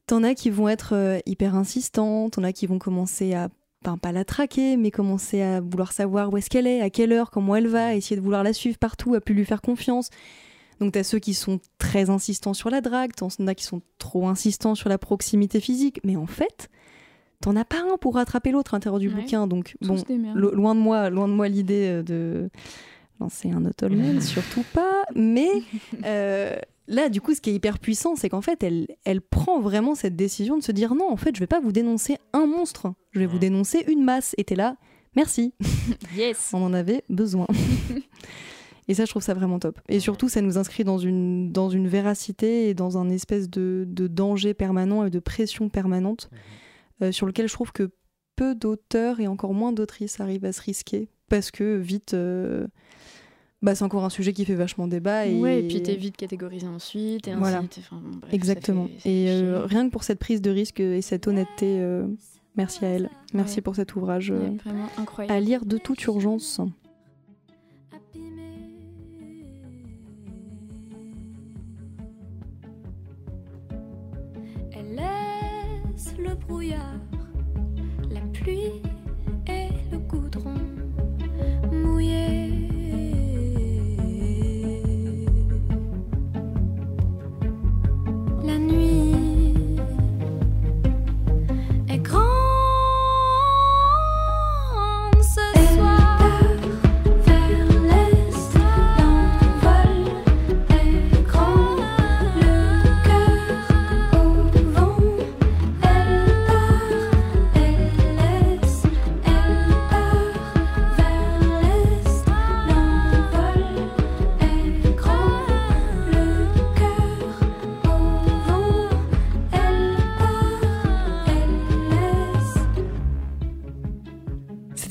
t'en 0.07 0.23
as 0.25 0.35
qui 0.35 0.51
vont 0.51 0.69
être 0.69 0.95
euh, 0.95 1.19
hyper 1.27 1.55
insistants, 1.55 2.31
t'en 2.31 2.43
as 2.43 2.53
qui 2.53 2.67
vont 2.67 2.79
commencer 2.79 3.33
à, 3.35 3.49
pas 3.83 4.11
la 4.13 4.25
traquer, 4.25 4.77
mais 4.77 4.91
commencer 4.91 5.43
à 5.43 5.61
vouloir 5.61 5.93
savoir 5.93 6.33
où 6.33 6.37
est-ce 6.37 6.51
qu'elle 6.51 6.67
est, 6.67 6.81
à 6.81 6.91
quelle 6.91 7.13
heure, 7.13 7.31
comment 7.31 7.55
elle 7.57 7.69
va, 7.69 7.95
essayer 7.95 8.17
de 8.17 8.21
vouloir 8.21 8.43
la 8.43 8.53
suivre 8.53 8.79
partout, 8.79 9.15
à 9.15 9.21
plus 9.21 9.35
lui 9.35 9.45
faire 9.45 9.63
confiance. 9.63 10.11
Donc 10.81 10.93
t'as 10.93 11.05
ceux 11.05 11.19
qui 11.21 11.35
sont 11.35 11.61
très 11.79 12.11
insistants 12.11 12.53
sur 12.55 12.69
la 12.69 12.81
drague, 12.81 13.13
t'en 13.15 13.29
as 13.47 13.55
qui 13.55 13.65
sont 13.65 13.81
trop 13.99 14.29
insistants 14.29 14.75
sur 14.75 14.89
la 14.89 14.99
proximité 14.99 15.61
physique, 15.61 16.01
mais 16.05 16.17
en 16.17 16.27
fait, 16.27 16.69
t'en 17.41 17.55
as 17.57 17.65
pas 17.65 17.81
un 17.81 17.97
pour 17.97 18.15
rattraper 18.17 18.51
l'autre 18.51 18.75
à 18.75 18.77
l'intérieur 18.77 18.99
du 18.99 19.09
Ouais. 19.09 19.15
bouquin. 19.23 19.47
Donc 19.47 19.77
bon, 19.81 19.97
lo- 20.35 20.51
loin 20.53 20.75
de 20.75 20.81
moi, 20.81 21.09
loin 21.09 21.29
de 21.29 21.33
moi 21.33 21.49
l'idée 21.49 21.87
euh, 21.89 22.03
de 22.03 22.51
lancer 23.21 23.51
un 23.51 23.65
autolmen, 23.65 24.21
surtout 24.21 24.65
pas. 24.73 25.05
Mais 25.15 25.49
euh, 26.05 26.57
là, 26.89 27.09
du 27.09 27.21
coup, 27.21 27.35
ce 27.35 27.41
qui 27.41 27.51
est 27.51 27.55
hyper 27.55 27.79
puissant, 27.79 28.17
c'est 28.17 28.29
qu'en 28.29 28.43
fait, 28.43 28.63
elle, 28.63 28.87
elle 29.05 29.21
prend 29.21 29.61
vraiment 29.61 29.95
cette 29.95 30.17
décision 30.17 30.57
de 30.59 30.63
se 30.63 30.73
dire 30.73 30.95
non, 30.95 31.11
en 31.11 31.17
fait, 31.17 31.35
je 31.35 31.41
vais 31.41 31.47
pas 31.47 31.61
vous 31.61 31.73
dénoncer 31.73 32.17
un 32.33 32.47
monstre, 32.47 32.93
je 33.13 33.19
vais 33.21 33.27
vous 33.27 33.35
Ouais. 33.35 33.41
dénoncer 33.41 33.85
une 33.89 34.03
masse. 34.05 34.35
Et 34.39 34.45
t'es 34.45 34.57
là, 34.57 34.77
merci, 35.15 35.53
Yes. 36.17 36.51
on 36.53 36.63
en 36.63 36.73
avait 36.75 37.03
besoin. 37.09 37.47
Et 38.89 38.95
ça, 38.95 39.05
je 39.05 39.11
trouve 39.11 39.23
ça 39.23 39.35
vraiment 39.35 39.59
top. 39.59 39.81
Et 39.89 39.99
surtout, 39.99 40.29
ça 40.29 40.41
nous 40.41 40.59
inscrit 40.59 40.85
dans 40.85 40.99
une, 40.99 41.51
dans 41.51 41.71
une 41.71 41.89
véracité 41.89 42.69
et 42.69 42.75
dans 42.75 42.99
un 42.99 43.11
espèce 43.11 43.51
de, 43.51 43.85
de 43.89 44.07
danger 44.07 44.55
permanent 44.55 45.05
et 45.05 45.11
de 45.11 45.19
pression 45.19 45.69
permanente 45.69 46.31
euh, 47.03 47.11
sur 47.11 47.27
lequel 47.27 47.49
je 47.49 47.53
trouve 47.53 47.73
que 47.73 47.91
peu 48.37 48.55
d'auteurs 48.55 49.19
et 49.19 49.27
encore 49.27 49.55
moins 49.55 49.73
d'autrices 49.73 50.21
arrivent 50.21 50.45
à 50.45 50.53
se 50.53 50.63
risquer. 50.63 51.09
Parce 51.29 51.51
que 51.51 51.77
vite, 51.77 52.15
euh, 52.15 52.69
bah, 53.63 53.75
c'est 53.75 53.85
encore 53.85 54.05
un 54.05 54.11
sujet 54.11 54.33
qui 54.33 54.45
fait 54.45 54.55
vachement 54.55 54.87
débat. 54.87 55.27
Et... 55.27 55.41
Ouais, 55.41 55.61
et 55.61 55.67
puis 55.67 55.83
t'es 55.83 55.97
vite 55.97 56.17
catégorisé 56.17 56.67
ensuite, 56.67 57.27
et 57.27 57.33
ainsi. 57.33 57.41
Voilà. 57.41 57.63
t'es- 57.63 57.81
enfin, 57.81 57.97
bon, 58.03 58.11
bref, 58.19 58.31
ça 58.31 58.35
Exactement. 58.37 58.87
fait- 58.87 59.01
ça 59.01 59.09
Et 59.09 59.27
euh, 59.31 59.65
rien 59.67 59.87
que 59.87 59.93
pour 59.93 60.05
cette 60.05 60.19
prise 60.19 60.41
de 60.43 60.51
risque 60.51 60.81
et 60.81 61.03
cette 61.03 61.27
honnêteté, 61.27 61.81
euh, 61.81 62.07
merci 62.57 62.85
à 62.85 62.89
elle. 62.89 63.11
Merci 63.33 63.57
Ouais. 63.57 63.63
pour 63.63 63.75
cet 63.77 63.97
ouvrage 63.97 64.31
euh, 64.31 64.51
vraiment 64.65 64.89
incroyable. 64.99 65.35
à 65.37 65.41
lire 65.41 65.65
de 65.65 65.79
toute 65.79 66.05
urgence. 66.05 66.61
Elle 74.73 74.95
laisse 74.97 76.15
le 76.19 76.35
brouillard, 76.35 77.01
la 78.11 78.21
pluie 78.33 78.83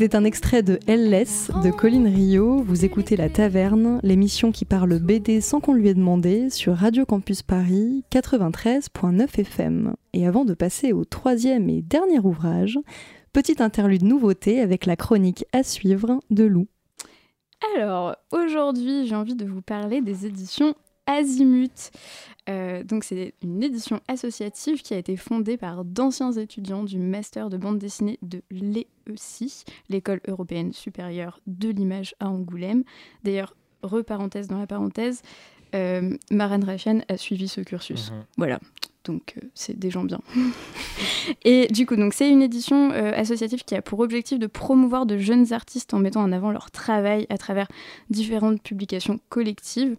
C'était 0.05 0.17
un 0.17 0.23
extrait 0.23 0.61
de 0.61 0.77
LS 0.85 1.49
de 1.63 1.71
Colline 1.71 2.05
Rio. 2.05 2.61
Vous 2.61 2.85
écoutez 2.85 3.17
La 3.17 3.27
Taverne, 3.27 3.99
l'émission 4.03 4.51
qui 4.51 4.63
parle 4.63 4.99
BD 4.99 5.41
sans 5.41 5.59
qu'on 5.59 5.73
lui 5.73 5.87
ait 5.87 5.95
demandé 5.95 6.51
sur 6.51 6.75
Radio 6.75 7.07
Campus 7.07 7.41
Paris 7.41 8.03
93.9 8.11 9.39
FM. 9.39 9.95
Et 10.13 10.27
avant 10.27 10.45
de 10.45 10.53
passer 10.53 10.93
au 10.93 11.05
troisième 11.05 11.71
et 11.71 11.81
dernier 11.81 12.19
ouvrage, 12.19 12.77
petite 13.33 13.61
interlude 13.61 14.03
nouveauté 14.03 14.61
avec 14.61 14.85
la 14.85 14.95
chronique 14.95 15.43
à 15.53 15.63
suivre 15.63 16.19
de 16.29 16.43
Lou. 16.43 16.67
Alors, 17.75 18.15
aujourd'hui, 18.31 19.07
j'ai 19.07 19.15
envie 19.15 19.35
de 19.35 19.45
vous 19.45 19.63
parler 19.63 20.01
des 20.01 20.27
éditions 20.27 20.75
Azimut. 21.07 21.89
Euh, 22.49 22.83
donc, 22.83 23.03
c'est 23.03 23.33
une 23.41 23.63
édition 23.63 24.01
associative 24.07 24.81
qui 24.81 24.93
a 24.93 24.97
été 24.97 25.17
fondée 25.17 25.57
par 25.57 25.83
d'anciens 25.83 26.31
étudiants 26.31 26.83
du 26.83 26.99
master 26.99 27.49
de 27.49 27.57
bande 27.57 27.79
dessinée 27.79 28.19
de 28.21 28.41
l'EESI, 28.51 29.63
l'école 29.89 30.21
européenne 30.27 30.71
supérieure 30.73 31.39
de 31.47 31.69
l'image 31.69 32.15
à 32.19 32.29
Angoulême. 32.29 32.83
D'ailleurs, 33.23 33.55
reparenthèse 33.81 34.47
dans 34.47 34.59
la 34.59 34.67
parenthèse, 34.67 35.21
euh, 35.73 36.15
Maren 36.31 36.63
Rachen 36.63 37.03
a 37.09 37.17
suivi 37.17 37.47
ce 37.47 37.61
cursus. 37.61 38.11
Mhm. 38.11 38.23
Voilà, 38.37 38.59
donc 39.03 39.35
euh, 39.37 39.47
c'est 39.53 39.77
des 39.77 39.89
gens 39.89 40.03
bien. 40.03 40.19
et 41.43 41.67
du 41.67 41.85
coup, 41.85 41.95
donc 41.95 42.13
c'est 42.13 42.29
une 42.29 42.41
édition 42.41 42.91
euh, 42.91 43.11
associative 43.13 43.63
qui 43.63 43.75
a 43.75 43.81
pour 43.81 43.99
objectif 43.99 44.39
de 44.39 44.47
promouvoir 44.47 45.05
de 45.05 45.17
jeunes 45.17 45.53
artistes 45.53 45.93
en 45.93 45.99
mettant 45.99 46.21
en 46.21 46.31
avant 46.31 46.51
leur 46.51 46.71
travail 46.71 47.25
à 47.29 47.37
travers 47.37 47.67
différentes 48.09 48.61
publications 48.61 49.19
collectives. 49.29 49.97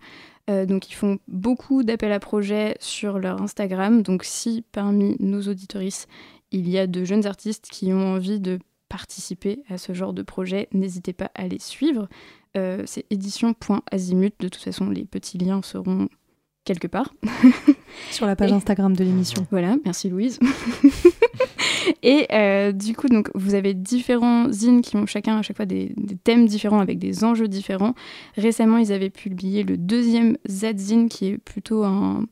Euh, 0.48 0.64
donc 0.66 0.88
ils 0.90 0.94
font 0.94 1.18
beaucoup 1.28 1.82
d'appels 1.82 2.12
à 2.12 2.20
projets 2.20 2.76
sur 2.80 3.18
leur 3.18 3.42
Instagram. 3.42 4.02
Donc 4.02 4.22
si 4.24 4.64
parmi 4.72 5.16
nos 5.20 5.42
auditorices, 5.42 6.06
il 6.52 6.68
y 6.68 6.78
a 6.78 6.86
de 6.86 7.04
jeunes 7.04 7.26
artistes 7.26 7.68
qui 7.70 7.92
ont 7.92 8.14
envie 8.14 8.38
de 8.40 8.58
participer 8.88 9.62
à 9.68 9.78
ce 9.78 9.92
genre 9.92 10.12
de 10.12 10.22
projet, 10.22 10.68
n'hésitez 10.72 11.12
pas 11.12 11.30
à 11.34 11.48
les 11.48 11.58
suivre. 11.58 12.08
Euh, 12.56 12.84
c'est 12.86 13.04
édition.azimut. 13.10 14.34
De 14.38 14.48
toute 14.48 14.62
façon, 14.62 14.88
les 14.88 15.04
petits 15.04 15.38
liens 15.38 15.60
seront 15.62 16.08
quelque 16.64 16.86
part. 16.86 17.12
Sur 18.12 18.26
la 18.26 18.36
page 18.36 18.50
Et- 18.52 18.54
Instagram 18.54 18.94
de 18.94 19.02
l'émission. 19.04 19.46
Voilà, 19.50 19.76
merci 19.84 20.08
Louise. 20.08 20.38
Et 22.02 22.26
euh, 22.32 22.72
du 22.72 22.94
coup, 22.94 23.08
donc, 23.08 23.30
vous 23.34 23.54
avez 23.54 23.74
différents 23.74 24.50
zines 24.50 24.82
qui 24.82 24.96
ont 24.96 25.06
chacun 25.06 25.38
à 25.38 25.42
chaque 25.42 25.56
fois 25.56 25.66
des, 25.66 25.94
thèmes 26.24 26.46
différents 26.46 26.80
avec 26.80 26.98
des 26.98 27.24
enjeux 27.24 27.48
différents. 27.48 27.94
Récemment, 28.36 28.78
ils 28.78 28.92
avaient 28.92 29.10
publié 29.10 29.62
le 29.62 29.76
deuxième 29.76 30.36
Z-zine 30.48 31.08
qui 31.08 31.26
est 31.26 31.38
plutôt 31.38 31.84
un, 31.84 32.24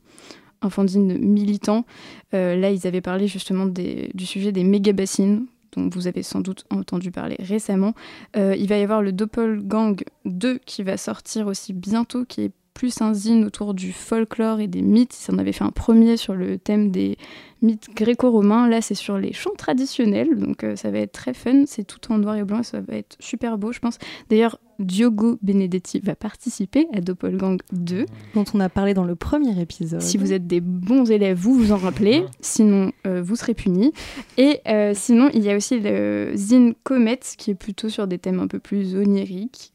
un 0.61 0.69
fanzine 0.69 1.17
militant. 1.17 1.85
Euh, 2.33 2.55
là, 2.55 2.71
ils 2.71 2.87
avaient 2.87 3.01
parlé 3.01 3.27
justement 3.27 3.65
du 3.65 4.25
sujet 4.25 4.51
des 4.51 4.63
méga-bassines 4.63 5.45
dont 5.75 5.89
vous 5.89 6.07
avez 6.07 6.23
sans 6.23 6.41
doute 6.41 6.65
entendu 6.69 7.11
parler 7.11 7.35
récemment. 7.39 7.93
Euh, 8.37 8.55
il 8.57 8.67
va 8.67 8.77
y 8.77 8.83
avoir 8.83 9.01
le 9.01 9.11
Doppelgang 9.11 10.01
2 10.25 10.59
qui 10.65 10.83
va 10.83 10.97
sortir 10.97 11.47
aussi 11.47 11.73
bientôt, 11.73 12.25
qui 12.25 12.41
est 12.41 12.51
plus 12.75 13.01
un 13.01 13.13
zine 13.13 13.45
autour 13.45 13.73
du 13.73 13.91
folklore 13.91 14.59
et 14.59 14.67
des 14.67 14.83
mythes. 14.83 15.17
Ils 15.27 15.33
en 15.33 15.39
avaient 15.39 15.53
fait 15.53 15.63
un 15.63 15.71
premier 15.71 16.17
sur 16.17 16.35
le 16.35 16.59
thème 16.59 16.91
des 16.91 17.17
mythes 17.61 17.87
gréco-romains. 17.95 18.67
Là, 18.67 18.81
c'est 18.81 18.95
sur 18.95 19.17
les 19.17 19.33
chants 19.33 19.55
traditionnels, 19.57 20.37
donc 20.37 20.63
euh, 20.63 20.75
ça 20.75 20.91
va 20.91 20.99
être 20.99 21.13
très 21.13 21.33
fun. 21.33 21.63
C'est 21.65 21.85
tout 21.85 22.11
en 22.11 22.19
noir 22.19 22.35
et 22.35 22.43
blanc 22.43 22.59
et 22.59 22.63
ça 22.63 22.81
va 22.81 22.95
être 22.95 23.15
super 23.19 23.57
beau, 23.57 23.71
je 23.71 23.79
pense. 23.79 23.97
D'ailleurs, 24.29 24.59
Diogo 24.77 25.37
Benedetti 25.41 25.99
va 25.99 26.15
participer 26.15 26.87
à 26.93 26.99
Doppelgang 26.99 27.61
2. 27.71 28.05
Dont 28.35 28.43
on 28.53 28.59
a 28.59 28.67
parlé 28.67 28.93
dans 28.93 29.05
le 29.05 29.15
premier 29.15 29.59
épisode. 29.59 30.01
Si 30.01 30.17
vous 30.17 30.33
êtes 30.33 30.45
des 30.45 30.59
bons 30.59 31.09
élèves, 31.09 31.37
vous 31.37 31.55
vous 31.55 31.71
en 31.71 31.77
rappelez. 31.77 32.25
Sinon, 32.41 32.91
euh, 33.07 33.21
vous 33.23 33.37
serez 33.37 33.53
punis. 33.53 33.93
Et 34.37 34.59
euh, 34.67 34.91
sinon, 34.93 35.29
il 35.33 35.43
y 35.43 35.49
a 35.49 35.55
aussi 35.55 35.79
le 35.79 36.31
Zine 36.35 36.75
Comet, 36.83 37.19
qui 37.37 37.51
est 37.51 37.55
plutôt 37.55 37.87
sur 37.87 38.05
des 38.05 38.19
thèmes 38.19 38.41
un 38.41 38.47
peu 38.47 38.59
plus 38.59 38.95
oniriques. 38.95 39.71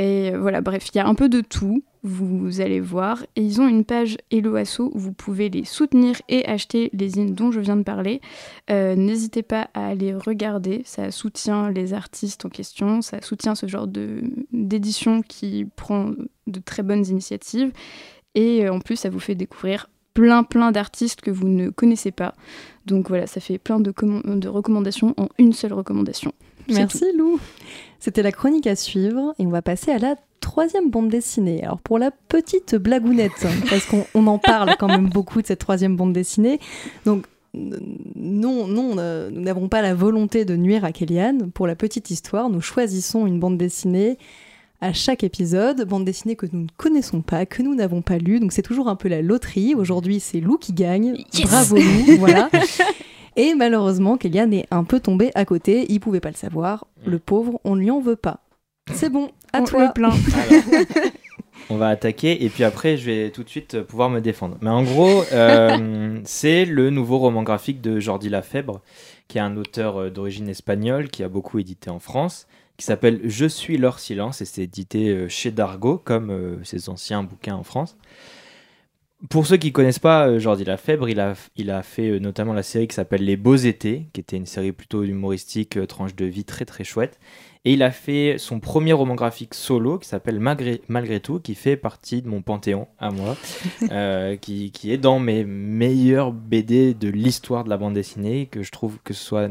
Et 0.00 0.30
voilà, 0.34 0.62
bref, 0.62 0.88
il 0.94 0.96
y 0.96 1.00
a 1.00 1.06
un 1.06 1.14
peu 1.14 1.28
de 1.28 1.42
tout. 1.42 1.84
Vous 2.02 2.62
allez 2.62 2.80
voir. 2.80 3.22
Et 3.36 3.42
ils 3.42 3.60
ont 3.60 3.68
une 3.68 3.84
page 3.84 4.16
Hello 4.30 4.56
Asso 4.56 4.80
où 4.80 4.98
vous 4.98 5.12
pouvez 5.12 5.50
les 5.50 5.66
soutenir 5.66 6.16
et 6.30 6.46
acheter 6.46 6.88
les 6.94 7.10
zines 7.10 7.34
dont 7.34 7.50
je 7.50 7.60
viens 7.60 7.76
de 7.76 7.82
parler. 7.82 8.22
Euh, 8.70 8.96
N'hésitez 8.96 9.42
pas 9.42 9.68
à 9.74 9.88
aller 9.88 10.14
regarder. 10.14 10.80
Ça 10.86 11.10
soutient 11.10 11.70
les 11.70 11.92
artistes 11.92 12.46
en 12.46 12.48
question. 12.48 13.02
Ça 13.02 13.20
soutient 13.20 13.54
ce 13.54 13.66
genre 13.66 13.86
d'édition 13.86 15.20
qui 15.20 15.66
prend 15.76 16.12
de 16.46 16.60
très 16.60 16.82
bonnes 16.82 17.04
initiatives. 17.04 17.70
Et 18.34 18.64
euh, 18.64 18.72
en 18.72 18.80
plus, 18.80 18.96
ça 18.96 19.10
vous 19.10 19.20
fait 19.20 19.34
découvrir 19.34 19.90
plein 20.14 20.44
plein 20.44 20.72
d'artistes 20.72 21.20
que 21.20 21.30
vous 21.30 21.46
ne 21.46 21.68
connaissez 21.68 22.10
pas. 22.10 22.34
Donc 22.86 23.08
voilà, 23.10 23.26
ça 23.26 23.40
fait 23.40 23.58
plein 23.58 23.80
de 23.80 24.48
recommandations 24.48 25.12
en 25.18 25.28
une 25.36 25.52
seule 25.52 25.74
recommandation. 25.74 26.32
Merci 26.68 27.04
Lou. 27.16 27.38
C'était 27.98 28.22
la 28.22 28.32
chronique 28.32 28.66
à 28.66 28.76
suivre 28.76 29.34
et 29.38 29.46
on 29.46 29.50
va 29.50 29.62
passer 29.62 29.90
à 29.90 29.98
la 29.98 30.16
troisième 30.40 30.90
bande 30.90 31.08
dessinée. 31.08 31.62
Alors 31.62 31.80
pour 31.80 31.98
la 31.98 32.10
petite 32.10 32.74
blagounette, 32.74 33.46
parce 33.68 33.86
qu'on 33.86 34.06
on 34.14 34.26
en 34.26 34.38
parle 34.38 34.76
quand 34.78 34.88
même 34.88 35.08
beaucoup 35.08 35.42
de 35.42 35.46
cette 35.46 35.60
troisième 35.60 35.96
bande 35.96 36.12
dessinée. 36.12 36.60
Donc 37.04 37.26
non, 37.52 38.66
non, 38.66 38.94
euh, 38.98 39.28
nous 39.30 39.40
n'avons 39.40 39.68
pas 39.68 39.82
la 39.82 39.94
volonté 39.94 40.44
de 40.44 40.56
nuire 40.56 40.84
à 40.84 40.92
Kellyanne. 40.92 41.50
Pour 41.50 41.66
la 41.66 41.74
petite 41.74 42.10
histoire, 42.10 42.48
nous 42.48 42.60
choisissons 42.60 43.26
une 43.26 43.40
bande 43.40 43.58
dessinée 43.58 44.18
à 44.80 44.92
chaque 44.92 45.24
épisode, 45.24 45.84
bande 45.86 46.04
dessinée 46.04 46.36
que 46.36 46.46
nous 46.52 46.62
ne 46.62 46.68
connaissons 46.76 47.20
pas, 47.20 47.44
que 47.44 47.62
nous 47.62 47.74
n'avons 47.74 48.02
pas 48.02 48.18
lue. 48.18 48.40
Donc 48.40 48.52
c'est 48.52 48.62
toujours 48.62 48.88
un 48.88 48.96
peu 48.96 49.08
la 49.08 49.20
loterie. 49.20 49.74
Aujourd'hui, 49.74 50.20
c'est 50.20 50.40
Lou 50.40 50.56
qui 50.56 50.72
gagne. 50.72 51.16
Yes 51.34 51.42
Bravo 51.42 51.76
Lou, 51.76 52.16
voilà. 52.18 52.48
Et 53.36 53.54
malheureusement, 53.54 54.16
Kellyanne 54.16 54.52
est 54.52 54.66
un 54.70 54.84
peu 54.84 55.00
tombé 55.00 55.30
à 55.34 55.44
côté. 55.44 55.86
Il 55.88 56.00
pouvait 56.00 56.20
pas 56.20 56.30
le 56.30 56.36
savoir. 56.36 56.86
Le 57.06 57.18
pauvre, 57.18 57.60
on 57.64 57.76
ne 57.76 57.80
lui 57.80 57.90
en 57.90 58.00
veut 58.00 58.16
pas. 58.16 58.40
C'est 58.92 59.10
bon, 59.10 59.30
à 59.52 59.60
On 59.60 59.64
toi. 59.64 59.92
le. 59.96 60.04
Alors, 60.04 60.14
on 61.70 61.76
va 61.76 61.88
attaquer 61.88 62.44
et 62.44 62.48
puis 62.48 62.64
après 62.64 62.96
je 62.96 63.04
vais 63.06 63.30
tout 63.30 63.44
de 63.44 63.48
suite 63.48 63.74
euh, 63.74 63.84
pouvoir 63.84 64.10
me 64.10 64.20
défendre. 64.20 64.56
Mais 64.60 64.70
en 64.70 64.82
gros, 64.82 65.22
euh, 65.32 66.18
c'est 66.24 66.64
le 66.64 66.90
nouveau 66.90 67.18
roman 67.18 67.42
graphique 67.44 67.80
de 67.80 68.00
Jordi 68.00 68.28
Lafèbre, 68.28 68.80
qui 69.28 69.38
est 69.38 69.42
un 69.42 69.56
auteur 69.56 69.96
euh, 70.00 70.10
d'origine 70.10 70.48
espagnole 70.48 71.08
qui 71.08 71.22
a 71.22 71.28
beaucoup 71.28 71.58
édité 71.60 71.88
en 71.90 72.00
France, 72.00 72.48
qui 72.76 72.84
s'appelle 72.84 73.20
Je 73.24 73.46
suis 73.46 73.76
leur 73.78 74.00
silence 74.00 74.40
et 74.40 74.44
c'est 74.44 74.62
édité 74.62 75.28
chez 75.28 75.52
Dargo 75.52 75.98
comme 76.02 76.30
euh, 76.30 76.56
ses 76.64 76.88
anciens 76.88 77.22
bouquins 77.22 77.54
en 77.54 77.62
France. 77.62 77.96
Pour 79.28 79.46
ceux 79.46 79.58
qui 79.58 79.70
connaissent 79.70 79.98
pas 79.98 80.28
euh, 80.28 80.38
Jordi 80.38 80.64
Lafèbre, 80.64 81.10
il 81.10 81.20
a, 81.20 81.34
il 81.54 81.70
a 81.70 81.82
fait 81.82 82.08
euh, 82.08 82.18
notamment 82.18 82.54
la 82.54 82.62
série 82.62 82.88
qui 82.88 82.94
s'appelle 82.94 83.22
Les 83.22 83.36
Beaux 83.36 83.56
Étés, 83.56 84.06
qui 84.14 84.20
était 84.20 84.38
une 84.38 84.46
série 84.46 84.72
plutôt 84.72 85.02
humoristique, 85.02 85.76
euh, 85.76 85.86
tranche 85.86 86.16
de 86.16 86.24
vie 86.24 86.44
très 86.44 86.64
très 86.64 86.84
chouette. 86.84 87.18
Et 87.66 87.74
il 87.74 87.82
a 87.82 87.90
fait 87.90 88.36
son 88.38 88.60
premier 88.60 88.94
roman 88.94 89.14
graphique 89.14 89.52
solo 89.52 89.98
qui 89.98 90.08
s'appelle 90.08 90.40
Malgré, 90.40 90.80
Malgré 90.88 91.20
tout, 91.20 91.38
qui 91.38 91.54
fait 91.54 91.76
partie 91.76 92.22
de 92.22 92.28
mon 92.28 92.40
panthéon 92.40 92.88
à 92.98 93.10
moi, 93.10 93.36
euh, 93.90 94.36
qui, 94.36 94.70
qui 94.70 94.90
est 94.90 94.96
dans 94.96 95.18
mes 95.18 95.44
meilleurs 95.44 96.32
BD 96.32 96.94
de 96.94 97.10
l'histoire 97.10 97.64
de 97.64 97.68
la 97.68 97.76
bande 97.76 97.92
dessinée, 97.92 98.46
que 98.46 98.62
je 98.62 98.72
trouve 98.72 98.98
que 99.04 99.12
ce 99.12 99.22
soit 99.22 99.50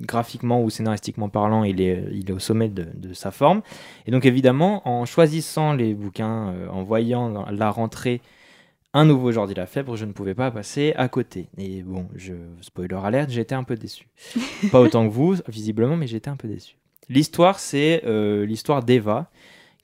graphiquement 0.00 0.60
ou 0.60 0.70
scénaristiquement 0.70 1.28
parlant, 1.28 1.62
il 1.62 1.80
est, 1.80 2.04
il 2.10 2.28
est 2.28 2.34
au 2.34 2.40
sommet 2.40 2.68
de, 2.68 2.88
de 2.92 3.14
sa 3.14 3.30
forme. 3.30 3.62
Et 4.08 4.10
donc 4.10 4.24
évidemment, 4.24 4.82
en 4.88 5.04
choisissant 5.04 5.72
les 5.72 5.94
bouquins, 5.94 6.52
en 6.68 6.82
voyant 6.82 7.46
la 7.52 7.70
rentrée 7.70 8.20
un 8.94 9.04
nouveau 9.04 9.32
Jordi 9.32 9.54
Lafèbre, 9.54 9.96
je 9.96 10.04
ne 10.04 10.12
pouvais 10.12 10.34
pas 10.34 10.52
passer 10.52 10.94
à 10.96 11.08
côté. 11.08 11.48
Et 11.58 11.82
bon, 11.82 12.08
je, 12.14 12.32
spoiler 12.60 12.96
alerte, 13.02 13.28
j'étais 13.28 13.56
un 13.56 13.64
peu 13.64 13.74
déçu. 13.74 14.08
pas 14.72 14.80
autant 14.80 15.06
que 15.06 15.12
vous, 15.12 15.34
visiblement, 15.48 15.96
mais 15.96 16.06
j'étais 16.06 16.30
un 16.30 16.36
peu 16.36 16.46
déçu. 16.46 16.76
L'histoire, 17.08 17.58
c'est 17.58 18.02
euh, 18.06 18.46
l'histoire 18.46 18.84
d'Eva, 18.84 19.30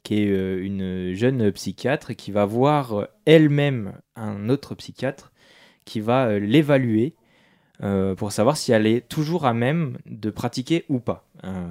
qui 0.04 0.22
est 0.22 0.30
euh, 0.30 0.64
une 0.64 1.12
jeune 1.12 1.50
psychiatre 1.50 2.14
qui 2.14 2.30
va 2.30 2.44
voir 2.44 3.00
euh, 3.00 3.06
elle-même 3.26 3.94
un 4.14 4.48
autre 4.48 4.76
psychiatre 4.76 5.32
qui 5.84 5.98
va 5.98 6.38
l'évaluer 6.38 7.14
euh, 7.82 8.14
pour 8.14 8.30
savoir 8.30 8.58
si 8.58 8.72
elle 8.72 8.86
est 8.86 9.08
toujours 9.08 9.46
à 9.46 9.54
même 9.54 9.96
de 10.04 10.28
pratiquer 10.28 10.84
ou 10.90 10.98
pas. 10.98 11.24
Euh, 11.44 11.66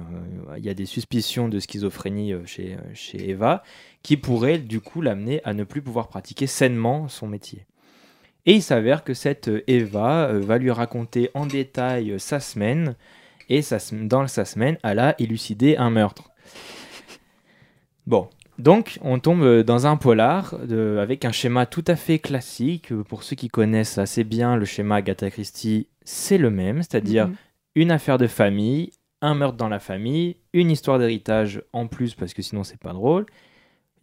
Il 0.58 0.64
y 0.64 0.68
a 0.68 0.74
des 0.74 0.86
suspicions 0.86 1.48
de 1.48 1.60
schizophrénie 1.60 2.32
euh, 2.32 2.44
chez, 2.46 2.76
chez 2.94 3.30
Eva 3.30 3.62
qui 4.02 4.16
pourraient 4.16 4.58
du 4.58 4.80
coup 4.80 5.02
l'amener 5.02 5.40
à 5.44 5.54
ne 5.54 5.62
plus 5.62 5.82
pouvoir 5.82 6.08
pratiquer 6.08 6.48
sainement 6.48 7.06
son 7.08 7.28
métier. 7.28 7.64
Et 8.46 8.54
il 8.54 8.62
s'avère 8.62 9.04
que 9.04 9.14
cette 9.14 9.50
Eva 9.68 10.32
va 10.32 10.58
lui 10.58 10.70
raconter 10.70 11.30
en 11.34 11.46
détail 11.46 12.18
sa 12.18 12.40
semaine, 12.40 12.96
et 13.48 13.60
sa 13.62 13.78
dans 13.92 14.26
sa 14.26 14.46
semaine, 14.46 14.78
elle 14.82 14.98
a 14.98 15.14
élucidé 15.20 15.76
un 15.76 15.90
meurtre. 15.90 16.30
Bon, 18.06 18.30
donc 18.58 18.98
on 19.02 19.18
tombe 19.18 19.62
dans 19.62 19.86
un 19.86 19.96
polar 19.96 20.54
avec 20.98 21.24
un 21.24 21.32
schéma 21.32 21.66
tout 21.66 21.84
à 21.86 21.96
fait 21.96 22.18
classique. 22.18 22.94
Pour 23.08 23.22
ceux 23.22 23.36
qui 23.36 23.48
connaissent 23.48 23.98
assez 23.98 24.24
bien 24.24 24.56
le 24.56 24.64
schéma 24.64 24.96
Agatha 24.96 25.30
Christie, 25.30 25.86
c'est 26.10 26.38
le 26.38 26.50
même, 26.50 26.82
c'est-à-dire 26.82 27.28
Mhm. 27.28 27.36
une 27.76 27.90
affaire 27.92 28.18
de 28.18 28.26
famille, 28.26 28.90
un 29.22 29.34
meurtre 29.34 29.56
dans 29.56 29.68
la 29.68 29.78
famille, 29.78 30.36
une 30.52 30.70
histoire 30.70 30.98
d'héritage 30.98 31.62
en 31.72 31.86
plus 31.86 32.14
parce 32.14 32.34
que 32.34 32.42
sinon 32.42 32.64
c'est 32.64 32.80
pas 32.80 32.92
drôle. 32.92 33.26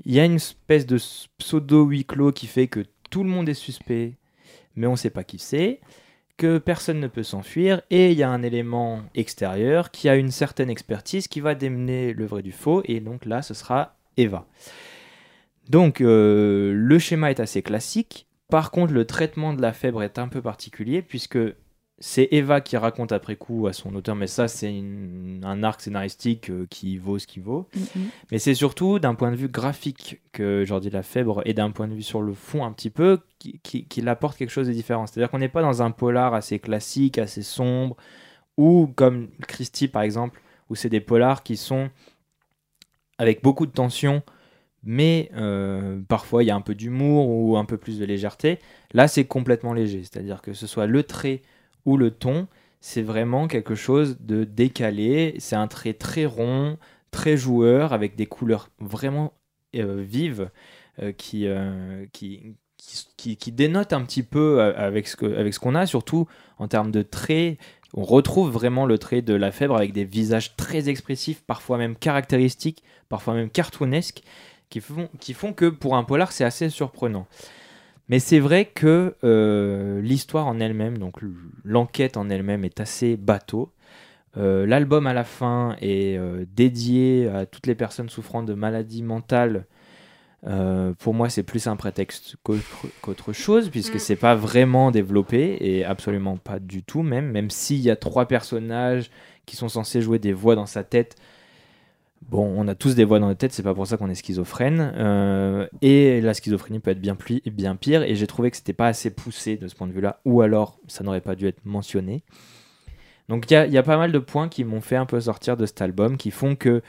Il 0.06 0.14
y 0.14 0.20
a 0.20 0.26
une 0.26 0.36
espèce 0.36 0.86
de 0.86 0.98
pseudo 1.38 1.86
huis 1.86 2.06
clos 2.06 2.32
qui 2.32 2.48
fait 2.48 2.68
que 2.68 2.86
tout 3.10 3.24
le 3.24 3.30
monde 3.30 3.50
est 3.50 3.54
suspect, 3.54 4.14
mais 4.76 4.88
on 4.88 4.96
sait 4.96 5.10
pas 5.10 5.24
qui 5.24 5.40
c'est, 5.40 5.82
que 6.38 6.60
personne 6.60 7.00
ne 7.00 7.08
peut 7.08 7.24
s'enfuir, 7.24 7.82
et 7.90 8.12
il 8.12 8.18
y 8.18 8.22
a 8.24 8.30
un 8.30 8.44
élément 8.44 9.02
extérieur 9.16 9.90
qui 9.90 10.08
a 10.08 10.16
une 10.16 10.30
certaine 10.30 10.70
expertise 10.70 11.28
qui 11.28 11.40
va 11.42 11.56
démener 11.56 12.14
le 12.14 12.26
vrai 12.26 12.44
du 12.44 12.52
faux, 12.52 12.84
et 12.86 13.00
donc 13.00 13.26
là 13.26 13.42
ce 13.42 13.54
sera 13.56 13.96
Eva. 14.18 14.46
Donc 15.70 16.00
euh, 16.00 16.74
le 16.74 17.00
schéma 17.00 17.32
est 17.32 17.40
assez 17.40 17.62
classique. 17.64 18.28
Par 18.50 18.72
contre, 18.72 18.94
le 18.94 19.06
traitement 19.06 19.54
de 19.54 19.62
la 19.62 19.74
fèbre 19.74 20.04
est 20.04 20.20
un 20.20 20.28
peu 20.30 20.42
particulier 20.42 21.02
puisque 21.02 21.40
c'est 22.00 22.28
Eva 22.32 22.62
qui 22.62 22.78
raconte 22.78 23.12
après 23.12 23.36
coup 23.38 23.66
à 23.68 23.74
son 23.74 23.96
auteur, 23.96 24.16
mais 24.16 24.28
ça 24.28 24.48
c'est 24.48 24.72
une- 24.76 25.42
un 25.44 25.64
arc 25.64 25.82
scénaristique 25.82 26.50
euh, 26.52 26.68
qui 26.70 26.98
vaut 26.98 27.18
ce 27.18 27.26
qu'il 27.26 27.42
vaut. 27.42 27.68
Mhm. 27.76 28.10
Mais 28.32 28.38
c'est 28.40 28.54
surtout 28.54 29.00
d'un 29.00 29.16
point 29.16 29.32
de 29.32 29.36
vue 29.36 29.48
graphique 29.48 30.22
que 30.32 30.64
Jordi 30.66 30.90
Lafèbre 30.92 31.42
et 31.46 31.54
d'un 31.56 31.72
point 31.72 31.88
de 31.88 31.94
vue 31.96 32.04
sur 32.04 32.22
le 32.22 32.34
fond 32.34 32.64
un 32.64 32.72
petit 32.72 32.92
peu 32.92 33.20
qui- 33.40 33.60
qui- 33.64 33.86
qu'il 33.86 34.08
apporte 34.10 34.38
quelque 34.38 34.52
chose 34.52 34.68
de 34.68 34.74
différent. 34.74 35.08
C'est-à-dire 35.08 35.32
qu'on 35.32 35.40
n'est 35.40 35.50
pas 35.50 35.64
dans 35.64 35.82
un 35.82 35.90
polar 35.92 36.34
assez 36.36 36.60
classique, 36.60 37.18
assez 37.18 37.42
sombre, 37.42 37.98
ou 38.58 38.88
comme 38.96 39.30
Christie 39.48 39.88
par 39.88 40.04
exemple, 40.04 40.40
où 40.70 40.76
c'est 40.76 40.90
des 40.90 41.02
polars 41.02 41.42
qui 41.42 41.58
sont 41.58 41.90
avec 43.18 43.42
beaucoup 43.42 43.66
de 43.66 43.72
tension, 43.72 44.22
mais 44.84 45.32
euh, 45.36 46.00
parfois 46.08 46.44
il 46.44 46.48
y 46.48 46.52
a 46.52 46.56
un 46.56 46.62
peu 46.62 46.76
d'humour 46.76 47.28
ou 47.30 47.58
un 47.58 47.66
peu 47.66 47.78
plus 47.78 48.00
de 48.00 48.06
légèreté. 48.06 48.60
Là 48.94 49.08
c'est 49.08 49.26
complètement 49.26 49.74
léger, 49.74 50.04
c'est-à-dire 50.04 50.42
que 50.42 50.54
ce 50.54 50.68
soit 50.68 50.86
le 50.86 51.04
trait 51.04 51.42
ou 51.88 51.98
le 51.98 52.12
ton, 52.12 52.48
c'est 52.82 53.02
vraiment 53.02 53.48
quelque 53.48 53.74
chose 53.74 54.18
de 54.20 54.44
décalé. 54.44 55.36
C'est 55.40 55.56
un 55.56 55.68
trait 55.68 55.94
très 55.94 56.26
rond, 56.26 56.78
très 57.10 57.38
joueur, 57.38 57.94
avec 57.94 58.16
des 58.16 58.28
couleurs 58.28 58.70
vraiment 58.80 59.34
euh, 59.76 60.04
vives 60.08 60.52
euh, 61.02 61.14
qui, 61.14 61.48
euh, 61.48 62.06
qui, 62.14 63.52
dénotent 63.52 63.94
un 63.94 64.04
petit 64.04 64.22
peu 64.22 64.62
avec 64.62 65.08
ce 65.08 65.60
qu'on 65.60 65.76
a, 65.76 65.86
surtout 65.86 66.28
en 66.60 66.68
termes 66.68 66.92
de 66.92 67.02
traits. 67.02 67.58
On 67.94 68.04
retrouve 68.04 68.52
vraiment 68.52 68.86
le 68.86 68.98
trait 68.98 69.22
de 69.22 69.34
la 69.34 69.52
Fèbre 69.52 69.78
avec 69.78 69.94
des 69.94 70.04
visages 70.04 70.58
très 70.58 70.90
expressifs, 70.90 71.42
parfois 71.48 71.78
même 71.78 71.96
caractéristiques, 71.96 72.84
parfois 73.08 73.34
même 73.34 73.50
cartoonesques, 73.50 74.24
qui 74.70 74.82
font 74.82 75.54
que 75.54 75.70
pour 75.70 75.96
un 75.96 76.04
polar, 76.04 76.34
c'est 76.34 76.44
assez 76.44 76.70
surprenant. 76.70 77.28
Mais 78.10 78.20
c'est 78.20 78.40
vrai 78.40 78.66
que 78.66 79.16
euh, 79.24 80.02
l'histoire 80.02 80.48
en 80.48 80.60
elle-même, 80.60 80.98
donc 80.98 81.16
l'enquête 81.64 82.16
en 82.18 82.30
elle-même 82.30 82.64
est 82.64 82.80
assez 82.80 83.18
bateau. 83.18 83.74
Euh, 84.38 84.66
L'album 84.66 85.08
à 85.08 85.14
la 85.14 85.24
fin 85.24 85.76
est 85.82 86.18
euh, 86.18 86.46
dédié 86.56 87.28
à 87.28 87.46
toutes 87.46 87.68
les 87.68 87.76
personnes 87.76 88.10
souffrant 88.10 88.44
de 88.44 88.54
maladies 88.54 89.04
mentales. 89.04 89.66
Pour 91.00 91.14
moi, 91.14 91.30
c'est 91.30 91.44
plus 91.44 91.68
un 91.68 91.76
prétexte 91.76 92.38
qu'autre 92.44 92.88
qu'autre 93.02 93.34
chose, 93.34 93.70
puisque 93.70 93.96
Mm. 93.96 94.00
c'est 94.00 94.16
pas 94.16 94.36
vraiment 94.36 94.92
développé 94.92 95.58
et 95.60 95.84
absolument 95.84 96.38
pas 96.38 96.60
du 96.60 96.84
tout, 96.84 97.02
même. 97.02 97.30
Même 97.32 97.50
s'il 97.50 97.80
y 97.80 97.90
a 97.90 97.98
trois 97.98 98.28
personnages 98.30 99.12
qui 99.46 99.58
sont 99.58 99.68
censés 99.68 100.02
jouer 100.02 100.20
des 100.20 100.32
voix 100.32 100.56
dans 100.56 100.66
sa 100.66 100.84
tête. 100.86 101.16
Bon, 102.24 102.54
on 102.58 102.68
a 102.68 102.76
tous 102.76 102.96
des 102.96 103.06
voix 103.06 103.20
dans 103.20 103.28
notre 103.28 103.40
tête, 103.40 103.54
c'est 103.54 103.64
pas 103.64 103.74
pour 103.74 103.88
ça 103.88 103.96
qu'on 103.96 104.10
est 104.10 104.16
schizophrène. 104.16 104.94
Euh, 104.98 105.68
et 105.82 106.20
la 106.20 106.34
schizophrénie 106.34 106.80
peut 106.80 106.92
être 106.92 107.00
bien, 107.00 107.18
bien 107.46 107.76
pire. 107.76 108.04
Et 108.04 108.16
j'ai 108.16 108.28
trouvé 108.28 108.52
que 108.52 108.58
c'était 108.58 108.74
pas 108.74 108.88
assez 108.88 109.12
poussé 109.12 109.56
de 109.56 109.68
ce 109.68 109.76
point 109.76 109.88
de 109.88 109.94
vue-là, 109.94 110.20
ou 110.26 110.42
alors 110.42 110.78
ça 110.88 111.04
n'aurait 111.04 111.22
pas 111.22 111.36
dû 111.36 111.48
être 111.48 111.66
mentionné. 111.66 112.24
Donc 113.30 113.50
il 113.50 113.54
y 113.54 113.78
a, 113.78 113.84
pas 113.84 113.98
mal 113.98 114.12
de 114.12 114.20
points 114.20 114.50
qui 114.50 114.64
m'ont 114.64 114.82
fait 114.82 114.96
un 114.96 115.06
peu 115.06 115.20
sortir 115.22 115.58
de 115.58 115.66
cet 115.66 115.82
album, 115.82 116.18
qui 116.18 116.32
font 116.32 116.56
que 116.56 116.82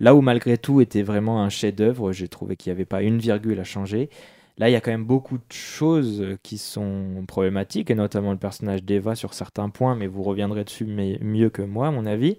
là 0.00 0.14
où 0.14 0.20
malgré 0.20 0.58
tout 0.58 0.80
était 0.80 1.02
vraiment 1.02 1.42
un 1.42 1.48
chef-d'œuvre, 1.48 2.12
j'ai 2.12 2.28
trouvé 2.28 2.56
qu'il 2.56 2.72
n'y 2.72 2.76
avait 2.76 2.84
pas 2.84 3.02
une 3.02 3.18
virgule 3.18 3.58
à 3.60 3.64
changer. 3.64 4.10
Là, 4.58 4.68
il 4.68 4.72
y 4.72 4.76
a 4.76 4.80
quand 4.80 4.92
même 4.92 5.04
beaucoup 5.04 5.38
de 5.38 5.52
choses 5.52 6.36
qui 6.44 6.58
sont 6.58 7.24
problématiques, 7.26 7.90
et 7.90 7.96
notamment 7.96 8.30
le 8.30 8.38
personnage 8.38 8.84
d'Eva 8.84 9.16
sur 9.16 9.34
certains 9.34 9.70
points, 9.70 9.96
mais 9.96 10.06
vous 10.06 10.22
reviendrez 10.22 10.62
dessus 10.62 10.84
mieux 10.84 11.50
que 11.50 11.62
moi, 11.62 11.88
à 11.88 11.90
mon 11.90 12.06
avis. 12.06 12.38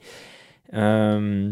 Euh, 0.73 1.51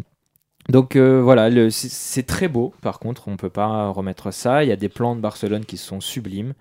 donc 0.69 0.95
euh, 0.95 1.21
voilà, 1.21 1.49
le- 1.49 1.69
c'est- 1.69 2.23
très 2.23 2.47
beau, 2.47 2.73
par 2.81 2.99
contre, 2.99 3.27
on 3.27 3.37
peut 3.37 3.49
pas 3.49 3.89
remettre 3.89 4.31
ça. 4.31 4.63
Il 4.63 4.69
y 4.69 4.71
a 4.71 4.75
des 4.77 4.89
plans 4.89 5.15
de 5.15 5.21
Barcelone 5.21 5.65
qui 5.65 5.77
sont 5.77 5.99
sublimes, 5.99 6.53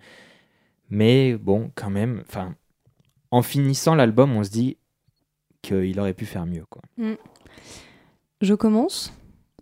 mais 0.91 1.35
bon, 1.35 1.71
quand 1.75 1.91
même, 1.91 2.23
enfin, 2.29 2.55
en 3.31 3.43
finissant 3.43 3.95
l'album, 3.95 4.33
on 4.37 4.45
se 4.45 4.51
dit 4.51 4.77
qu'il 5.63 5.99
aurait 6.01 6.15
pu 6.15 6.27
faire 6.27 6.45
mieux. 6.47 6.65
Quoi. 6.69 6.83
Je 8.41 8.55
commence 8.55 9.13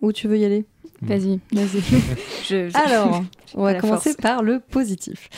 Ou 0.01 0.13
tu 0.13 0.29
veux 0.29 0.39
y 0.39 0.45
aller? 0.45 0.65
Vas-y, 1.03 1.41
vas-y. 1.53 1.81
Je- 2.49 2.69
je- 2.69 2.77
Alors, 2.77 3.23
on 3.55 3.63
va 3.65 3.75
commencer 3.75 4.11
force. 4.11 4.17
par 4.23 4.43
le 4.43 4.61
positif. 4.61 5.29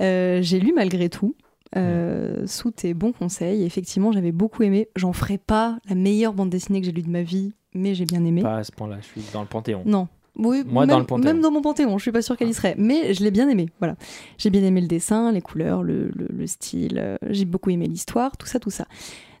Euh, 0.00 0.40
J'ai 0.42 0.58
lu 0.60 0.72
malgré 0.74 1.08
tout. 1.08 1.34
euh, 1.76 2.46
sous 2.46 2.70
tes 2.70 2.94
bons 2.94 3.10
conseils, 3.12 3.64
effectivement, 3.64 4.12
j'avais 4.12 4.30
beaucoup 4.30 4.62
aimé. 4.62 4.88
J'en 4.94 5.12
ferai 5.12 5.38
pas 5.38 5.78
la 5.88 5.96
meilleure 5.96 6.32
bande 6.32 6.48
dessinée 6.50 6.80
que 6.80 6.86
j'ai 6.86 6.92
lue 6.92 7.02
de 7.02 7.10
ma 7.10 7.22
vie, 7.22 7.52
mais 7.74 7.94
j'ai 7.94 8.04
bien 8.04 8.24
aimé. 8.24 8.42
Pas 8.42 8.58
à 8.58 8.64
ce 8.64 8.72
point-là, 8.72 8.96
je 9.00 9.06
suis 9.06 9.22
dans 9.32 9.40
le 9.42 9.46
panthéon. 9.48 9.82
Non. 9.86 10.08
Oui, 10.36 10.64
Moi, 10.66 10.82
même, 10.84 10.90
dans 10.90 10.98
le 10.98 11.04
Panthéon. 11.06 11.24
même 11.32 11.40
dans 11.42 11.52
mon 11.52 11.62
panthéon, 11.62 11.96
je 11.96 12.02
suis 12.02 12.10
pas 12.10 12.20
sûre 12.20 12.36
qu'elle 12.36 12.48
y 12.48 12.54
serait, 12.54 12.74
mais 12.76 13.14
je 13.14 13.22
l'ai 13.22 13.30
bien 13.30 13.48
aimé. 13.48 13.68
Voilà, 13.78 13.94
j'ai 14.36 14.50
bien 14.50 14.64
aimé 14.64 14.80
le 14.80 14.88
dessin, 14.88 15.30
les 15.30 15.40
couleurs, 15.40 15.84
le, 15.84 16.10
le- 16.16 16.26
le 16.28 16.46
style. 16.48 16.98
euh, 16.98 17.16
j'ai 17.30 17.44
beaucoup 17.44 17.70
aimé 17.70 17.86
l'histoire, 17.86 18.36
tout 18.36 18.46
ça, 18.48 18.58
tout 18.58 18.70
ça. 18.70 18.86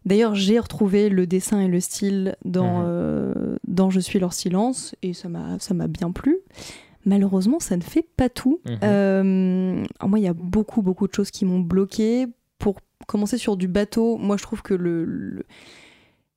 D'ailleurs, 0.06 0.36
j'ai 0.36 0.56
retrouvé 0.60 1.08
le 1.08 1.26
dessin 1.26 1.60
et 1.60 1.66
le 1.66 1.80
style 1.80 2.36
dans 2.44 2.78
Mhm. 2.78 2.84
euh, 2.86 3.56
dans 3.66 3.90
Je 3.90 3.98
suis 3.98 4.20
leur 4.20 4.32
silence 4.34 4.94
et 5.02 5.14
ça 5.14 5.28
m'a 5.28 5.88
bien 5.88 6.12
plu. 6.12 6.38
Malheureusement, 7.06 7.58
ça 7.60 7.76
ne 7.76 7.82
fait 7.82 8.06
pas 8.16 8.28
tout. 8.28 8.60
Mhm. 8.64 8.78
Euh, 8.82 9.84
moi, 10.06 10.18
il 10.18 10.22
y 10.22 10.28
a 10.28 10.32
beaucoup 10.32 10.80
beaucoup 10.82 11.06
de 11.08 11.12
choses 11.14 11.30
qui 11.30 11.44
m'ont 11.44 11.60
bloqué. 11.60 12.26
Pour 12.58 12.76
commencer 13.06 13.36
sur 13.36 13.56
du 13.56 13.66
bateau, 13.68 14.16
moi, 14.16 14.36
je 14.36 14.42
trouve 14.42 14.62
que 14.62 14.74
le- 14.74 15.04
le 15.04 15.42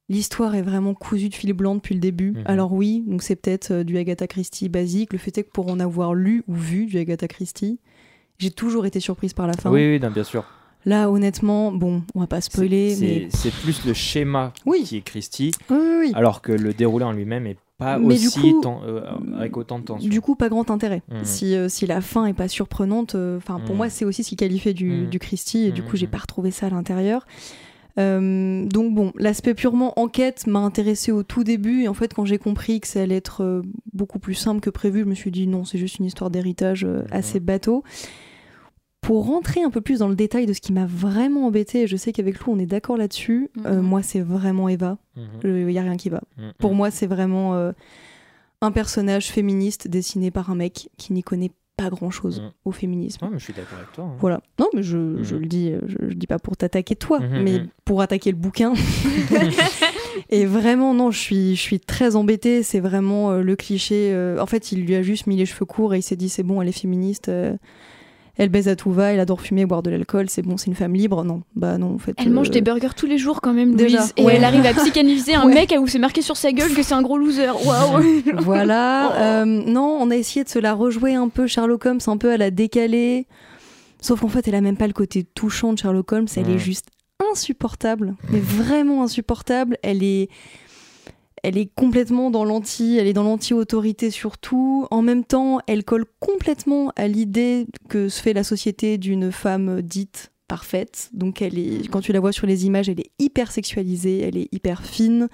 L'histoire 0.10 0.56
est 0.56 0.62
vraiment 0.62 0.94
cousue 0.94 1.28
de 1.30 1.36
fil 1.36 1.52
blanc 1.54 1.76
depuis 1.76 1.94
le 1.94 2.00
début. 2.00 2.32
Mhm. 2.32 2.44
Alors 2.46 2.72
oui, 2.74 3.04
donc 3.08 3.22
c'est 3.24 3.36
peut-être 3.36 3.72
euh, 3.72 3.84
du 3.84 3.98
Agatha 3.98 4.26
Christie 4.28 4.70
basique. 4.70 5.12
Le 5.12 5.20
fait 5.20 5.38
est 5.38 5.44
que 5.44 5.52
pour 5.52 5.70
en 5.70 5.80
avoir 5.80 6.14
lu 6.14 6.44
ou 6.48 6.54
vu 6.56 6.86
du 6.86 6.98
Agatha 6.98 7.28
Christie, 7.28 7.80
j'ai 8.40 8.52
toujours 8.52 8.86
été 8.86 9.00
surprise 9.02 9.34
par 9.34 9.48
la 9.48 9.54
fin. 9.54 9.70
Oui, 9.72 9.86
oui, 9.86 10.00
non, 10.00 10.10
bien 10.12 10.24
sûr. 10.24 10.46
Là, 10.86 11.12
honnêtement, 11.12 11.74
bon, 11.74 12.04
on 12.16 12.22
va 12.22 12.28
pas 12.28 12.40
spoiler, 12.40 12.96
C'est- 12.96 13.02
mais 13.06 13.28
C'est 13.32 13.52
plus 13.52 13.84
le 13.86 13.94
schéma 13.94 14.54
Oui. 14.66 14.84
qui 14.84 14.96
est 14.98 15.02
Christie, 15.02 15.52
oui, 15.70 15.78
oui, 16.00 16.12
alors 16.16 16.42
que 16.42 16.54
le 16.54 16.74
déroulé 16.74 17.04
en 17.04 17.12
lui-même 17.12 17.46
est 17.46 17.58
pas 17.78 18.00
Mais 18.00 18.16
du 18.18 18.28
aussi 18.28 18.54
coup, 18.54 18.62
ten- 18.62 18.80
euh, 18.86 19.02
avec 19.38 19.58
autant 19.58 19.80
de 19.80 19.84
tension. 19.84 20.08
Du 20.10 20.22
coup, 20.22 20.36
pas 20.36 20.48
grand 20.48 20.72
intérêt. 20.72 21.02
Mhm. 21.12 21.26
Si, 21.26 21.54
euh, 21.56 21.68
si 21.68 21.86
la 21.86 22.00
fin 22.00 22.26
est 22.28 22.34
pas 22.34 22.48
surprenante, 22.48 23.16
euh, 23.16 23.36
enfin 23.38 23.60
pour 23.60 23.72
Mhm. 23.72 23.78
moi, 23.78 23.90
c'est 23.90 24.06
aussi 24.06 24.24
ce 24.24 24.30
qui 24.30 24.36
qualifiait 24.38 24.74
du, 24.74 25.08
du 25.08 25.20
Christie, 25.20 25.66
et 25.66 25.72
du 25.74 25.84
coup, 25.84 25.98
j'ai 25.98 26.08
pas 26.08 26.20
retrouvé 26.20 26.52
ça 26.52 26.68
à 26.68 26.70
l'intérieur. 26.70 27.26
Euh, 28.00 28.66
donc 28.66 28.94
bon, 28.94 29.12
l'aspect 29.18 29.54
purement 29.56 30.00
enquête 30.00 30.46
m'a 30.48 30.60
intéressé 30.60 31.12
au 31.12 31.24
tout 31.24 31.44
début 31.44 31.82
et 31.84 31.88
en 31.88 31.94
fait 31.96 32.14
quand 32.14 32.26
j'ai 32.26 32.38
compris 32.38 32.80
que 32.80 32.88
ça 32.88 33.02
allait 33.02 33.16
être 33.16 33.44
euh, 33.44 33.62
beaucoup 33.94 34.20
plus 34.20 34.36
simple 34.36 34.62
que 34.62 34.70
prévu, 34.70 35.00
je 35.00 35.06
me 35.06 35.16
suis 35.16 35.32
dit 35.32 35.48
non, 35.48 35.66
c'est 35.66 35.78
juste 35.80 35.98
une 36.00 36.06
histoire 36.06 36.30
d'héritage 36.30 36.84
euh, 36.86 37.04
assez 37.12 37.40
bateau. 37.40 37.84
Pour 39.02 39.26
rentrer 39.28 39.62
un 39.64 39.70
peu 39.70 39.80
plus 39.80 40.00
dans 40.00 40.10
le 40.10 40.16
détail 40.16 40.46
de 40.48 40.54
ce 40.54 40.60
qui 40.60 40.74
m'a 40.74 40.86
vraiment 40.86 41.46
embêté, 41.48 41.84
et 41.84 41.88
je 41.88 41.96
sais 41.96 42.12
qu'avec 42.12 42.40
Lou 42.42 42.52
on 42.54 42.60
est 42.60 42.66
d'accord 42.66 42.98
là-dessus, 42.98 43.50
euh, 43.66 43.76
Mhm. 43.78 43.82
moi 43.82 44.04
c'est 44.04 44.20
vraiment 44.20 44.68
Eva, 44.70 44.98
Mhm. 45.16 45.68
il 45.68 45.72
y 45.72 45.78
a 45.80 45.82
rien 45.84 45.96
qui 45.98 46.10
va. 46.10 46.22
Mhm. 46.38 46.54
Pour 46.58 46.74
moi, 46.74 46.92
c'est 46.92 47.08
vraiment 47.08 47.56
euh, 47.56 47.72
un 48.62 48.72
personnage 48.72 49.28
féministe 49.32 49.88
dessiné 49.88 50.30
par 50.32 50.50
un 50.50 50.56
mec 50.56 50.90
qui 50.98 51.14
n'y 51.14 51.24
connaît 51.24 51.52
pas 51.78 51.90
grand-chose 51.90 52.42
Mhm. 52.42 52.52
au 52.66 52.72
féminisme. 52.72 53.20
Non, 53.24 53.32
mais 53.32 53.40
je 53.40 53.44
suis 53.46 53.54
d'accord 53.54 53.78
avec 53.78 53.92
toi. 53.94 54.04
hein. 54.06 54.16
Voilà. 54.20 54.42
Non, 54.60 54.68
mais 54.74 54.84
je, 54.84 55.24
je 55.24 55.36
Mhm. 55.36 55.42
le 55.42 55.48
dis, 55.48 55.72
euh, 55.72 55.80
je, 55.88 56.10
je 56.10 56.14
dis 56.16 56.28
pas 56.28 56.40
pour 56.40 56.58
t'attaquer 56.58 56.96
toi, 56.96 57.20
Mhm, 57.20 57.42
mais 57.44 57.60
mhm. 57.60 57.68
pour 57.86 58.02
attaquer 58.02 58.32
le 58.32 58.38
bouquin. 58.38 58.74
Et 60.30 60.46
vraiment, 60.46 60.94
non, 60.94 61.12
je 61.12 61.20
suis, 61.20 61.56
je 61.56 61.62
suis 61.62 61.80
très 61.80 62.16
embêtée. 62.16 62.64
C'est 62.64 62.80
vraiment 62.80 63.32
euh, 63.32 63.42
le 63.42 63.56
cliché. 63.56 64.10
euh, 64.12 64.40
en 64.42 64.46
fait, 64.46 64.72
il 64.72 64.86
lui 64.86 64.96
a 64.96 65.02
juste 65.04 65.28
mis 65.28 65.36
les 65.38 65.46
cheveux 65.46 65.66
courts 65.66 65.94
et 65.94 66.00
il 66.00 66.04
s'est 66.04 66.16
dit 66.16 66.30
c'est 66.30 66.44
bon, 66.44 66.62
elle 66.62 66.68
est 66.68 66.72
féministe. 66.80 67.30
euh, 67.30 67.56
elle 68.38 68.50
baise 68.50 68.68
à 68.68 68.76
tout 68.76 68.92
va, 68.92 69.12
elle 69.14 69.20
adore 69.20 69.42
fumer, 69.42 69.66
boire 69.66 69.82
de 69.84 69.90
l'alcool, 69.90 70.30
c'est 70.30 70.42
bon, 70.44 70.58
c'est 70.58 70.68
une 70.68 70.76
femme 70.76 70.94
libre. 70.94 71.24
Non, 71.24 71.42
bah 71.56 71.78
non, 71.78 71.96
en 71.96 71.98
fait. 71.98 72.14
Elle 72.18 72.30
mange 72.32 72.50
euh, 72.50 72.52
des 72.52 72.62
burgers 72.62 72.94
tous 72.96 73.06
les 73.08 73.18
jours 73.18 73.42
quand 73.42 73.54
même, 73.54 73.76
Déjà, 73.76 73.98
Louise. 74.00 74.14
Et 74.18 74.24
ouais. 74.24 74.36
elle 74.36 74.44
arrive 74.44 74.66
à 74.66 74.74
psychanalyser 74.76 75.36
un 75.36 75.46
Ouais. 75.48 75.54
mec 75.54 75.76
où 75.80 75.88
c'est 75.88 76.00
marqué 76.00 76.22
sur 76.22 76.38
sa 76.38 76.52
gueule 76.52 76.74
que 76.74 76.84
c'est 76.84 76.94
un 76.94 77.02
gros 77.02 77.18
loser. 77.18 77.50
Waouh 77.66 78.22
Voilà. 78.38 79.10
Oh. 79.12 79.22
euh, 79.22 79.46
non, 79.46 79.98
on 80.00 80.12
a 80.12 80.16
essayé 80.16 80.44
de 80.44 80.50
se 80.50 80.60
la 80.60 80.74
rejouer 80.74 81.16
un 81.16 81.30
peu 81.30 81.48
Sherlock 81.48 81.86
Holmes, 81.86 82.00
un 82.08 82.18
peu 82.18 82.32
à 82.32 82.38
la 82.38 82.52
décalée. 82.52 83.26
Sauf 84.02 84.22
qu'en 84.22 84.28
fait, 84.28 84.48
elle 84.48 84.56
a 84.56 84.62
même 84.62 84.78
pas 84.78 84.88
le 84.88 84.94
côté 84.94 85.24
touchant 85.24 85.74
de 85.74 85.80
Sherlock 85.80 86.12
Holmes. 86.12 86.28
Elle 86.36 86.46
Mm. 86.48 86.56
est 86.56 86.60
juste 86.60 86.86
insupportable, 87.32 88.16
mais 88.32 88.40
vraiment 88.40 89.04
insupportable. 89.04 89.78
Elle 89.82 90.04
est, 90.04 90.30
elle 91.48 91.58
est 91.58 91.70
complètement 91.74 92.30
dans 92.30 92.44
l'anti, 92.44 92.98
elle 92.98 93.08
est 93.08 93.14
dans 93.14 93.24
l'anti-autorité 93.24 94.12
surtout. 94.12 94.86
En 94.92 95.02
même 95.02 95.24
temps, 95.24 95.60
elle 95.68 95.84
colle 95.86 96.06
complètement 96.20 96.92
à 96.98 97.08
l'idée 97.08 97.68
que 97.88 98.10
se 98.10 98.22
fait 98.22 98.34
la 98.34 98.44
société 98.44 98.98
d'une 98.98 99.32
femme 99.32 99.82
dite 99.82 100.32
parfaite. 100.50 101.10
Donc, 101.14 101.42
elle 101.42 101.58
est, 101.58 101.88
quand 101.90 102.02
tu 102.02 102.12
la 102.12 102.20
vois 102.20 102.32
sur 102.32 102.48
les 102.48 102.66
images, 102.66 102.90
elle 102.90 103.00
est 103.00 103.12
hyper 103.20 103.52
sexualisée, 103.52 104.22
elle 104.22 104.38
est 104.38 104.48
hyper 104.54 104.84
fine. 104.84 105.28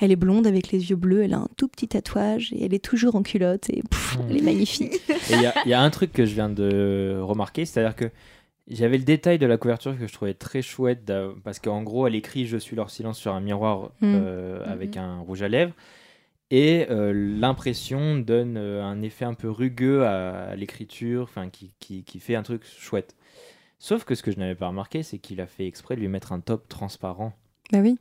Elle 0.00 0.10
est 0.10 0.16
blonde 0.16 0.46
avec 0.48 0.72
les 0.72 0.90
yeux 0.90 0.96
bleus, 0.96 1.22
elle 1.22 1.34
a 1.34 1.38
un 1.38 1.48
tout 1.56 1.68
petit 1.68 1.86
tatouage 1.86 2.52
et 2.52 2.64
elle 2.64 2.74
est 2.74 2.82
toujours 2.84 3.14
en 3.14 3.22
culotte 3.22 3.70
et 3.70 3.82
pff, 3.88 4.16
Mm. 4.18 4.20
elle 4.30 4.36
est 4.38 4.42
magnifique. 4.42 5.00
Il 5.30 5.40
y, 5.42 5.46
a- 5.46 5.54
il 5.64 5.70
y 5.70 5.74
a 5.74 5.80
un 5.80 5.90
truc 5.90 6.12
que 6.12 6.24
je 6.26 6.34
viens 6.34 6.48
de 6.48 7.18
remarquer, 7.20 7.64
c'est-à-dire 7.64 7.94
que 7.94 8.06
j'avais 8.68 8.98
le 8.98 9.04
détail 9.04 9.38
de 9.38 9.46
la 9.46 9.56
couverture 9.58 9.98
que 9.98 10.06
je 10.06 10.12
trouvais 10.12 10.34
très 10.34 10.62
chouette, 10.62 11.12
parce 11.44 11.58
qu'en 11.58 11.82
gros, 11.82 12.06
elle 12.06 12.14
écrit 12.14 12.46
Je 12.46 12.56
suis 12.56 12.76
leur 12.76 12.90
silence 12.90 13.18
sur 13.18 13.34
un 13.34 13.40
miroir 13.40 13.90
Mm. 14.00 14.14
euh, 14.14 14.64
avec 14.66 14.96
un 14.96 15.18
rouge 15.20 15.42
à 15.42 15.48
lèvres. 15.48 15.74
Et 16.50 16.86
euh, 16.90 17.12
l'impression 17.14 18.18
donne 18.18 18.56
euh, 18.58 18.82
un 18.84 19.00
effet 19.00 19.24
un 19.24 19.32
peu 19.34 19.48
rugueux 19.50 20.04
à, 20.04 20.48
à 20.50 20.54
l'écriture, 20.56 21.22
enfin 21.22 21.48
qui, 21.48 21.72
qui, 21.78 22.04
qui 22.04 22.20
fait 22.20 22.34
un 22.34 22.42
truc 22.42 22.64
chouette. 22.66 23.16
Sauf 23.78 24.04
que 24.04 24.14
ce 24.14 24.22
que 24.22 24.30
je 24.30 24.38
n'avais 24.38 24.54
pas 24.54 24.68
remarqué, 24.68 25.02
c'est 25.02 25.18
qu'il 25.18 25.40
a 25.40 25.46
fait 25.46 25.66
exprès 25.66 25.96
de 25.96 26.00
lui 26.00 26.08
mettre 26.08 26.30
un 26.32 26.40
top 26.40 26.68
transparent. 26.68 27.32
Bah 27.72 27.78
oui. 27.80 27.98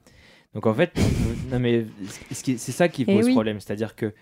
Donc 0.53 0.68
en 0.68 0.74
fait, 0.74 0.91
non 1.49 1.59
mais 1.59 1.86
c'est 2.32 2.57
ça 2.57 2.89
qui 2.89 3.03
Eh 3.07 3.16
pose 3.16 3.26
oui. 3.28 3.32
problème, 3.32 3.62
c'est-à-dire 3.62 3.95
que 3.95 4.14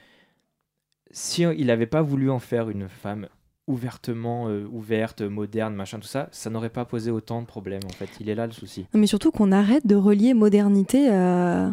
si 1.12 1.42
il 1.42 1.66
n'avait 1.66 1.88
pas 1.88 2.04
voulu 2.04 2.30
en 2.30 2.38
faire 2.40 2.70
une 2.70 2.88
femme 2.88 3.28
ouvertement 3.70 4.50
euh, 4.50 4.68
ouverte, 4.72 5.22
moderne, 5.22 5.76
machin, 5.76 6.00
tout 6.00 6.08
ça, 6.08 6.28
ça 6.32 6.50
n'aurait 6.50 6.72
pas 6.72 6.86
posé 6.86 7.12
autant 7.12 7.42
de 7.42 7.48
problèmes 7.48 7.84
en 7.86 7.94
fait. 7.94 8.10
Il 8.20 8.28
est 8.28 8.36
là 8.36 8.48
le 8.48 8.52
souci. 8.52 8.88
Mais 8.94 9.08
surtout 9.08 9.32
qu'on 9.32 9.52
arrête 9.52 9.86
de 9.86 9.96
relier 9.96 10.34
modernité 10.34 11.10
à, 11.10 11.72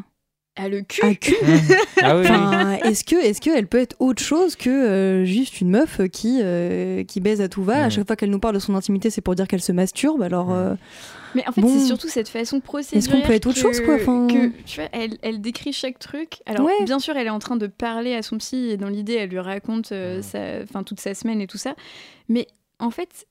Ah, 0.59 0.69
le 0.71 0.81
cul 0.81 1.05
à 1.05 1.15
cul. 1.15 1.35
ah 2.03 2.17
oui. 2.17 2.23
Enfin, 2.27 2.79
est-ce 2.85 3.05
que 3.05 3.17
est-ce 3.17 3.41
qu'elle 3.43 3.67
peut 3.67 3.79
être 3.79 3.95
autre 3.99 4.23
chose 4.23 4.57
que 4.57 4.71
euh, 4.71 5.25
juste 5.27 5.61
une 5.61 5.69
meuf 5.71 6.01
qui 6.11 6.41
euh, 6.43 7.05
qui 7.05 7.21
baise 7.21 7.41
à 7.43 7.49
tout 7.49 7.63
va? 7.63 7.85
À 7.85 7.87
Mm. 7.89 7.91
chaque 7.91 8.07
fois 8.07 8.17
qu'elle 8.17 8.31
nous 8.31 8.39
parle 8.39 8.55
de 8.55 8.61
son 8.61 8.75
intimité, 8.75 9.11
c'est 9.11 9.21
pour 9.21 9.35
dire 9.35 9.47
qu'elle 9.49 9.61
se 9.63 9.73
masturbe. 9.73 10.23
Alors 10.23 10.53
euh, 10.55 10.75
Mais 11.35 11.45
en 11.47 11.53
fait, 11.53 11.61
Bon. 11.61 11.69
c'est 11.79 11.85
surtout 11.85 12.09
cette 12.09 12.31
façon 12.31 12.61
procédurière. 12.61 12.99
Est-ce 13.05 13.11
qu'on 13.23 13.27
peut 13.27 13.35
être 13.35 13.47
autre 13.47 13.57
que- 13.57 13.61
chose, 13.61 13.81
quoi? 13.83 13.97
Enfin- 13.97 14.27
que, 14.29 14.49
tu 14.65 14.81
vois, 14.81 14.89
elle, 14.93 15.19
elle 15.23 15.43
décrit 15.43 15.75
chaque 15.75 15.99
truc. 15.99 16.39
Alors, 16.47 16.65
Ouais. 16.65 16.73
bien 16.85 16.99
sûr, 16.99 17.15
elle 17.17 17.27
est 17.27 17.31
en 17.31 17.39
train 17.39 17.57
de 17.57 17.67
parler 17.67 18.15
à 18.15 18.23
son 18.23 18.39
psy 18.39 18.71
et 18.71 18.79
dans 18.79 18.89
l'idée, 18.89 19.15
elle 19.15 19.29
lui 19.29 19.39
raconte 19.41 19.89
sa- 20.23 20.63
enfin, 20.63 20.83
toute 20.85 21.01
sa 21.01 21.13
semaine 21.13 21.43
et 21.43 21.47
tout 21.47 21.59
ça. 21.59 21.75
Mais 22.31 22.47
en 22.79 22.91
fait, 22.91 23.27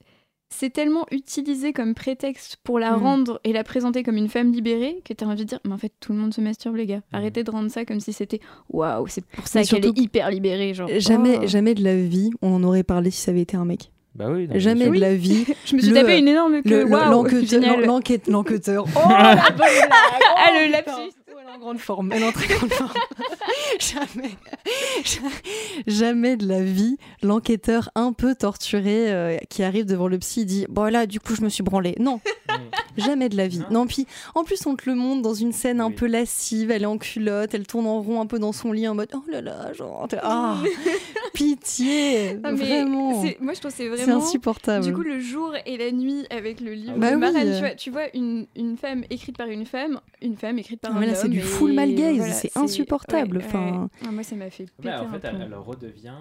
c'est 0.49 0.69
tellement 0.71 1.05
utilisé 1.11 1.73
comme 1.73 1.95
prétexte 1.95 2.57
pour 2.63 2.79
la 2.79 2.91
Mm. 2.91 3.01
rendre 3.01 3.39
et 3.43 3.51
la 3.51 3.63
présenter 3.63 4.03
comme 4.03 4.15
une 4.17 4.29
femme 4.29 4.51
libérée 4.51 5.01
que 5.03 5.13
t'as 5.13 5.25
envie 5.25 5.43
de 5.43 5.49
dire, 5.49 5.59
mais 5.65 5.73
en 5.73 5.77
fait, 5.77 5.91
tout 5.99 6.13
le 6.13 6.19
monde 6.19 6.33
se 6.33 6.39
masturbe, 6.41 6.75
les 6.75 6.85
gars. 6.85 7.01
Arrêtez 7.11 7.43
de 7.43 7.51
rendre 7.51 7.69
ça 7.69 7.83
comme 7.85 7.99
si 7.99 8.13
c'était 8.13 8.39
waouh, 8.69 9.07
c'est 9.07 9.25
pour 9.25 9.47
ça 9.47 9.63
qu'elle 9.63 9.85
est 9.85 9.97
hyper 9.97 10.29
libérée. 10.31 10.73
Genre, 10.73 10.89
Jamais, 10.97 11.39
oh. 11.43 11.47
jamais 11.47 11.73
de 11.73 11.83
la 11.83 11.95
vie, 11.95 12.29
on 12.41 12.53
en 12.55 12.63
aurait 12.63 12.83
parlé 12.83 13.11
si 13.11 13.21
ça 13.21 13.31
avait 13.31 13.41
été 13.41 13.57
un 13.57 13.65
mec. 13.65 13.91
Bah 14.13 14.27
oui. 14.31 14.47
non, 14.47 14.53
mais 14.53 14.59
Jamais 14.61 14.87
de 14.89 14.97
la 14.99 15.13
vie. 15.13 15.43
Je 15.65 15.75
me 15.75 15.81
suis 15.81 15.89
Le- 15.89 15.95
tapé 15.95 16.17
une 16.19 16.29
énorme 16.29 16.55
Le- 16.55 16.61
queue. 16.61 16.85
l'enquêteur- 16.87 17.79
L'enquêteur. 18.29 18.85
Oh, 18.95 19.09
la 19.09 19.35
bonne 19.49 19.55
blague. 19.57 19.89
Ah, 19.91 20.47
Oh, 20.47 20.53
le 20.53 20.65
putain. 20.67 20.91
lapsus. 20.95 21.15
Oh, 21.35 21.39
Elle 21.41 21.49
est 21.49 21.51
en 21.55 21.59
grande 21.59 21.79
forme. 21.79 22.11
Elle 22.13 22.23
est 22.23 22.27
en 22.27 22.31
très 22.31 22.47
grande 22.47 22.71
forme. 22.71 22.91
jamais, 23.79 24.31
jamais 25.87 26.37
de 26.37 26.47
la 26.47 26.61
vie, 26.63 26.97
l'enquêteur 27.21 27.89
un 27.95 28.13
peu 28.13 28.35
torturé 28.35 29.11
euh, 29.11 29.37
qui 29.49 29.63
arrive 29.63 29.85
devant 29.85 30.07
le 30.07 30.17
psy 30.19 30.45
dit 30.45 30.65
Bon, 30.69 30.85
là, 30.91 31.05
du 31.05 31.19
coup, 31.19 31.35
je 31.35 31.41
me 31.41 31.49
suis 31.49 31.63
branlé. 31.63 31.95
Non, 31.99 32.19
Mm. 32.47 33.01
jamais 33.01 33.27
de 33.27 33.35
la 33.35 33.47
vie. 33.47 33.59
Non. 33.59 33.65
Non, 33.81 33.87
puis 33.87 34.07
en 34.35 34.43
plus, 34.45 34.65
on 34.65 34.75
te 34.77 34.89
le 34.89 34.95
montre 34.95 35.21
dans 35.21 35.33
une 35.33 35.51
scène 35.51 35.81
un 35.81 35.87
Oui. 35.87 35.93
peu 35.95 36.05
lascive. 36.05 36.71
Elle 36.71 36.83
est 36.83 36.85
en 36.85 36.97
culotte, 36.97 37.53
elle 37.53 37.67
tourne 37.67 37.85
en 37.87 38.01
rond 38.01 38.21
un 38.21 38.27
peu 38.27 38.39
dans 38.39 38.53
son 38.53 38.71
lit 38.71 38.87
en 38.87 38.95
mode 38.95 39.09
Oh 39.13 39.23
là 39.29 39.41
là, 39.41 39.73
genre, 39.73 40.07
ah, 40.23 40.57
pitié, 41.33 42.37
Ah, 42.43 42.53
vraiment. 42.53 43.21
Moi, 43.41 43.53
je 43.53 43.59
trouve 43.59 43.71
que 43.71 43.77
c'est 43.77 43.89
vraiment. 43.89 44.17
insupportable. 44.17 44.85
Du 44.85 44.93
coup, 44.93 45.01
le 45.01 45.19
jour 45.19 45.53
et 45.65 45.77
la 45.77 45.91
nuit 45.91 46.25
avec 46.29 46.61
le 46.61 46.73
livre 46.73 46.93
Bah 46.97 47.09
de 47.11 47.15
oui. 47.15 47.21
Maran, 47.21 47.41
tu 47.41 47.59
vois, 47.59 47.69
tu 47.71 47.89
vois 47.91 48.15
une, 48.15 48.47
une 48.55 48.77
femme 48.77 49.03
écrite 49.09 49.37
par 49.37 49.47
une 49.47 49.65
femme, 49.65 49.99
une 50.21 50.37
femme 50.37 50.57
écrite 50.59 50.79
par 50.79 50.91
Ah, 50.95 50.99
un 50.99 51.03
homme. 51.03 51.09
C'est 51.25 51.31
du 51.31 51.41
full 51.41 51.73
male 51.73 51.95
gaze, 51.95 52.17
voilà, 52.17 52.33
c'est 52.33 52.55
insupportable, 52.57 53.37
ouais, 53.37 53.43
ouais. 53.43 53.49
enfin. 53.49 53.89
Ah, 54.05 54.11
moi, 54.11 54.23
ça 54.23 54.35
m'a 54.35 54.49
fait 54.49 54.65
péter 54.65 54.89
Ouais, 54.89 54.95
en 54.95 55.07
un 55.07 55.11
fait, 55.11 55.27
elle, 55.27 55.35
plomb. 55.35 55.45
elle 55.45 55.53
redevient, 55.55 56.13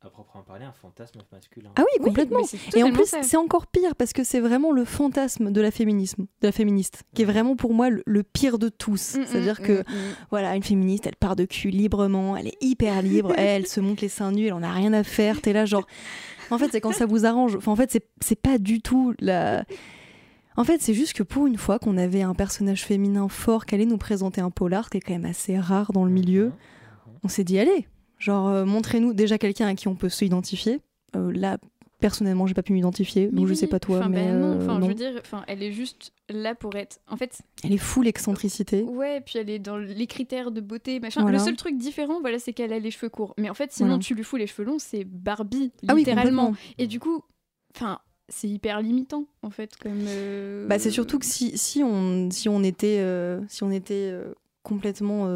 à 0.00 0.10
proprement 0.10 0.44
parler, 0.44 0.64
un 0.64 0.72
fantasme 0.72 1.20
masculin. 1.32 1.70
Ah 1.76 1.82
oui, 1.82 2.04
complètement. 2.04 2.42
Et 2.76 2.82
en 2.84 2.92
plus, 2.92 3.12
c'est 3.22 3.36
encore 3.36 3.66
pire 3.66 3.96
parce 3.96 4.12
que 4.12 4.22
c'est 4.22 4.38
vraiment 4.38 4.70
le 4.70 4.84
fantasme 4.84 5.50
de 5.50 5.60
la 5.60 5.72
féminisme, 5.72 6.26
de 6.40 6.46
la 6.46 6.52
féministe, 6.52 7.02
qui 7.14 7.22
est 7.22 7.24
vraiment 7.24 7.56
pour 7.56 7.74
moi 7.74 7.90
le, 7.90 8.02
le 8.06 8.22
pire 8.22 8.58
de 8.58 8.68
tous. 8.68 9.16
Mm, 9.16 9.20
mm, 9.20 9.26
C'est-à-dire 9.26 9.60
mm, 9.60 9.64
que 9.64 9.84
voilà, 10.30 10.54
une 10.54 10.62
féministe, 10.62 11.06
elle 11.08 11.16
part 11.16 11.34
de 11.34 11.44
cul 11.46 11.70
librement, 11.70 12.36
elle 12.36 12.46
est 12.46 12.56
hyper 12.60 13.02
libre, 13.02 13.32
elle, 13.36 13.46
elle 13.62 13.66
se 13.66 13.80
montre 13.80 14.02
les 14.02 14.08
seins 14.08 14.30
nus, 14.30 14.46
elle 14.46 14.52
en 14.52 14.62
a 14.62 14.70
rien 14.70 14.92
à 14.92 15.02
faire. 15.02 15.40
T'es 15.40 15.52
là 15.52 15.64
genre, 15.64 15.86
en 16.52 16.58
fait, 16.58 16.68
c'est 16.70 16.80
quand 16.80 16.92
ça 16.92 17.04
vous 17.06 17.26
arrange. 17.26 17.56
Enfin, 17.56 17.72
en 17.72 17.76
fait, 17.76 17.98
c'est 18.20 18.40
pas 18.40 18.58
du 18.58 18.80
tout 18.80 19.14
la. 19.18 19.64
En 20.58 20.64
fait, 20.64 20.82
c'est 20.82 20.92
juste 20.94 21.12
que 21.14 21.22
pour 21.22 21.46
une 21.46 21.56
fois 21.56 21.78
qu'on 21.78 21.96
avait 21.96 22.22
un 22.22 22.34
personnage 22.34 22.84
féminin 22.84 23.28
fort 23.28 23.64
qui 23.64 23.74
allait 23.76 23.86
nous 23.86 23.96
présenter 23.96 24.40
un 24.40 24.50
polar, 24.50 24.84
ce 24.86 24.90
qui 24.90 24.96
est 24.96 25.00
quand 25.00 25.12
même 25.12 25.24
assez 25.24 25.58
rare 25.58 25.92
dans 25.92 26.04
le 26.04 26.10
milieu, 26.10 26.46
Mhm. 26.46 26.52
on 27.24 27.28
s'est 27.28 27.44
dit 27.44 27.58
allez, 27.58 27.86
genre 28.18 28.48
euh, 28.48 28.64
montrez-nous 28.64 29.12
déjà 29.14 29.38
quelqu'un 29.38 29.68
à 29.68 29.74
qui 29.74 29.86
on 29.88 29.94
peut 29.94 30.08
s'identifier. 30.08 30.80
Euh, 31.16 31.30
là, 31.32 31.58
personnellement, 32.00 32.46
j'ai 32.48 32.54
pas 32.54 32.62
pu 32.62 32.72
m'identifier, 32.72 33.26
donc 33.26 33.34
Mais 33.34 33.42
je 33.46 33.50
oui, 33.50 33.56
sais 33.56 33.66
pas 33.68 33.78
toi, 33.80 33.98
enfin, 34.00 34.08
mais 34.08 34.26
bah 34.26 34.32
non, 34.32 34.46
euh, 34.52 34.56
enfin, 34.64 34.74
non. 34.78 34.82
je 34.82 34.88
veux 34.88 34.94
dire, 34.94 35.12
enfin, 35.20 35.44
elle 35.46 35.62
est 35.62 35.70
juste 35.72 36.12
là 36.28 36.54
pour 36.56 36.74
être. 36.76 36.98
En 37.08 37.16
fait, 37.16 37.40
elle 37.64 37.72
est 37.72 37.76
full 37.78 38.06
excentricité. 38.08 38.82
ouais, 38.82 39.20
puis 39.20 39.38
elle 39.38 39.50
est 39.50 39.58
dans 39.60 39.76
les 39.78 40.06
critères 40.08 40.50
de 40.50 40.60
beauté, 40.60 40.98
machin. 41.00 41.22
Voilà. 41.22 41.38
Le 41.38 41.44
seul 41.44 41.54
truc 41.56 41.76
différent, 41.78 42.20
voilà, 42.20 42.38
c'est 42.40 42.52
qu'elle 42.52 42.72
a 42.72 42.78
les 42.80 42.90
cheveux 42.90 43.08
courts. 43.10 43.34
Mais 43.38 43.48
en 43.48 43.54
fait, 43.54 43.70
sinon, 43.72 43.90
Voilà. 43.90 44.02
tu 44.02 44.14
lui 44.14 44.24
fous 44.24 44.36
les 44.36 44.46
cheveux 44.48 44.64
longs, 44.64 44.78
c'est 44.80 45.04
Barbie, 45.04 45.70
Ah 45.86 45.94
oui, 45.94 46.00
littéralement. 46.00 46.52
Et 46.78 46.86
du 46.88 46.98
coup, 47.00 47.22
enfin, 47.76 48.00
c'est 48.28 48.48
hyper 48.48 48.80
limitant, 48.82 49.24
en 49.42 49.50
fait, 49.50 49.76
comme. 49.76 50.04
euh, 50.06 50.66
Bah, 50.68 50.78
c'est 50.78 50.90
surtout 50.90 51.18
que 51.18 51.26
si, 51.26 51.56
si, 51.56 51.82
on, 51.82 52.30
si 52.30 52.48
on 52.48 52.62
était, 52.62 52.98
euh, 53.00 53.40
si 53.48 53.62
on 53.62 53.70
était 53.70 54.10
euh, 54.12 54.32
complètement. 54.62 55.26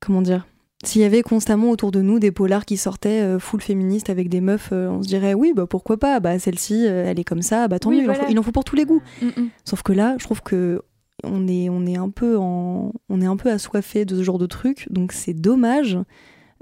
comment 0.00 0.22
dire 0.22 0.46
S'il 0.84 1.00
y 1.02 1.04
avait 1.04 1.22
constamment 1.22 1.70
autour 1.70 1.90
de 1.90 2.00
nous 2.02 2.18
des 2.18 2.30
polars 2.32 2.64
qui 2.64 2.76
sortaient 2.76 3.38
full 3.38 3.60
féministes 3.60 4.10
avec 4.10 4.28
des 4.28 4.40
meufs, 4.40 4.72
on 4.72 5.02
se 5.02 5.08
dirait 5.08 5.34
oui, 5.34 5.52
bah 5.54 5.66
pourquoi 5.66 5.96
pas 5.98 6.20
Bah 6.20 6.38
celle-ci, 6.38 6.84
elle 6.84 7.18
est 7.18 7.24
comme 7.24 7.42
ça, 7.42 7.68
bah 7.68 7.78
tant 7.78 7.90
Oui, 7.90 7.96
mieux, 7.96 8.02
il 8.04 8.10
en 8.10 8.12
voilà. 8.12 8.24
faut- 8.26 8.30
il 8.32 8.38
en 8.38 8.42
faut 8.42 8.52
pour 8.52 8.64
tous 8.64 8.76
les 8.76 8.84
goûts. 8.84 9.02
Mm, 9.22 9.26
mm. 9.26 9.48
Sauf 9.64 9.82
que 9.82 9.92
là, 9.92 10.16
je 10.18 10.24
trouve 10.24 10.42
que 10.42 10.82
on 11.24 11.48
est, 11.48 11.68
on 11.70 11.86
est 11.86 11.96
un 11.96 12.10
peu 12.10 12.36
en, 12.36 12.92
on 13.08 13.20
est 13.20 13.26
un 13.26 13.36
peu 13.36 13.50
assoiffé 13.50 14.04
de 14.04 14.16
ce 14.16 14.22
genre 14.22 14.38
de 14.38 14.46
truc, 14.46 14.86
donc 14.90 15.12
c'est 15.12 15.32
dommage 15.32 15.98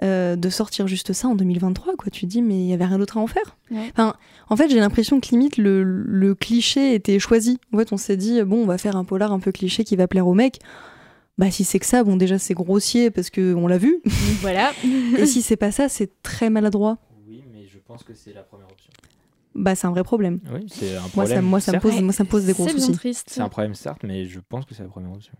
euh, 0.03 0.35
de 0.37 0.49
sortir 0.49 0.87
juste 0.89 1.13
ça 1.13 1.29
en 1.29 1.35
2023. 1.35 1.97
Quoi, 1.97 2.11
tu 2.11 2.23
te 2.23 2.27
dis 2.27 2.43
mais 2.43 2.55
il 2.57 2.67
y 2.67 2.73
avait 2.73 2.85
rien 2.85 2.99
d'autre 2.99 3.17
à 3.19 3.21
en 3.21 3.27
faire. 3.27 3.57
Ouais. 3.71 3.91
Enfin, 3.93 4.15
en 4.49 4.57
fait, 4.57 4.69
j'ai 4.69 4.81
l'impression 4.81 5.21
que 5.21 5.29
limite 5.31 5.57
le, 5.57 5.83
le 5.85 6.35
cliché 6.35 6.95
était 6.95 7.19
choisi. 7.19 7.59
En 7.73 7.79
fait, 7.79 7.93
on 7.93 7.97
s'est 7.97 8.17
dit 8.17 8.43
bon, 8.43 8.63
on 8.63 8.67
va 8.67 8.79
faire 8.79 8.97
un 8.97 9.05
polar 9.05 9.33
un 9.33 9.39
peu 9.41 9.53
cliché 9.53 9.85
qui 9.85 9.97
va 9.97 10.09
plaire 10.09 10.27
aux 10.27 10.35
mecs. 10.35 10.59
Bah 11.37 11.51
si 11.51 11.65
c'est 11.65 11.81
que 11.81 11.87
ça, 11.87 12.05
bon 12.05 12.17
déjà 12.17 12.39
c'est 12.39 12.55
grossier 12.55 13.11
parce 13.11 13.29
que 13.31 13.55
on 13.55 13.67
l'a 13.67 13.79
vu. 13.79 14.01
voilà. 14.41 14.73
Et 15.19 15.27
si 15.27 15.43
c'est 15.43 15.57
pas 15.57 15.73
ça, 15.73 15.89
c'est 15.89 16.23
très 16.23 16.49
maladroit. 16.49 16.99
Oui, 17.29 17.43
mais 17.53 17.67
je 17.67 17.79
pense 17.79 18.05
que 18.05 18.15
c'est 18.15 18.33
la 18.33 18.43
première 18.43 18.69
option. 18.71 18.93
Bah 19.55 19.75
c'est 19.77 19.87
un 19.87 19.91
vrai 19.91 20.03
problème. 20.03 20.41
Oui, 20.53 20.67
c'est 20.69 20.97
un 20.97 21.01
Moi 21.01 21.09
problème. 21.11 21.37
ça, 21.37 21.43
moi 21.43 21.61
ça 21.61 21.73
me 21.75 21.79
pose, 21.81 22.03
moi 22.03 22.13
ça 22.13 22.25
me 22.25 22.29
pose 22.29 22.45
des 22.45 22.53
gros 22.55 22.69
soucis. 22.69 22.93
triste. 22.93 23.29
C'est 23.31 23.41
un 23.41 23.49
problème, 23.49 23.75
certes, 23.75 24.03
mais 24.03 24.25
je 24.27 24.41
pense 24.41 24.65
que 24.65 24.75
c'est 24.75 24.83
la 24.83 24.89
première 24.89 25.13
option. 25.13 25.33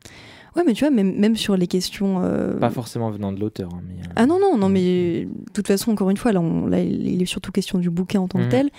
Ouais, 0.55 0.63
mais 0.65 0.73
tu 0.73 0.85
vois, 0.85 0.91
même, 0.95 1.19
même 1.19 1.35
sur 1.37 1.57
les 1.57 1.67
questions. 1.67 2.21
euh, 2.23 2.57
Pas 2.59 2.71
forcément 2.71 3.11
venant 3.11 3.33
de 3.33 3.41
l'auteur. 3.41 3.71
hein, 3.75 3.83
euh, 3.91 4.13
Ah 4.17 4.27
non, 4.27 4.39
non, 4.41 4.57
non, 4.57 4.69
mais 4.69 5.25
de 5.25 5.53
toute 5.53 5.67
façon, 5.67 5.91
encore 5.91 6.11
une 6.11 6.17
fois, 6.17 6.31
là, 6.33 6.41
on- 6.41 6.67
là 6.67 6.81
il 6.81 7.21
est 7.21 7.27
surtout 7.27 7.51
question 7.51 7.79
du 7.79 7.91
bouquin 7.91 8.21
en 8.21 8.29
tant 8.29 8.39
que 8.39 8.45
Mhm. 8.45 8.51
tel. 8.51 8.71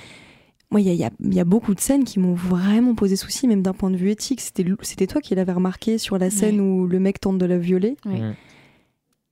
Moi, 0.71 0.81
il 0.81 0.87
y 0.87 0.89
a, 0.89 0.93
il 0.93 0.99
y 0.99 1.03
a- 1.03 1.11
y 1.35 1.39
a 1.39 1.45
beaucoup 1.45 1.75
de 1.75 1.79
scènes 1.79 2.05
qui 2.05 2.19
m'ont 2.19 2.33
vraiment 2.33 2.95
posé 2.95 3.15
souci, 3.17 3.47
même 3.47 3.61
d'un 3.61 3.73
point 3.73 3.91
de 3.91 3.97
vue 3.97 4.09
éthique. 4.09 4.39
C'était 4.41 5.07
toi 5.07 5.21
qui 5.21 5.35
l'avais 5.35 5.51
remarqué 5.53 5.97
sur 5.97 6.17
la 6.17 6.29
scène 6.29 6.59
où 6.61 6.87
le 6.87 6.99
mec 6.99 7.19
tente 7.19 7.37
de 7.37 7.45
la 7.45 7.57
violer. 7.57 7.97
Ouais. 8.05 8.19
Mm. 8.21 8.35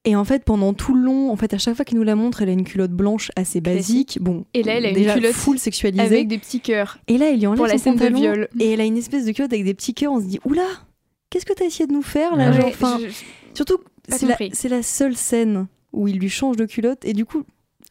Et 0.05 0.15
en 0.17 0.25
fait, 0.25 0.43
pendant 0.43 0.73
tout 0.73 0.93
le 0.93 1.01
long, 1.01 1.31
en 1.31 1.35
fait, 1.37 1.53
à 1.53 1.57
chaque 1.57 1.75
fois 1.75 1.85
qu'il 1.85 1.97
nous 1.97 2.03
la 2.03 2.15
montre, 2.15 2.41
elle 2.41 2.49
a 2.49 2.51
une 2.51 2.65
culotte 2.65 2.91
blanche 2.91 3.31
assez 3.37 3.61
basique. 3.61 4.17
Bon, 4.21 4.43
Et 4.53 4.61
là, 4.61 4.73
elle 4.73 4.85
a 4.85 4.89
une 4.89 4.95
déjà 4.95 5.13
culotte 5.13 5.31
full 5.33 5.57
sexualisée. 5.57 6.03
Avec 6.03 6.27
des 6.27 6.37
petits 6.37 6.59
cœurs. 6.59 6.97
Et 7.07 7.17
là, 7.17 7.29
il 7.29 7.39
lui 7.39 7.47
enlève 7.47 7.57
pour 7.57 7.67
la 7.67 7.77
son 7.77 7.93
de 7.93 7.99
pantalon, 7.99 8.19
viol. 8.19 8.49
Et 8.59 8.71
elle 8.71 8.81
a 8.81 8.85
une 8.85 8.97
espèce 8.97 9.25
de 9.25 9.31
culotte 9.31 9.53
avec 9.53 9.63
des 9.63 9.73
petits 9.73 9.93
cœurs. 9.93 10.11
On 10.11 10.19
se 10.19 10.25
dit, 10.25 10.39
oula, 10.43 10.65
qu'est-ce 11.29 11.45
que 11.45 11.53
t'as 11.53 11.65
essayé 11.65 11.87
de 11.87 11.93
nous 11.93 12.01
faire 12.01 12.35
là 12.35 12.51
Ouais, 12.51 12.73
genre, 12.73 12.99
je- 12.99 13.07
Surtout, 13.53 13.77
la, 14.27 14.35
c'est 14.53 14.67
la 14.69 14.83
seule 14.83 15.15
scène 15.15 15.67
où 15.93 16.07
il 16.09 16.17
lui 16.19 16.29
change 16.29 16.57
de 16.57 16.65
culotte 16.65 17.05
et 17.05 17.13
du 17.13 17.23
coup, 17.23 17.43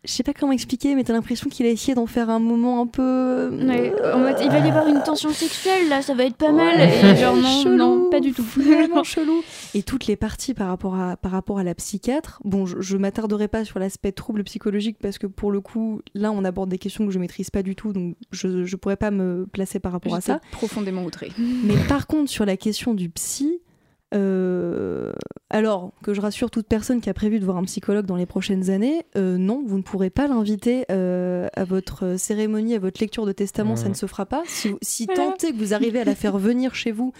je 0.04 0.10
sais 0.12 0.24
pas 0.24 0.32
comment 0.34 0.50
expliquer, 0.52 0.96
mais 0.96 1.04
t'as 1.04 1.12
l'impression 1.12 1.48
qu'il 1.48 1.64
a 1.64 1.68
essayé 1.68 1.94
d'en 1.94 2.06
faire 2.06 2.28
un 2.28 2.40
moment 2.40 2.80
un 2.82 2.86
peu. 2.88 3.50
Ouais, 3.52 3.94
en 4.12 4.18
mode, 4.18 4.36
il 4.42 4.48
va 4.50 4.58
y 4.58 4.68
avoir 4.68 4.88
une 4.88 5.02
tension 5.02 5.30
sexuelle 5.30 5.88
là, 5.88 6.02
ça 6.02 6.14
va 6.14 6.24
être 6.24 6.34
pas 6.36 6.50
mal. 6.50 6.80
Et 6.80 7.16
genre 7.20 7.36
non, 7.36 7.62
Chelou, 7.62 7.76
non, 7.76 8.10
pas 8.10 8.18
du 8.20 8.32
tout. 8.32 8.42
Vraiment 8.42 9.04
chelou. 9.04 9.42
Et 9.74 9.82
toutes 9.84 10.06
les 10.08 10.16
parties 10.16 10.54
par 10.54 10.66
rapport 10.68 10.96
à, 10.96 11.16
par 11.16 11.30
rapport 11.30 11.58
à 11.58 11.64
la 11.64 11.74
psychiatre, 11.76 12.40
bon, 12.44 12.66
je, 12.66 12.80
je 12.80 12.96
m'attarderai 12.96 13.46
pas 13.46 13.64
sur 13.64 13.78
l'aspect 13.78 14.10
trouble 14.10 14.42
psychologique 14.44 14.96
parce 15.00 15.18
que 15.18 15.28
pour 15.28 15.52
le 15.52 15.60
coup, 15.60 16.00
là, 16.14 16.32
on 16.32 16.44
aborde 16.44 16.68
des 16.70 16.78
questions 16.78 17.06
que 17.06 17.12
je 17.12 17.18
maîtrise 17.20 17.50
pas 17.50 17.62
du 17.62 17.76
tout, 17.76 17.92
donc 17.92 18.16
je, 18.32 18.64
je 18.64 18.76
pourrais 18.76 18.96
pas 18.96 19.12
me 19.12 19.46
placer 19.52 19.78
par 19.78 19.92
rapport 19.92 20.16
à 20.16 20.20
ça. 20.20 20.40
profondément 20.50 21.04
outrée. 21.04 21.30
Mais 21.38 21.76
par 21.88 22.08
contre, 22.08 22.28
sur 22.28 22.44
la 22.44 22.56
question 22.56 22.94
du 22.94 23.08
psy, 23.08 23.60
euh, 24.12 25.12
alors 25.50 25.92
que 26.02 26.14
je 26.14 26.20
rassure 26.20 26.50
toute 26.50 26.66
personne 26.66 27.00
qui 27.00 27.10
a 27.10 27.14
prévu 27.14 27.38
de 27.40 27.44
voir 27.44 27.56
un 27.56 27.64
psychologue 27.64 28.06
dans 28.06 28.16
les 28.16 28.26
prochaines 28.26 28.70
années, 28.70 29.04
euh, 29.16 29.36
non, 29.36 29.62
vous 29.66 29.76
ne 29.78 29.82
pourrez 29.82 30.10
pas 30.10 30.26
l'inviter 30.28 30.84
euh, 30.90 31.48
à 31.54 31.64
votre 31.64 32.16
cérémonie, 32.18 32.74
à 32.74 32.78
votre 32.78 33.00
lecture 33.00 33.26
de 33.26 33.32
testament, 33.32 33.76
ça 33.76 33.84
Mhm. 33.84 33.90
ne 33.90 33.94
se 33.96 34.06
fera 34.06 34.26
pas. 34.26 34.42
Si, 34.46 34.70
si 34.82 35.06
Voilà. 35.06 35.32
tant 35.32 35.46
est 35.46 35.52
que 35.52 35.58
vous 35.58 35.74
arrivez 35.74 36.00
à 36.00 36.04
la 36.04 36.14
faire 36.14 36.38
venir 36.38 36.74
chez 36.74 36.92
vous, 36.92 37.12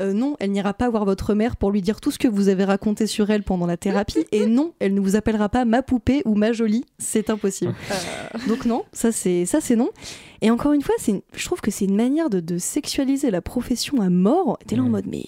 euh, 0.00 0.12
non, 0.12 0.36
elle 0.40 0.50
n'ira 0.50 0.74
pas 0.74 0.90
voir 0.90 1.04
votre 1.06 1.32
mère 1.34 1.56
pour 1.56 1.70
lui 1.70 1.80
dire 1.80 2.00
tout 2.02 2.10
ce 2.10 2.18
que 2.18 2.28
vous 2.28 2.48
avez 2.48 2.64
raconté 2.64 3.06
sur 3.06 3.30
elle 3.30 3.42
pendant 3.42 3.64
la 3.66 3.78
thérapie. 3.78 4.26
Et 4.30 4.44
non, 4.46 4.74
elle 4.78 4.92
ne 4.92 5.00
vous 5.00 5.16
appellera 5.16 5.48
pas 5.48 5.64
ma 5.64 5.82
poupée 5.82 6.20
ou 6.26 6.34
ma 6.34 6.52
jolie. 6.52 6.84
C'est 6.98 7.30
impossible. 7.30 7.74
Donc 8.46 8.66
non, 8.66 8.84
ça 8.92 9.10
c'est 9.12 9.46
ça 9.46 9.60
c'est 9.62 9.76
non. 9.76 9.88
Et 10.42 10.50
encore 10.50 10.72
une 10.74 10.82
fois, 10.82 10.94
une- 11.08 11.22
je 11.34 11.44
trouve 11.46 11.62
que 11.62 11.70
c'est 11.70 11.86
une 11.86 11.96
manière 11.96 12.28
de, 12.28 12.40
de 12.40 12.58
sexualiser 12.58 13.30
la 13.30 13.40
profession 13.40 14.02
à 14.02 14.10
mort. 14.10 14.58
T'es 14.66 14.76
là 14.76 14.82
en 14.82 14.90
mode 14.90 15.06
mais 15.06 15.24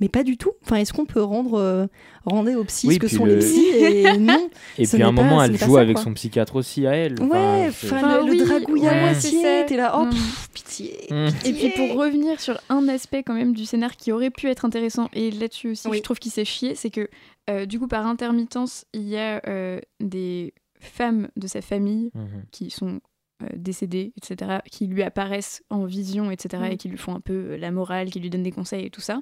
mais 0.00 0.08
pas 0.08 0.22
du 0.24 0.36
tout. 0.36 0.52
Enfin, 0.62 0.76
est-ce 0.76 0.92
qu'on 0.92 1.06
peut 1.06 1.22
rendre 1.22 1.54
euh, 1.58 1.86
rendre 2.24 2.50
aux 2.54 2.64
psys 2.64 2.88
Oui, 2.88 2.94
ce 2.94 2.98
que 3.00 3.08
sont 3.08 3.24
le- 3.24 3.34
les 3.36 3.38
psys 3.40 3.66
et 3.76 4.16
non. 4.18 4.48
Et 4.78 4.86
puis 4.86 5.02
à 5.02 5.06
un 5.08 5.14
pas- 5.14 5.22
moment, 5.22 5.42
elle 5.42 5.56
joue 5.56 5.74
ça, 5.74 5.80
avec 5.80 5.94
quoi. 5.96 6.04
son 6.04 6.14
psychiatre 6.14 6.56
aussi 6.56 6.86
à 6.86 6.92
elle. 6.94 7.20
Ouais, 7.22 7.66
Enfin, 7.68 7.96
enfin, 7.96 8.24
le, 8.24 8.30
oui, 8.30 8.38
le 8.38 8.44
dragouille 8.44 8.86
à 8.86 8.92
ouais, 8.92 9.00
moitié. 9.00 9.30
c'est 9.30 9.42
ça. 9.42 9.64
T'es 9.64 9.76
là, 9.76 9.94
oh 9.98 10.04
Mm. 10.06 10.10
pff, 10.10 10.48
pitié. 10.52 11.06
Mm. 11.10 11.28
Et 11.44 11.52
puis 11.52 11.70
pour 11.76 11.96
revenir 11.98 12.40
sur 12.40 12.58
un 12.68 12.88
aspect 12.88 13.22
quand 13.22 13.34
même 13.34 13.52
du 13.54 13.64
scénar 13.64 13.96
qui 13.96 14.12
aurait 14.12 14.30
pu 14.30 14.48
être 14.48 14.64
intéressant, 14.64 15.08
et 15.14 15.30
là-dessus 15.30 15.70
aussi 15.70 15.88
Oui. 15.88 15.98
je 15.98 16.02
trouve 16.02 16.18
qu'il 16.18 16.32
s'est 16.32 16.44
chié, 16.44 16.74
c'est 16.74 16.90
que 16.90 17.08
euh, 17.48 17.64
du 17.64 17.78
coup 17.78 17.88
par 17.88 18.06
intermittence, 18.06 18.84
il 18.92 19.08
y 19.08 19.16
a 19.16 19.40
euh, 19.46 19.80
des 20.00 20.52
femmes 20.80 21.28
de 21.36 21.46
sa 21.46 21.62
famille 21.62 22.10
Mhm. 22.14 22.44
qui 22.52 22.70
sont 22.70 23.00
euh, 23.42 23.46
décédées, 23.54 24.12
etc., 24.16 24.60
qui 24.70 24.86
lui 24.86 25.02
apparaissent 25.02 25.62
en 25.68 25.84
vision, 25.84 26.30
etc., 26.30 26.62
Mm. 26.62 26.72
et 26.72 26.76
qui 26.78 26.88
lui 26.88 26.96
font 26.98 27.14
un 27.14 27.20
peu 27.20 27.32
euh, 27.52 27.56
la 27.58 27.70
morale, 27.70 28.10
qui 28.10 28.18
lui 28.20 28.30
donnent 28.30 28.42
des 28.42 28.50
conseils 28.52 28.86
et 28.86 28.90
tout 28.90 29.00
ça. 29.02 29.20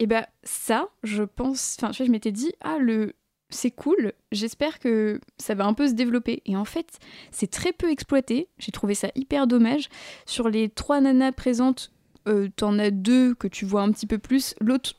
Et 0.00 0.06
ben 0.06 0.26
ça, 0.42 0.88
je 1.04 1.22
pense, 1.22 1.76
enfin, 1.78 1.92
vois, 1.92 2.06
je 2.06 2.10
m'étais 2.10 2.32
dit, 2.32 2.52
ah, 2.62 2.78
le. 2.78 3.14
C'est 3.52 3.72
cool, 3.72 4.12
j'espère 4.30 4.78
que 4.78 5.20
ça 5.36 5.56
va 5.56 5.66
un 5.66 5.74
peu 5.74 5.88
se 5.88 5.92
développer. 5.92 6.40
Et 6.46 6.56
en 6.56 6.64
fait, 6.64 7.00
c'est 7.32 7.50
très 7.50 7.72
peu 7.72 7.90
exploité. 7.90 8.48
J'ai 8.58 8.70
trouvé 8.70 8.94
ça 8.94 9.08
hyper 9.16 9.48
dommage. 9.48 9.88
Sur 10.24 10.48
les 10.48 10.68
trois 10.68 11.00
nanas 11.00 11.32
présentes, 11.32 11.90
euh, 12.28 12.48
t'en 12.54 12.78
as 12.78 12.92
deux 12.92 13.34
que 13.34 13.48
tu 13.48 13.64
vois 13.64 13.82
un 13.82 13.90
petit 13.90 14.06
peu 14.06 14.18
plus. 14.18 14.54
L'autre, 14.60 14.94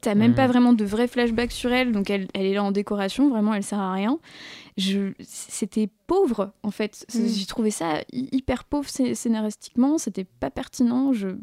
t'as 0.00 0.14
même 0.14 0.34
pas 0.34 0.46
vraiment 0.46 0.72
de 0.72 0.84
vrais 0.84 1.08
flashbacks 1.08 1.52
sur 1.52 1.72
elle, 1.72 1.92
donc 1.92 2.10
elle, 2.10 2.28
elle 2.34 2.46
est 2.46 2.54
là 2.54 2.62
en 2.62 2.72
décoration, 2.72 3.30
vraiment, 3.30 3.54
elle 3.54 3.62
sert 3.62 3.80
à 3.80 3.92
rien. 3.92 4.18
Je, 4.76 5.12
c'était 5.20 5.88
pauvre, 6.06 6.52
en 6.62 6.70
fait. 6.70 7.06
Mhm. 7.14 7.28
J'ai 7.28 7.46
trouvé 7.46 7.70
ça 7.70 8.00
hy- 8.12 8.28
hyper 8.32 8.64
pauvre 8.64 8.88
scé- 8.88 9.14
scénaristiquement, 9.14 9.98
c'était 9.98 10.24
pas 10.24 10.50
pertinent, 10.50 11.12
je 11.12 11.28
n'ai 11.28 11.34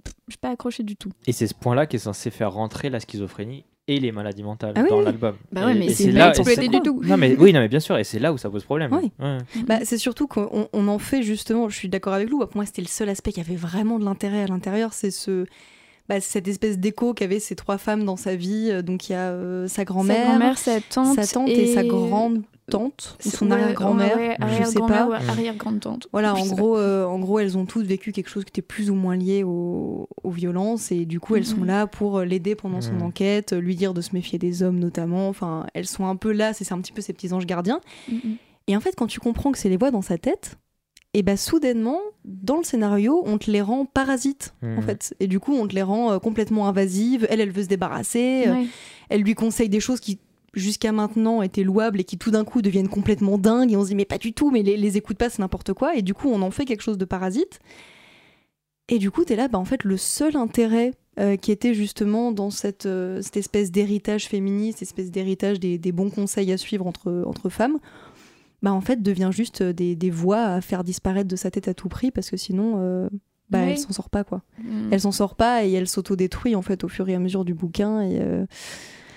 pas 0.42 0.50
accroché 0.50 0.84
du 0.84 0.96
tout. 0.96 1.10
Et 1.28 1.32
c'est 1.32 1.48
ce 1.48 1.54
point-là 1.56 1.86
qui 1.88 1.96
est 1.96 2.00
censé 2.00 2.30
faire 2.30 2.52
rentrer 2.52 2.90
la 2.90 3.00
schizophrénie 3.00 3.64
et 3.88 4.00
les 4.00 4.12
maladies 4.12 4.44
mentales 4.44 4.74
Ah 4.76 4.82
oui, 4.84 4.90
dans 4.90 5.00
oui. 5.00 5.06
l'album. 5.06 5.36
Bah 5.52 5.66
ouais, 5.66 5.74
mais 5.76 5.90
c'est 5.94 6.12
là- 6.12 6.26
pas 6.32 6.38
exploité 6.38 6.68
du 6.68 6.76
c'est- 6.78 6.84
tout. 6.84 7.02
Non 7.04 7.18
mais 7.18 7.36
oui, 7.40 7.52
non 7.54 7.62
mais 7.62 7.68
bien 7.70 7.80
sûr, 7.80 7.98
et 7.98 8.04
c'est 8.04 8.20
là 8.20 8.32
où 8.34 8.38
ça 8.38 8.50
pose 8.50 8.64
problème. 8.64 8.92
Oui. 8.94 9.12
Ouais. 9.20 9.38
Bah, 9.66 9.80
c'est 9.84 9.98
surtout 9.98 10.28
qu'on 10.28 10.68
on 10.72 10.88
en 10.88 11.00
fait 11.00 11.24
justement, 11.24 11.68
je 11.70 11.76
suis 11.78 11.90
d'accord 11.90 12.14
avec 12.14 12.30
vous, 12.30 12.40
pour 12.40 12.56
moi 12.56 12.66
c'était 12.66 12.82
le 12.84 12.88
seul 12.88 13.10
aspect 13.10 13.32
qui 13.32 13.40
avait 13.40 13.56
vraiment 13.56 13.98
de 13.98 14.06
l'intérêt 14.06 14.44
à 14.44 14.48
l'intérieur, 14.48 14.94
c'est 14.94 15.10
ce, 15.12 15.46
bah, 16.12 16.20
cette 16.20 16.48
espèce 16.50 16.78
d'écho 16.78 17.14
qu'avaient 17.14 17.40
ces 17.40 17.56
trois 17.56 17.78
femmes 17.78 18.04
dans 18.04 18.18
sa 18.18 18.36
vie. 18.36 18.68
Euh, 18.70 18.82
Donc 18.82 19.08
il 19.08 19.14
y 19.14 19.16
a 19.16 19.30
euh, 19.32 19.68
sa 19.68 19.76
Sa 19.76 19.86
grand-mère, 19.86 20.26
grand-mère, 20.28 20.58
sa 20.58 20.82
tante, 20.82 21.16
sa 21.16 21.26
tante 21.26 21.48
et, 21.50 21.74
sa 21.74 21.84
grande 21.84 22.42
tante, 22.70 23.18
ou 23.26 23.30
son 23.30 23.46
Ouais, 23.48 23.54
arrière-grand-mère, 23.54 24.16
ouais, 24.18 24.38
je 24.60 24.64
sais 24.66 24.80
pas. 24.80 25.08
ou 25.08 25.14
arrière-grande-tante. 25.14 26.08
Voilà, 26.14 26.36
Je 26.36 26.42
en 26.42 26.46
gros, 26.48 26.78
euh, 26.78 27.06
en 27.06 27.20
gros, 27.20 27.40
elles 27.40 27.58
ont 27.58 27.66
toutes 27.66 27.86
vécu 27.86 28.12
quelque 28.12 28.30
chose 28.30 28.44
qui 28.46 28.50
était 28.50 28.62
plus 28.62 28.90
ou 28.90 28.96
moins 28.96 29.16
lié 29.18 29.44
au- 29.44 30.08
aux 30.24 30.30
violences 30.32 30.92
et 30.92 31.06
du 31.06 31.20
coup, 31.20 31.36
elles 31.38 31.46
sont 31.46 31.62
Mhm. 31.62 31.66
là 31.68 31.88
pour 31.88 32.20
l'aider 32.22 32.56
pendant 32.56 32.80
son 32.82 32.94
Mhm. 32.94 33.02
enquête, 33.04 33.54
lui 33.54 33.76
dire 33.76 33.94
de 33.94 34.02
se 34.02 34.10
méfier 34.14 34.38
des 34.40 34.64
hommes 34.64 34.80
notamment. 34.80 35.28
Enfin, 35.30 35.66
elles 35.74 35.88
sont 35.88 36.06
un 36.08 36.16
peu 36.18 36.32
là, 36.32 36.54
c'est 36.54 36.72
un 36.72 36.80
petit 36.82 36.94
peu 36.94 37.02
ces 37.02 37.14
petits 37.14 37.34
anges 37.34 37.46
gardiens. 37.46 37.80
Et 38.68 38.76
en 38.78 38.80
fait, 38.80 38.94
quand 38.96 39.08
tu 39.08 39.20
comprends 39.20 39.52
que 39.52 39.58
c'est 39.58 39.70
les 39.70 39.78
voix 39.78 39.92
dans 39.92 40.02
sa 40.04 40.18
tête, 40.18 40.58
et 41.14 41.24
bah 41.24 41.36
soudainement, 41.38 42.00
dans 42.26 42.58
le 42.58 42.64
scénario, 42.64 43.22
on 43.26 43.38
te 43.38 43.52
les 43.52 43.62
rend 43.62 43.86
parasites, 43.86 44.54
en 44.64 44.68
Mhm. 44.68 44.82
fait. 44.84 45.14
Et 45.20 45.28
du 45.28 45.40
coup, 45.40 45.54
on 45.54 45.68
te 45.68 45.76
les 45.76 45.82
rend 45.82 46.12
euh, 46.14 46.20
complètement 46.20 46.68
invasives. 46.68 47.28
Elle, 47.30 47.42
elle 47.42 47.52
veut 47.52 47.64
se 47.64 47.68
débarrasser. 47.68 48.44
euh. 48.48 48.64
Elle 49.10 49.22
lui 49.22 49.36
conseille 49.36 49.68
des 49.70 49.80
choses 49.82 50.00
qui 50.00 50.20
jusqu'à 50.54 50.92
maintenant 50.92 51.42
étaient 51.42 51.64
louables 51.64 52.00
et 52.02 52.04
qui 52.04 52.18
tout 52.18 52.32
d'un 52.32 52.44
coup 52.46 52.62
deviennent 52.62 52.88
complètement 52.90 53.38
dingues. 53.38 53.72
Et 53.72 53.76
on 53.78 53.84
se 53.84 53.88
dit, 53.90 53.96
mais 53.96 54.06
pas 54.06 54.18
du 54.18 54.32
tout, 54.34 54.52
mais 54.52 54.64
les, 54.64 54.78
les 54.78 54.98
écoute 54.98 55.18
pas, 55.18 55.30
c'est 55.30 55.40
n'importe 55.40 55.74
quoi. 55.74 55.96
Et 55.96 56.02
du 56.02 56.14
coup, 56.14 56.30
on 56.30 56.42
en 56.42 56.52
fait 56.52 56.66
quelque 56.66 56.82
chose 56.84 56.98
de 56.98 57.06
parasite. 57.06 57.60
Et 58.90 58.98
du 59.00 59.12
coup, 59.12 59.24
t'es 59.24 59.36
là, 59.36 59.48
bah 59.48 59.58
en 59.60 59.66
fait, 59.66 59.84
le 59.84 59.96
seul 59.98 60.36
intérêt 60.36 60.94
euh, 61.20 61.36
qui 61.38 61.52
était 61.52 61.74
justement 61.74 62.32
dans 62.32 62.50
cette, 62.50 62.86
euh, 62.86 63.22
cette 63.22 63.38
espèce 63.38 63.72
d'héritage 63.72 64.28
féministe, 64.28 64.80
cette 64.80 64.90
espèce 64.90 65.12
d'héritage 65.12 65.60
des, 65.60 65.78
des 65.78 65.92
bons 65.92 66.10
conseils 66.10 66.52
à 66.52 66.58
suivre 66.58 66.88
entre, 66.88 67.24
entre 67.26 67.50
femmes, 67.50 67.80
bah 68.62 68.72
en 68.74 68.82
fait 68.82 69.02
devient 69.02 69.30
juste 69.32 69.62
euh, 69.62 69.74
des, 69.74 69.96
des 69.96 70.10
voix 70.12 70.44
à 70.44 70.62
faire 70.62 70.84
disparaître 70.84 71.28
de 71.30 71.36
sa 71.36 71.50
tête 71.52 71.68
à 71.68 71.74
tout 71.74 71.90
prix 71.90 72.12
parce 72.12 72.30
que 72.30 72.38
sinon 72.38 72.76
euh, 72.78 73.10
bah 73.50 73.60
elle 73.60 73.78
s'en 73.78 73.92
sort 73.92 74.10
pas 74.10 74.24
quoi. 74.24 74.42
Mhm. 74.64 74.90
Elle 74.92 75.02
s'en 75.02 75.12
sort 75.12 75.36
pas 75.36 75.66
et 75.66 75.72
elle 75.74 75.88
s'auto-détruit 75.88 76.56
en 76.56 76.62
fait 76.62 76.84
au 76.84 76.88
fur 76.88 77.08
et 77.10 77.16
à 77.16 77.20
mesure 77.20 77.44
du 77.46 77.54
bouquin 77.54 78.02
et 78.02 78.20
euh, 78.22 78.46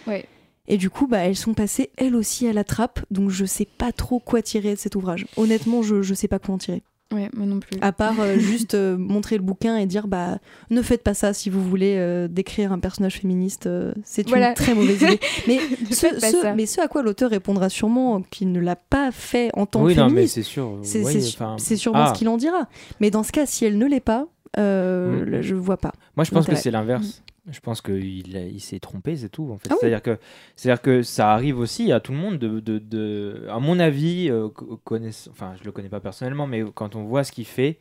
Ouais. 0.07 0.26
et 0.66 0.76
du 0.76 0.90
coup 0.90 1.07
bah 1.07 1.18
elles 1.18 1.36
sont 1.36 1.55
passées 1.55 1.90
elles 1.97 2.14
aussi 2.16 2.47
à 2.47 2.53
la 2.53 2.64
trappe 2.64 3.01
donc 3.11 3.30
je 3.30 3.45
sais 3.45 3.64
pas 3.66 3.92
trop 3.92 4.18
quoi 4.20 4.42
tirer 4.42 4.74
de 4.74 4.78
cet 4.78 4.97
ouvrage. 4.97 5.26
Honnêtement 5.36 5.82
je, 5.82 6.03
je 6.03 6.14
sais 6.14 6.28
pas 6.28 6.38
quoi 6.38 6.55
en 6.55 6.59
tirer. 6.59 6.82
Ouais, 7.14 7.30
moi 7.34 7.46
non 7.46 7.60
plus. 7.60 7.78
À 7.80 7.92
part 7.92 8.20
euh, 8.20 8.36
juste 8.38 8.74
euh, 8.74 8.96
montrer 8.98 9.36
le 9.36 9.42
bouquin 9.42 9.76
et 9.76 9.86
dire 9.86 10.06
bah 10.08 10.38
ne 10.70 10.82
faites 10.82 11.02
pas 11.02 11.14
ça 11.14 11.32
si 11.32 11.48
vous 11.50 11.62
voulez 11.62 11.94
euh, 11.96 12.28
décrire 12.28 12.72
un 12.72 12.78
personnage 12.80 13.20
féministe 13.20 13.66
euh, 13.66 13.92
c'est 14.04 14.28
Voilà. 14.28 14.48
une 14.50 14.54
très 14.54 14.74
mauvaise 14.74 15.00
idée. 15.02 15.20
Mais 15.46 15.58
ce, 15.90 16.54
mais 16.54 16.80
à 16.80 16.88
quoi 16.88 17.02
l'auteur 17.02 17.30
répondra 17.30 17.68
sûrement 17.68 18.20
qu'il 18.22 18.50
ne 18.52 18.60
l'a 18.60 18.76
pas 18.76 19.10
fait 19.12 19.50
en 19.54 19.66
tant 19.66 19.82
Oui, 19.84 19.94
que 19.94 20.00
féministe. 20.02 20.34
c'est 20.34 20.42
sûr. 20.42 20.78
C'est 20.82 21.02
oui, 21.04 21.20
c'est- 21.22 21.28
enfin, 21.34 21.56
c'est 21.58 21.76
sûrement 21.76 22.04
ah, 22.06 22.12
ce 22.14 22.18
qu'il 22.18 22.28
en 22.28 22.36
dira. 22.36 22.68
Mais 23.00 23.10
dans 23.10 23.22
ce 23.22 23.32
cas, 23.32 23.46
si 23.46 23.64
elle 23.64 23.78
ne 23.78 23.86
l'est 23.86 24.00
pas, 24.00 24.26
euh, 24.58 25.24
Mm. 25.24 25.30
là, 25.30 25.42
je 25.42 25.54
vois 25.54 25.76
pas. 25.76 25.92
Moi, 26.16 26.24
je 26.24 26.30
pense 26.30 26.46
que 26.46 26.54
c'est 26.56 26.70
l'inverse. 26.70 27.22
Je 27.51 27.61
pense 27.61 27.82
qu'il 27.82 28.36
il 28.36 28.61
s'est 28.61 28.80
trompé, 28.80 29.16
c'est 29.16 29.28
tout. 29.28 29.51
En 29.53 29.59
fait. 29.59 29.68
Ah 29.70 29.74
oui. 29.74 29.78
C'est-à-dire 29.80 30.03
que, 30.03 30.18
c'est-à-dire 30.57 30.80
que 30.82 31.03
ça 31.03 31.32
arrive 31.32 31.59
aussi 31.59 31.92
à 31.92 32.01
tout 32.01 32.12
le 32.12 32.18
monde 32.18 32.38
de, 32.38 32.59
de, 32.61 32.78
de- 32.78 33.47
à 33.51 33.59
mon 33.61 33.78
avis, 33.80 34.30
euh, 34.30 34.49
co- 34.49 34.80
connaiss- 34.84 35.28
enfin, 35.30 35.55
je 35.59 35.64
le 35.64 35.70
connais 35.72 35.90
pas 35.90 36.01
personnellement, 36.01 36.47
mais 36.47 36.64
quand 36.74 36.97
on 36.97 37.05
voit 37.05 37.22
ce 37.22 37.32
qu'il 37.32 37.45
fait, 37.45 37.78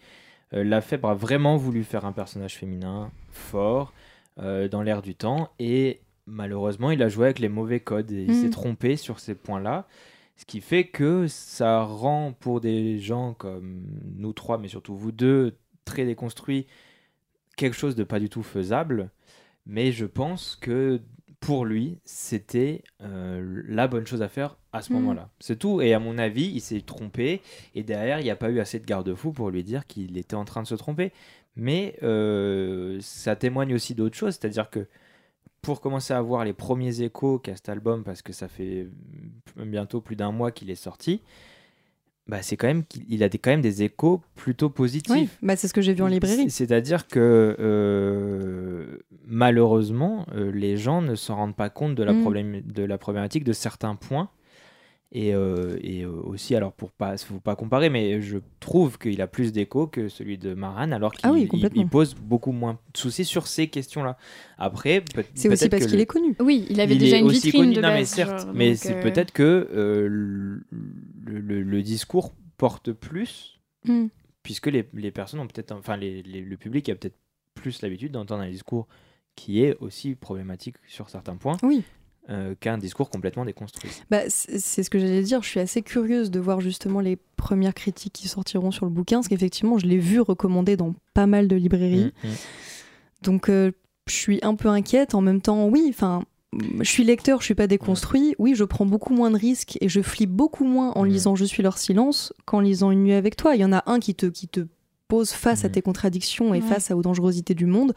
euh, 0.54 0.64
Lafèvre 0.66 1.08
a 1.10 1.14
vraiment 1.16 1.56
voulu 1.56 1.84
faire 1.86 2.04
un 2.06 2.12
personnage 2.12 2.56
féminin 2.58 3.10
fort, 3.32 3.94
euh, 4.40 4.68
dans 4.68 4.82
l'air 4.82 5.02
du 5.02 5.16
temps, 5.16 5.50
et 5.60 6.02
malheureusement, 6.26 6.92
il 6.92 7.02
a 7.02 7.08
joué 7.08 7.26
avec 7.26 7.40
les 7.40 7.50
mauvais 7.50 7.80
codes 7.80 8.12
et 8.12 8.24
il 8.24 8.32
Mm. 8.32 8.42
s'est 8.42 8.50
trompé 8.50 8.96
sur 8.98 9.20
ces 9.20 9.34
points-là. 9.36 9.88
Ce 10.36 10.46
qui 10.46 10.60
fait 10.60 10.86
que 10.86 11.28
ça 11.28 11.84
rend 11.84 12.34
pour 12.38 12.60
des 12.60 13.00
gens 13.00 13.34
comme 13.34 13.86
nous 14.18 14.34
trois, 14.34 14.58
mais 14.58 14.68
surtout 14.68 14.96
vous 14.98 15.12
deux, 15.14 15.56
très 15.86 16.06
déconstruits, 16.06 16.66
quelque 17.56 17.76
chose 17.76 17.96
de 17.96 18.04
pas 18.04 18.20
du 18.20 18.30
tout 18.30 18.44
faisable. 18.44 19.10
Mais 19.66 19.92
je 19.92 20.06
pense 20.06 20.56
que 20.56 21.02
pour 21.40 21.66
lui, 21.66 22.00
c'était 22.06 22.84
euh, 23.02 23.64
la 23.68 23.88
bonne 23.88 24.06
chose 24.08 24.22
à 24.22 24.30
faire 24.30 24.58
à 24.72 24.82
ce 24.82 24.92
Mm. 24.92 24.96
moment-là. 24.98 25.30
C'est 25.40 25.60
tout. 25.60 25.82
Et 25.82 25.94
à 25.94 26.00
mon 26.00 26.18
avis, 26.18 26.46
il 26.46 26.62
s'est 26.62 26.82
trompé. 26.82 27.42
Et 27.76 27.84
derrière, 27.84 28.20
il 28.20 28.24
n'y 28.24 28.30
a 28.30 28.36
pas 28.36 28.50
eu 28.50 28.60
assez 28.60 28.80
de 28.80 28.86
garde-fous 28.86 29.34
pour 29.34 29.50
lui 29.50 29.64
dire 29.64 29.86
qu'il 29.88 30.18
était 30.18 30.36
en 30.36 30.46
train 30.46 30.64
de 30.64 30.68
se 30.68 30.76
tromper. 30.76 31.12
Mais 31.56 31.98
euh, 32.02 32.98
ça 33.02 33.36
témoigne 33.36 33.74
aussi 33.76 33.94
d'autre 33.94 34.16
chose. 34.16 34.34
C'est-à-dire 34.40 34.70
que 34.70 34.88
pour 35.62 35.82
commencer 35.82 36.14
à 36.14 36.22
voir 36.22 36.44
les 36.46 36.54
premiers 36.54 37.02
échos 37.02 37.40
qu'a 37.40 37.56
cet 37.56 37.70
album, 37.70 38.04
parce 38.04 38.22
que 38.22 38.34
ça 38.34 38.48
fait 38.48 38.88
mm, 39.58 39.66
bientôt 39.66 40.02
plus 40.02 40.16
d'un 40.16 40.32
mois 40.32 40.52
qu'il 40.52 40.70
est 40.70 40.76
sorti, 40.76 41.22
bah 42.28 42.42
c'est 42.42 42.56
quand 42.56 42.68
même 42.68 42.84
qu'il 42.86 43.04
il 43.10 43.22
a 43.24 43.30
des, 43.30 43.38
quand 43.38 43.50
même 43.52 43.62
des 43.62 43.84
échos 43.84 44.22
plutôt 44.36 44.70
positifs. 44.70 45.14
Oui, 45.14 45.30
bah, 45.42 45.56
c'est 45.58 45.68
ce 45.68 45.74
que 45.74 45.82
j'ai 45.82 45.94
vu 45.94 46.04
en 46.04 46.08
librairie. 46.08 46.44
C'est- 46.50 46.66
C'est-à-dire 46.66 47.08
que 47.08 47.56
euh, 47.60 48.98
malheureusement, 49.28 50.26
euh, 50.36 50.52
les 50.52 50.78
gens 50.78 51.02
ne 51.02 51.16
s'en 51.16 51.36
rendent 51.36 51.56
pas 51.56 51.70
compte 51.70 51.96
de 51.96 52.04
la, 52.04 52.14
Mm. 52.14 52.22
problème, 52.22 52.62
de 52.62 52.84
la 52.84 52.98
problématique 52.98 53.44
de 53.44 53.54
certains 53.54 53.96
points. 53.96 54.30
Et, 55.16 55.36
euh, 55.36 55.78
et 55.84 56.02
euh, 56.06 56.10
aussi, 56.24 56.56
alors 56.56 56.74
pour 56.74 56.92
pas, 56.92 57.16
faut 57.18 57.40
pas 57.40 57.56
comparer, 57.56 57.92
mais 57.92 58.20
je 58.20 58.40
trouve 58.60 58.98
qu'il 58.98 59.22
a 59.22 59.28
plus 59.28 59.52
d'écho 59.52 59.86
que 59.86 60.10
celui 60.10 60.40
de 60.40 60.56
Maran, 60.56 60.92
alors 60.92 61.12
qu'il 61.12 61.22
Ah 61.28 61.32
oui, 61.32 61.44
il- 61.44 61.48
complètement. 61.48 61.84
il 61.84 61.88
pose 61.88 62.16
beaucoup 62.16 62.52
moins 62.52 62.80
de 62.94 62.98
soucis 62.98 63.24
sur 63.24 63.46
ces 63.46 63.68
questions-là. 63.68 64.18
Après, 64.58 65.02
peut- 65.14 65.24
C'est 65.36 65.50
aussi 65.50 65.70
parce 65.70 65.86
qu'il 65.86 65.98
le- 65.98 66.02
est 66.02 66.06
connu. 66.08 66.36
Oui, 66.40 66.66
il 66.68 66.82
avait 66.82 66.96
il 66.96 67.00
déjà 67.00 67.18
une 67.18 67.30
vitrine 67.30 67.52
connu. 67.62 67.76
de 67.76 67.82
non, 67.82 67.90
base. 67.90 68.00
mais 68.00 68.06
certes, 68.06 68.40
genre, 68.42 68.54
mais 68.56 68.76
c'est 68.76 68.96
euh, 68.98 69.02
peut-être 69.04 69.32
que 69.32 69.70
euh, 69.72 70.08
le, 70.10 71.40
le- 71.40 71.62
le 71.62 71.82
discours 71.84 72.34
porte 72.58 72.92
plus, 72.92 73.60
Mm. 73.86 74.08
puisque 74.42 74.66
les, 74.68 74.88
les 74.96 75.12
personnes 75.12 75.42
ont 75.42 75.48
peut-être, 75.48 75.74
enfin 75.74 75.96
les- 75.96 76.24
les- 76.24 76.42
le 76.42 76.58
public 76.58 76.90
a 76.90 76.96
peut-être 76.96 77.18
plus 77.54 77.84
l'habitude 77.84 78.14
d'entendre 78.14 78.42
un 78.42 78.50
discours 78.50 78.88
qui 79.36 79.64
est 79.64 79.76
aussi 79.80 80.16
problématique 80.16 80.78
sur 80.88 81.10
certains 81.12 81.36
points 81.36 81.58
Oui. 81.62 81.84
Euh, 82.30 82.56
qu'un 82.60 82.78
discours 82.78 83.10
complètement 83.10 83.44
déconstruit. 83.46 83.92
Bah, 84.10 84.22
c'est 84.30 84.84
ce 84.84 84.90
que 84.90 84.98
j'allais 85.00 85.24
dire. 85.24 85.44
Je 85.44 85.50
suis 85.50 85.60
assez 85.60 85.82
curieuse 85.82 86.32
de 86.32 86.40
voir 86.40 86.62
justement 86.62 87.00
les 87.02 87.18
premières 87.36 87.74
critiques 87.74 88.14
qui 88.14 88.28
sortiront 88.28 88.72
sur 88.72 88.86
le 88.86 88.92
bouquin, 88.92 89.18
parce 89.18 89.28
qu'effectivement, 89.28 89.78
je 89.78 89.86
l'ai 89.86 89.98
vu 89.98 90.22
recommandé 90.22 90.78
dans 90.78 90.96
pas 91.14 91.28
mal 91.28 91.48
de 91.48 91.56
librairies. 91.56 92.14
Mm, 92.24 92.28
mm. 92.28 92.32
Donc, 93.24 93.50
euh, 93.50 93.72
je 94.08 94.14
suis 94.14 94.40
un 94.42 94.56
peu 94.56 94.70
inquiète. 94.70 95.16
En 95.16 95.22
même 95.22 95.42
temps, 95.42 95.68
oui, 95.68 95.86
enfin, 95.90 96.24
je 96.80 96.90
suis 96.90 97.04
lecteur, 97.04 97.40
je 97.42 97.46
suis 97.46 97.56
pas 97.56 97.68
déconstruit. 97.68 98.36
Oui, 98.40 98.54
je 98.56 98.64
prends 98.64 98.86
beaucoup 98.86 99.14
moins 99.14 99.32
de 99.32 99.38
risques 99.38 99.78
et 99.82 99.90
je 99.90 100.02
flippe 100.02 100.32
beaucoup 100.32 100.66
moins 100.66 100.92
en 100.92 101.04
Mm. 101.04 101.08
lisant 101.10 101.36
Je 101.36 101.46
suis 101.46 101.64
leur 101.64 101.78
silence 101.78 102.34
qu'en 102.46 102.60
lisant 102.62 102.92
Une 102.92 103.04
nuit 103.04 103.14
avec 103.14 103.36
toi. 103.36 103.56
Il 103.56 103.62
y 103.62 103.66
en 103.66 103.74
a 103.74 103.84
un 103.86 104.00
qui 104.00 104.16
te, 104.16 104.26
qui 104.28 104.48
te 104.48 104.62
pose 105.10 105.32
face 105.32 105.64
à 105.66 105.70
tes 105.70 105.82
contradictions 105.82 106.54
et 106.54 106.62
Ouais. 106.62 106.68
face 106.68 106.90
aux 106.92 107.02
dangerosités 107.02 107.54
du 107.54 107.66
monde. 107.66 107.94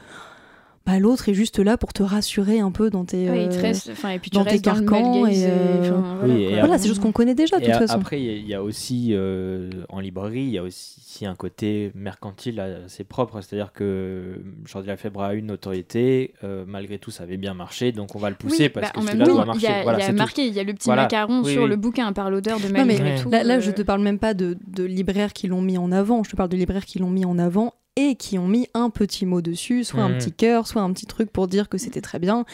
Bah, 0.86 1.00
L'autre 1.00 1.28
est 1.28 1.34
juste 1.34 1.58
là 1.58 1.76
pour 1.76 1.92
te 1.92 2.02
rassurer 2.04 2.60
un 2.60 2.70
peu 2.70 2.90
dans 2.90 3.04
tes. 3.04 3.28
ouais, 3.28 3.44
il 3.44 3.48
te 3.48 3.56
euh, 3.56 3.62
reste- 3.62 3.88
enfin, 3.90 4.10
et 4.10 4.18
puis 4.20 4.30
tu 4.30 4.36
dans 4.36 4.44
tes 4.44 4.50
restes 4.50 4.64
dans 4.64 4.74
le 4.74 4.80
carcans 4.82 5.26
et, 5.26 5.44
euh, 5.46 5.80
enfin, 5.80 6.18
Oui, 6.22 6.28
voilà, 6.28 6.34
et 6.38 6.48
quoi. 6.50 6.58
Voilà, 6.60 6.78
c'est 6.78 6.88
juste 6.88 7.00
qu'on 7.02 7.10
connaît 7.12 7.34
déjà 7.34 7.58
de 7.58 7.64
toute 7.64 7.74
façon. 7.74 7.94
après, 7.94 8.20
il 8.20 8.24
y 8.26 8.30
a- 8.30 8.36
il 8.36 8.46
y, 8.46 8.54
a 8.54 8.62
aussi 8.62 9.08
euh, 9.10 9.68
en 9.88 9.98
librairie, 9.98 10.42
il 10.42 10.50
y 10.50 10.58
a 10.58 10.62
aussi 10.62 11.26
un 11.26 11.34
côté 11.34 11.90
mercantile 11.94 12.60
assez 12.60 13.02
propre, 13.02 13.40
c'est-à-dire 13.40 13.72
que 13.72 14.38
Jordi 14.64 14.86
Lafèvre 14.88 15.22
a 15.22 15.34
une 15.34 15.46
notoriété, 15.46 16.34
euh, 16.44 16.64
malgré 16.68 16.98
tout, 16.98 17.10
ça 17.10 17.24
avait 17.24 17.36
bien 17.36 17.54
marché, 17.54 17.90
donc 17.90 18.14
on 18.14 18.18
va 18.20 18.30
le 18.30 18.36
pousser 18.36 18.64
Oui, 18.64 18.68
parce 18.68 18.92
bah, 18.92 19.00
que 19.00 19.06
celui-là 19.06 19.24
doit 19.24 19.42
il 19.42 19.46
marcher. 19.46 19.62
y 19.66 19.66
a, 19.66 19.82
Voilà, 19.82 19.98
il 19.98 20.02
y 20.02 20.08
a 20.08 20.12
marqué, 20.12 20.46
il 20.46 20.54
y 20.54 20.60
a 20.60 20.64
le 20.64 20.72
petit 20.74 20.84
Voilà. 20.86 21.02
macaron 21.02 21.42
Oui, 21.42 21.52
sur 21.52 21.62
oui. 21.64 21.68
le 21.68 21.76
bouquin 21.76 22.12
par 22.12 22.30
l'odeur 22.30 22.58
de 22.60 22.66
Non, 22.66 22.84
mais 22.84 22.84
malgré 22.84 23.16
tout. 23.20 23.28
Là, 23.30 23.42
là, 23.42 23.56
euh, 23.56 23.60
je 23.60 23.70
te 23.72 23.82
parle 23.82 24.02
même 24.02 24.18
pas 24.20 24.34
de, 24.34 24.56
de 24.68 24.84
libraires 24.84 25.32
qui 25.32 25.48
l'ont 25.48 25.62
mis 25.62 25.78
en 25.78 25.90
avant, 25.90 26.22
je 26.22 26.30
te 26.30 26.36
parle 26.36 26.48
de 26.50 26.56
libraires 26.56 26.84
qui 26.84 26.98
l'ont 27.00 27.10
mis 27.10 27.24
en 27.24 27.38
avant 27.38 27.74
et 27.96 28.14
qui 28.14 28.38
ont 28.38 28.46
mis 28.46 28.68
un 28.74 28.90
petit 28.90 29.26
mot 29.26 29.40
dessus, 29.40 29.84
soit 29.84 30.02
un 30.02 30.10
Mhm. 30.10 30.18
petit 30.18 30.32
cœur, 30.32 30.66
soit 30.66 30.82
un 30.82 30.92
petit 30.92 31.06
truc 31.06 31.30
pour 31.30 31.48
dire 31.48 31.68
que 31.68 31.78
c'était 31.78 32.00
très 32.02 32.18
bien. 32.18 32.44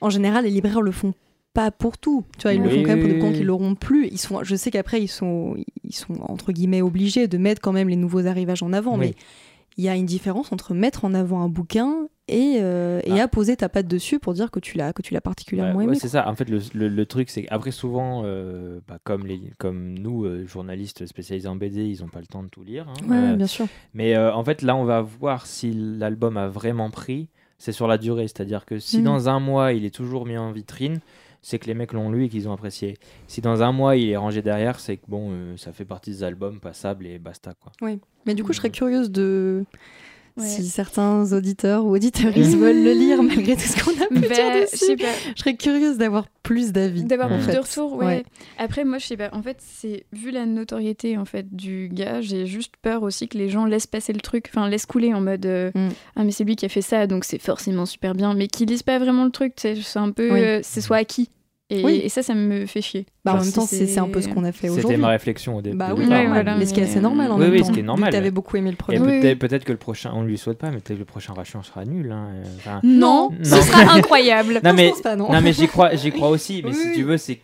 En 0.00 0.10
général, 0.10 0.44
les 0.44 0.50
libraires 0.50 0.82
le 0.82 0.92
font 0.92 1.14
pas 1.54 1.70
pour 1.70 1.96
tout. 1.98 2.24
Tu 2.38 2.42
vois, 2.42 2.52
ils 2.54 2.62
le 2.62 2.68
font 2.68 2.82
quand 2.82 2.88
même 2.88 3.00
pour 3.00 3.08
des 3.08 3.14
bouquins 3.14 3.30
oui. 3.32 3.38
qui 3.38 3.44
l'auront 3.44 3.74
plus. 3.74 4.08
Ils 4.08 4.18
sont, 4.18 4.42
je 4.42 4.56
sais 4.56 4.70
qu'après, 4.70 5.00
ils 5.02 5.08
sont, 5.08 5.56
ils 5.84 5.94
sont 5.94 6.14
entre 6.20 6.52
guillemets 6.52 6.82
obligés 6.82 7.28
de 7.28 7.38
mettre 7.38 7.60
quand 7.62 7.72
même 7.72 7.88
les 7.88 7.96
nouveaux 7.96 8.26
arrivages 8.26 8.62
en 8.62 8.72
avant, 8.74 8.92
Oui. 8.98 8.98
mais 9.08 9.14
il 9.78 9.84
y 9.84 9.88
a 9.88 9.94
une 9.96 10.04
différence 10.06 10.52
entre 10.52 10.74
mettre 10.74 11.04
en 11.06 11.14
avant 11.14 11.40
un 11.42 11.48
bouquin 11.48 12.08
et, 12.28 12.56
euh, 12.60 13.00
et 13.04 13.20
Ah. 13.20 13.24
apposer 13.24 13.56
ta 13.56 13.68
patte 13.68 13.86
dessus 13.86 14.18
pour 14.18 14.34
dire 14.34 14.50
que 14.50 14.58
tu 14.60 14.76
l'as 14.76 14.92
que 14.92 15.02
tu 15.02 15.14
l'as 15.14 15.20
particulièrement 15.20 15.78
Ouais, 15.78 15.84
aimé. 15.84 15.92
ouais, 15.92 15.98
c'est 15.98 16.08
ça. 16.08 16.28
En 16.28 16.34
fait, 16.34 16.48
le, 16.50 16.60
le- 16.74 16.88
le 16.88 17.06
truc, 17.06 17.30
c'est 17.30 17.44
qu'après, 17.44 17.70
souvent, 17.70 18.22
euh, 18.24 18.80
bah, 18.88 18.98
comme, 19.04 19.26
les, 19.26 19.40
comme 19.58 19.98
nous, 19.98 20.24
euh, 20.24 20.44
journalistes 20.46 21.06
spécialisés 21.06 21.48
en 21.48 21.56
BD, 21.56 21.84
ils 21.84 22.00
n'ont 22.02 22.08
pas 22.08 22.20
le 22.20 22.26
temps 22.26 22.42
de 22.42 22.48
tout 22.48 22.64
lire. 22.64 22.86
hein. 22.88 23.08
Ouais, 23.08 23.36
bien 23.36 23.46
sûr. 23.46 23.66
mais 23.94 24.16
en 24.16 24.42
fait, 24.44 24.62
là, 24.62 24.74
on 24.76 24.84
va 24.84 25.02
voir 25.02 25.46
si 25.46 25.72
l'album 25.72 26.36
a 26.36 26.48
vraiment 26.48 26.90
pris 26.90 27.28
c'est 27.58 27.72
sur 27.72 27.86
la 27.88 27.96
durée. 27.96 28.24
C'est-à-dire 28.28 28.66
que 28.66 28.78
si 28.78 28.98
Mm. 29.00 29.04
dans 29.04 29.28
un 29.30 29.40
mois 29.40 29.72
il 29.72 29.84
est 29.86 29.94
toujours 29.94 30.26
mis 30.26 30.36
en 30.36 30.52
vitrine, 30.52 30.98
c'est 31.40 31.58
que 31.58 31.66
les 31.66 31.74
mecs 31.74 31.92
l'ont 31.94 32.10
lu 32.10 32.24
et 32.24 32.28
qu'ils 32.28 32.48
ont 32.48 32.52
apprécié. 32.52 32.98
Si 33.28 33.40
dans 33.40 33.62
un 33.62 33.72
mois 33.72 33.96
il 33.96 34.10
est 34.10 34.16
rangé 34.16 34.42
derrière, 34.42 34.78
c'est 34.80 34.96
que 34.98 35.04
bon, 35.08 35.28
euh, 35.30 35.56
ça 35.56 35.72
fait 35.72 35.84
partie 35.86 36.10
des 36.10 36.22
albums 36.22 36.60
passables 36.60 37.06
et 37.06 37.18
basta 37.18 37.54
quoi. 37.54 37.72
Mais 38.26 38.34
du 38.34 38.42
coup, 38.44 38.52
je 38.52 38.58
serais 38.58 38.68
curieuse 38.70 39.10
de. 39.10 39.64
Ouais. 40.36 40.46
Si 40.46 40.66
certains 40.68 41.32
auditeurs 41.32 41.86
ou 41.86 41.94
auditeuristes 41.94 42.56
veulent 42.58 42.84
le 42.84 42.92
lire 42.92 43.22
malgré 43.22 43.54
tout 43.54 43.62
ce 43.62 43.82
qu'on 43.82 43.90
a 44.02 44.06
pu 44.06 44.20
Bah, 44.28 44.34
dire 44.34 44.44
je 44.54 44.70
dessus, 44.72 44.96
pas. 44.96 45.04
je 45.34 45.40
serais 45.40 45.56
curieuse 45.56 45.96
d'avoir 45.96 46.28
plus 46.42 46.72
d'avis. 46.72 47.04
D'avoir 47.04 47.28
plus 47.30 47.46
de 47.54 47.58
retours, 47.58 47.94
ouais. 47.96 48.04
Ouais. 48.06 48.24
Après, 48.58 48.84
moi, 48.84 48.98
je 48.98 49.06
sais 49.06 49.16
pas. 49.16 49.30
En 49.32 49.42
fait, 49.42 49.56
c'est 49.60 50.04
vu 50.12 50.30
la 50.30 50.44
notoriété 50.44 51.16
en 51.16 51.24
fait 51.24 51.56
du 51.56 51.88
gars, 51.90 52.20
j'ai 52.20 52.44
juste 52.46 52.74
peur 52.82 53.02
aussi 53.02 53.28
que 53.28 53.38
les 53.38 53.48
gens 53.48 53.64
laissent 53.64 53.86
passer 53.86 54.12
le 54.12 54.20
truc, 54.20 54.50
enfin 54.50 54.68
laissent 54.68 54.86
couler 54.86 55.14
en 55.14 55.20
mode 55.22 55.46
euh, 55.46 55.70
Mm. 55.74 55.88
ah 56.16 56.24
mais 56.24 56.30
c'est 56.30 56.44
lui 56.44 56.54
qui 56.56 56.66
a 56.66 56.68
fait 56.68 56.82
ça, 56.82 57.06
donc 57.06 57.24
c'est 57.24 57.38
forcément 57.40 57.86
super 57.86 58.14
bien, 58.14 58.34
mais 58.34 58.46
qui 58.46 58.66
lisent 58.66 58.82
pas 58.82 58.98
vraiment 58.98 59.24
le 59.24 59.30
truc. 59.30 59.54
C'est 59.56 59.78
un 59.96 60.10
peu, 60.10 60.30
Oui. 60.32 60.40
euh, 60.40 60.60
c'est 60.62 60.80
soit 60.82 60.98
acquis. 60.98 61.30
Et, 61.68 61.84
Oui. 61.84 62.00
et 62.04 62.08
ça, 62.08 62.22
ça 62.22 62.32
me 62.34 62.64
fait 62.66 62.80
chier. 62.80 63.06
Bah, 63.24 63.34
en 63.34 63.42
même 63.42 63.50
temps, 63.52 63.66
c'est 63.66 63.98
un 63.98 64.06
peu 64.08 64.20
ce 64.20 64.28
qu'on 64.28 64.44
a 64.44 64.52
fait 64.52 64.68
C'était 64.68 64.96
ma 64.96 65.08
réflexion 65.08 65.56
au 65.56 65.62
début. 65.62 65.76
Bah 65.76 65.94
oui, 65.96 66.02
normal. 66.02 66.28
voilà, 66.28 66.56
mais 66.56 66.64
ce 66.64 66.72
qui 66.72 66.78
est 66.78 66.84
assez 66.84 67.00
normal 67.00 67.32
en 67.32 67.34
Oui, 67.38 67.40
même 67.40 67.50
oui, 67.54 67.58
temps. 67.60 67.66
ce 67.66 67.72
qui 67.72 67.80
est 67.80 67.82
normal. 67.82 68.10
que 68.10 68.14
t'avais 68.16 68.30
beaucoup 68.30 68.56
aimé 68.56 68.70
le 68.70 68.76
premier. 68.76 69.00
Oui, 69.00 69.34
peut-être 69.34 69.64
que 69.64 69.72
le 69.72 69.78
prochain, 69.78 70.12
on 70.14 70.22
lui 70.22 70.38
souhaite 70.38 70.58
pas, 70.58 70.68
mais 70.70 70.76
peut-être 70.78 70.94
que 70.94 71.00
le 71.00 71.04
prochain 71.04 71.32
Ration 71.32 71.64
sera 71.64 71.84
nul. 71.84 72.12
hein, 72.12 72.28
euh, 72.36 72.44
enfin, 72.58 72.80
Non, 72.84 73.30
Non. 73.32 73.36
ce 73.42 73.60
sera 73.62 73.94
incroyable. 73.96 74.60
Non, 74.62 74.70
je 74.70 74.76
mais 74.76 74.90
pense 74.90 75.00
pas, 75.02 75.16
non. 75.16 75.32
non 75.32 75.40
mais 75.40 75.52
j'y 75.52 75.66
crois, 75.66 75.92
j'y 75.96 76.12
crois 76.12 76.28
aussi. 76.28 76.62
Mais 76.64 76.70
Oui, 76.70 76.76
si 76.76 76.92
tu 76.92 77.02
veux, 77.02 77.16
c'est, 77.16 77.40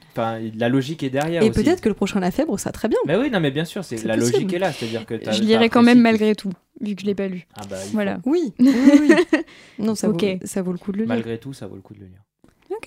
la 0.57 0.69
logique 0.69 1.03
est 1.03 1.11
derrière. 1.11 1.43
Et 1.43 1.51
peut-être 1.51 1.81
que 1.81 1.89
le 1.89 1.95
prochain 1.97 2.21
La 2.21 2.31
Fèbre, 2.31 2.61
ça 2.61 2.71
très 2.71 2.87
bien. 2.89 2.99
Mais 3.09 3.17
oui, 3.17 3.29
non, 3.29 3.41
mais 3.41 3.51
bien 3.51 3.65
sûr, 3.65 3.81
la 3.83 4.15
possible. 4.15 4.15
logique 4.19 4.53
est 4.53 4.59
là, 4.61 4.73
c'est-à-dire 4.73 5.05
que 5.05 5.17
Je 5.33 5.43
lirai 5.43 5.69
quand 5.69 5.83
même 5.83 6.01
malgré 6.01 6.37
tout, 6.37 6.53
vu 6.81 6.95
que 6.95 7.01
je 7.03 7.07
l'ai 7.07 7.17
pas 7.17 7.27
lu. 7.27 7.49
Ah 7.57 7.63
bah, 7.69 7.77
Voilà. 7.93 8.21
Oui, 8.25 8.53
oui, 8.61 8.71
oui. 9.01 9.15
Non, 9.81 9.97
ça, 9.97 10.09
Ok. 10.09 10.23
vaut, 10.23 10.39
ça 10.45 10.63
vaut 10.63 10.71
le 10.73 10.79
coup 10.79 10.93
de 10.93 10.99
le 10.99 11.05
lire. 11.07 11.09
Malgré 11.13 11.39
tout, 11.39 11.53
ça 11.53 11.67
vaut 11.67 11.75
le 11.75 11.83
coup 11.83 11.95
de 11.95 11.99
le 12.01 12.07
lire. 12.07 12.23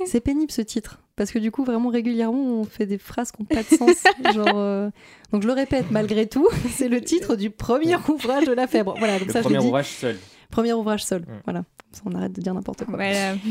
C'est 0.06 0.22
pénible 0.22 0.52
ce 0.52 0.62
titre. 0.62 1.00
Parce 1.16 1.32
que 1.32 1.40
du 1.40 1.50
coup, 1.52 1.64
vraiment 1.64 1.90
régulièrement, 1.90 2.60
on 2.60 2.64
fait 2.66 2.86
des 2.86 2.98
phrases 2.98 3.32
qui 3.32 3.42
n'ont 3.42 3.46
pas 3.48 3.64
de 3.64 3.78
sens. 3.78 4.04
genre, 4.36 4.58
euh, 4.58 4.90
Donc 5.32 5.42
je 5.44 5.48
le 5.48 5.54
répète, 5.54 5.86
malgré 5.92 6.28
tout, 6.28 6.48
c'est 6.72 6.90
le 6.90 7.02
titre 7.02 7.36
du 7.36 7.50
premier 7.50 7.96
ouvrage 8.10 8.46
de 8.46 8.52
La 8.54 8.68
Fèbre. 8.68 8.96
Voilà, 9.00 9.18
comme 9.20 9.28
Le 9.28 9.34
ça 9.34 9.42
premier 9.42 9.60
dis. 9.60 9.66
ouvrage 9.68 9.90
seul. 9.90 10.18
Premier 10.52 10.74
ouvrage 10.74 11.04
seul. 11.06 11.26
Voilà. 11.46 11.60
Comme 11.60 11.94
ça, 11.94 12.02
on 12.06 12.16
arrête 12.16 12.34
de 12.34 12.42
dire 12.42 12.54
n'importe 12.54 12.86
quoi. 12.86 12.96
Voilà. 12.96 13.36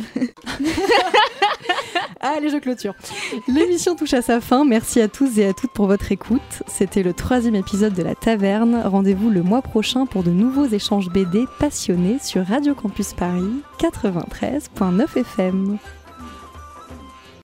Allez, 2.21 2.49
je 2.51 2.57
clôture. 2.59 2.95
L'émission 3.49 3.95
touche 3.97 4.15
à 4.15 4.23
sa 4.23 4.41
fin. 4.41 4.65
Merci 4.65 5.01
à 5.01 5.09
tous 5.09 5.39
et 5.39 5.47
à 5.47 5.53
toutes 5.53 5.73
pour 5.73 5.87
votre 5.87 6.11
écoute. 6.13 6.63
C'était 6.67 7.03
le 7.03 7.13
troisième 7.13 7.55
épisode 7.55 7.95
de 7.95 8.03
La 8.03 8.15
Taverne. 8.15 8.81
Rendez-vous 8.85 9.31
le 9.31 9.43
mois 9.43 9.63
prochain 9.63 10.07
pour 10.07 10.23
de 10.23 10.31
nouveaux 10.31 10.67
échanges 10.67 11.09
BD 11.11 11.45
passionnés 11.59 12.19
sur 12.23 12.47
Radio 12.47 12.75
Campus 12.75 13.13
Paris 13.15 13.63
93.9 13.81 15.19
FM. 15.19 15.79